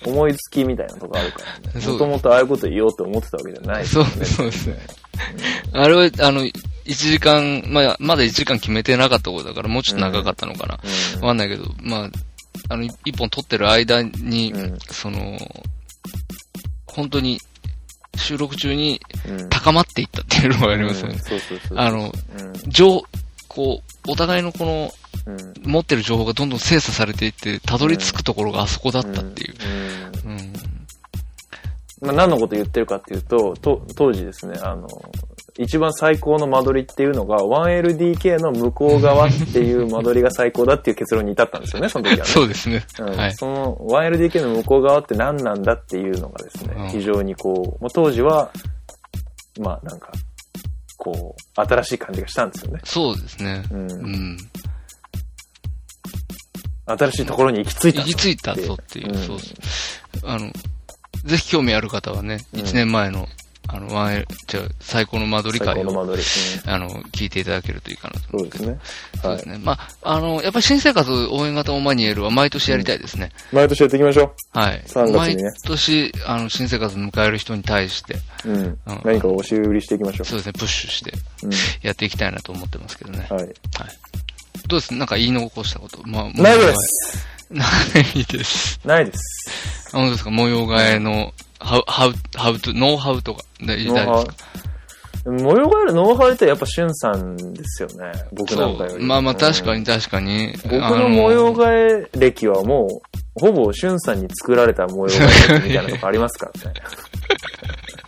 [0.05, 1.87] 思いつきみたいなとこあるからね。
[1.87, 4.77] もともとああいうこと言おうと思ってたわけじゃない、そう、そうですね。
[5.73, 6.53] あれは、あの、1
[6.87, 10.81] 時間、まあ、まだ1時間決めてなかったことだから、もうちょっと長かったのかな。
[10.83, 12.11] うんわかんないけど、まあ、
[12.71, 15.37] あの、一本撮ってる間に、うんその、
[16.87, 17.41] 本当に、
[18.17, 21.21] 収録中にうん高まっていったっていうのがありますよねうん。
[21.21, 21.79] そうそうそう。
[21.79, 23.03] あの、うん、情、
[23.49, 24.91] こう、お互いのこの、うん。
[25.65, 29.55] 持ってる情報がどんどん精査されていって、たどり着くところがあそこだったっていう。
[30.25, 30.33] うん。
[30.33, 30.53] うん。
[32.01, 34.87] まあ、何のこと言ってるかっていうと、と当時ですね、あの、
[35.59, 42.25] 一番最高の間取りっていうのが、1LDK の向こう側っていう間取りが最高だっていう結論に至ったんですよね、 その時はね。
[42.25, 42.87] そうですね。
[43.01, 43.35] うんはい。
[43.35, 48.51] その 1LDK の向こう側って何なんだっていうのがですね、うん非常にこう、まあ、当時は、
[49.61, 50.13] まあなんか、
[50.97, 52.81] こう、新しい感じがしたんですよね。
[52.85, 53.65] そうですね。
[53.73, 54.37] うんうん。
[56.97, 60.03] 新しいところに行き着いた行き着いたぞっていう、うんそうです。
[60.25, 60.51] あの、
[61.25, 63.27] ぜひ興味ある方はね、うん1年前の、
[63.71, 66.29] あの、ワンエル、じゃあ最高の間取り会を、最高の間取り。
[66.65, 68.69] うんあの、聞いていただけるといいかなと思うそうですね。
[68.69, 68.79] はい
[69.21, 69.49] そうです。
[69.49, 69.61] ね。
[69.63, 73.31] まあ、あの、やっぱり新生活応援型オマニエルは毎年やりたいですね。
[73.53, 74.83] 毎年やっていきましょはい。
[74.87, 78.15] 3月にね毎年、あの、新生活迎える人に対して、
[78.47, 78.49] う。
[78.49, 78.79] うん。
[79.05, 81.17] 何か押し売りしていきましょそうですね、プッシュしてう。
[81.83, 83.27] やっていきたいなと思ってますけどね。
[83.31, 83.37] うん。
[83.37, 83.49] はい。
[84.69, 84.95] どうです？
[84.95, 86.01] なんか言い残したこと？
[86.07, 87.27] まあ、ないです。
[87.51, 87.65] な
[88.15, 88.81] いです。
[88.85, 89.91] ないです。
[89.93, 90.31] あ本当ですか？
[90.31, 94.35] 模様替えの、how, how, how to, ノウハウとか、で言いたいですか？
[95.25, 98.13] 模様替えるノウハウってやっぱしゅんさんですよね。
[98.33, 99.05] 僕なんかより。
[99.05, 100.53] まあまあ確かうんに確かに。
[100.63, 106.75] 僕の模様替え歴はもう、ほぼしゅんさんに作られた模様替えみたいなとこありますからね。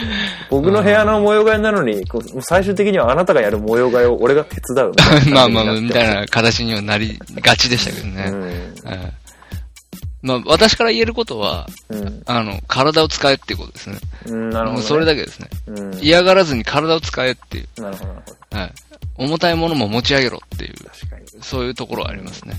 [0.50, 2.04] 僕の部屋の模様替えなのに、
[2.40, 8.24] 最終的にはあなたがやる模様替えを俺が手伝うみたいな感じに まあまあみたいな形にはなりがちでしたけどね。
[8.28, 9.12] うんはい
[10.22, 12.22] まあ、私から言えることは、うん。
[12.26, 13.98] あの、体を使えっていうことですね。
[14.26, 14.50] うん。
[14.50, 14.78] なるほど、ね。
[14.78, 15.48] もうそれだけですね。
[15.68, 15.98] うん。
[16.00, 17.80] 嫌がらずに体を使えっていう。
[17.80, 18.58] なるほど、なるほど。
[18.58, 18.72] はい。
[19.18, 21.26] 重たいものも持ち上げろっていう、確かに。
[21.42, 22.56] そういうところはありますね。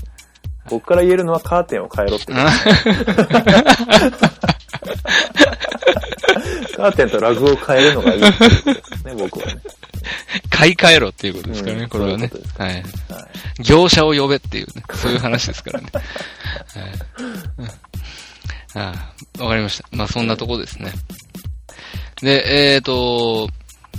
[0.70, 2.38] 僕から言えるのはカーテンを変えろってこと。
[6.76, 9.56] カーテンとラグを変えるのがいいっていうことですね、 僕はね。
[10.50, 12.46] 買い替えろっていうことですからね、うんこれはねそういう。
[12.58, 12.72] はい。
[12.74, 12.84] はい。
[13.62, 15.86] 業者を呼べっていうね、 そういう話ですからね。
[15.92, 16.04] はい
[17.58, 17.68] うん
[18.74, 19.84] ああわかりました。
[19.92, 20.92] まあそんなとこですね。
[22.20, 23.48] で、えっ、と、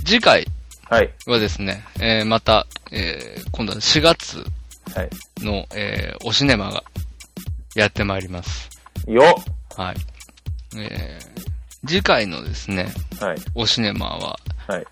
[0.04, 0.46] 次回
[0.88, 1.10] はい。
[1.26, 4.44] はですね、えーまた、えー今度は4月
[4.94, 5.10] はい。
[5.44, 6.84] の、えーおシネマが
[7.74, 8.70] やってまいります。
[9.06, 9.42] よ
[9.76, 9.96] はい。
[10.76, 11.50] えー
[11.86, 13.38] 次回のですね、っはい。
[13.54, 14.86] おシネマは、はい。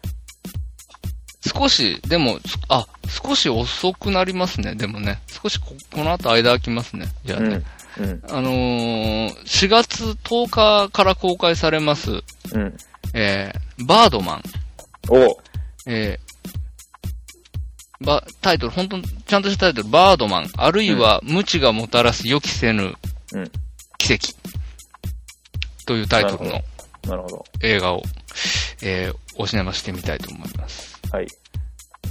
[1.47, 5.21] 少し、でも、すあ、少し遅くなりますね、でもね。
[5.29, 7.07] 少しこ、この後間空きますね。
[7.25, 7.63] じゃあね。
[7.99, 8.05] うん。
[8.05, 8.23] うん。
[8.29, 10.49] あのー、4月10
[10.89, 12.77] 日から公開されます、うん。
[13.15, 14.43] えー、バードマン。
[15.11, 15.39] お
[15.87, 22.95] えー、ば、タイトル、本当ちゃんとしたタイトル、バードマン、あるいは、無知がもたらす予期せぬ
[23.35, 23.51] うん。
[23.99, 24.35] 奇跡。
[25.89, 26.61] というタイトルの
[27.07, 27.45] なるほど。
[27.63, 28.03] 映画を、
[28.83, 31.01] えー、おシネマしてみたいと思います。
[31.11, 31.27] はい。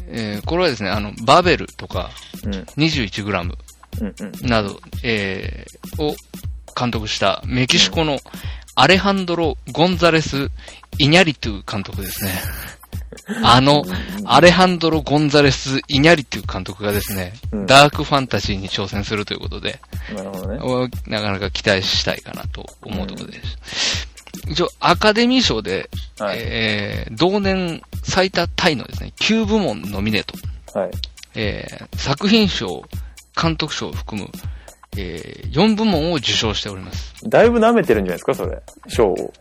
[0.07, 2.09] えー、これはですね、あの、バベルとか、
[2.43, 2.51] うん。
[2.51, 3.55] 21g
[4.01, 4.15] うん。
[4.19, 4.49] うん。
[4.49, 6.15] など、えー、を
[6.75, 8.17] 監督したメキシコの
[8.73, 10.49] アレハンドロ・ゴンザレス・
[10.97, 12.31] イニャリトゥ監督ですね。
[13.43, 13.83] あの、
[14.25, 19.79] アレハンドロ・ゴンザレス・イニャリトゥ監督がですね、うんダークファンタジーに挑戦するということで、
[20.15, 20.59] なるほどね。
[20.61, 24.07] おなかなか期待したいかなと思うところです。
[24.47, 25.89] 一応、アカデミー賞で、
[26.19, 26.37] はい。
[26.39, 30.79] えー、同年最多タイのですね、9部門ノミネート。
[30.79, 30.91] はい。
[31.35, 32.83] えー作品賞、
[33.39, 34.29] 監督賞を含む、
[34.97, 37.13] えー4部門を受賞しております。
[37.27, 38.61] だいぶ舐めてるんじゃないですか、それ。
[38.87, 39.33] 賞を。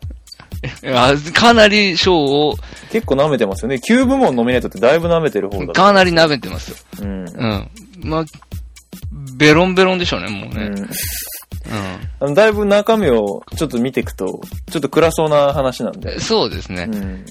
[0.95, 2.57] あかなり賞を、
[2.91, 3.77] 結構舐めてますよね。
[3.77, 5.73] 9部門ノミネートってだいぶ舐めてる方だ。
[5.73, 6.77] かなり舐めてますよ。
[7.03, 7.29] うん。
[7.29, 7.71] うん。
[8.03, 8.25] まあ、
[9.37, 10.67] ベロンベロンでしょうね、もうね。
[10.67, 10.79] うん。
[10.79, 10.91] うん
[12.19, 14.41] あのだいぶ中身をちょっと見ていくと、
[14.71, 16.19] ちょっと暗そうな話なんで。
[16.21, 16.89] そうですね。
[16.91, 17.25] うん。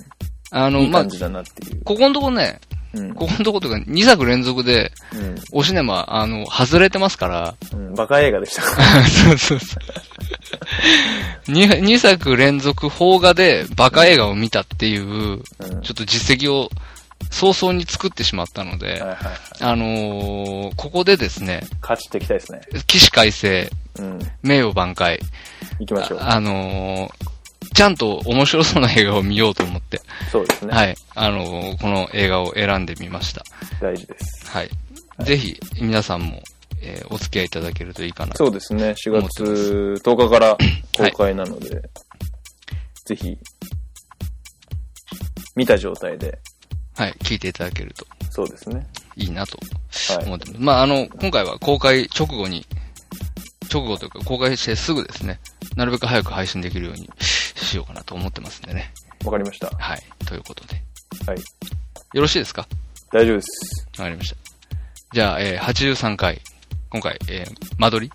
[0.52, 1.82] あの、まあいい感、じだなっていう。
[1.84, 2.60] ここのとこね、
[2.96, 3.14] うん。
[3.14, 7.56] ここのとことか2作連続で、うんおシネマ、あの、外れてますから。
[7.74, 7.94] うん。
[7.94, 9.04] バカ映画でしたから。
[9.08, 9.78] そうそうそ
[11.48, 11.52] う。
[11.52, 15.42] 2, 2作連続邦画でバカ映画を見たっていう、うん。
[15.82, 16.70] ちょっと実績を
[17.32, 19.16] 早々に作ってしまったので、はいはいはい。
[19.62, 22.62] あのーここでですね、勝ちっていきたいですね。
[22.88, 23.70] 起死回生、
[24.00, 24.20] うん。
[24.42, 25.20] 名誉挽回、
[25.80, 26.20] 行きましょう。
[26.22, 27.35] あのー
[27.74, 30.02] ちゃんと面白そうな映画を見ようと思って、
[30.32, 30.74] そうですね。
[30.74, 33.44] はい、あのーこの映画を選んでみました。
[33.82, 34.50] 大事です。
[34.50, 34.70] はい。
[35.24, 36.42] ぜひ、皆さんも、
[36.82, 38.36] えーお付き合いいただけるといいかな。
[38.36, 38.92] そうですね。
[38.92, 40.58] 4思ってます月10日から
[41.12, 41.82] 公開なので、
[43.06, 43.38] ぜひ、
[45.56, 46.38] 見た状態で、
[46.96, 48.86] はい、聞いていただけるとそうですね。
[49.16, 49.58] いいなと
[50.14, 50.26] はい。
[50.26, 50.62] 思ってます。
[50.62, 52.66] まあ、あの、今回は公開直後に、
[53.74, 55.40] 直後というか公開してすぐですね、
[55.76, 57.10] なるべく早く配信できるように
[57.56, 58.94] しようかなと思ってますんでね。
[59.24, 59.68] わかりました。
[59.78, 60.04] はい。
[60.26, 60.76] ということで。
[61.26, 61.38] はい。
[62.14, 62.68] よろしいですか？
[63.12, 63.88] 大丈夫です。
[64.00, 64.36] わかりました。
[65.14, 66.42] じゃあ、えー、83回。
[66.90, 68.14] 今回、えー、間取り？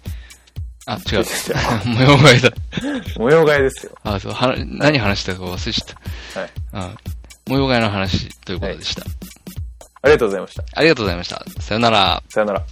[0.87, 1.25] あ、違う。
[1.87, 2.53] 模様替えだ。
[3.19, 3.93] 模様替えですよ。
[4.03, 5.85] あ、そう、は、何話したか忘れちゃ
[6.41, 6.51] っはい。
[6.73, 6.81] た。
[6.81, 6.97] うん。
[7.49, 9.03] 模様替えの話ということでした。
[10.03, 10.65] ありがとうございました。
[10.75, 11.45] ありがとうございました。
[11.61, 12.23] さよなら。
[12.31, 12.65] さよなら。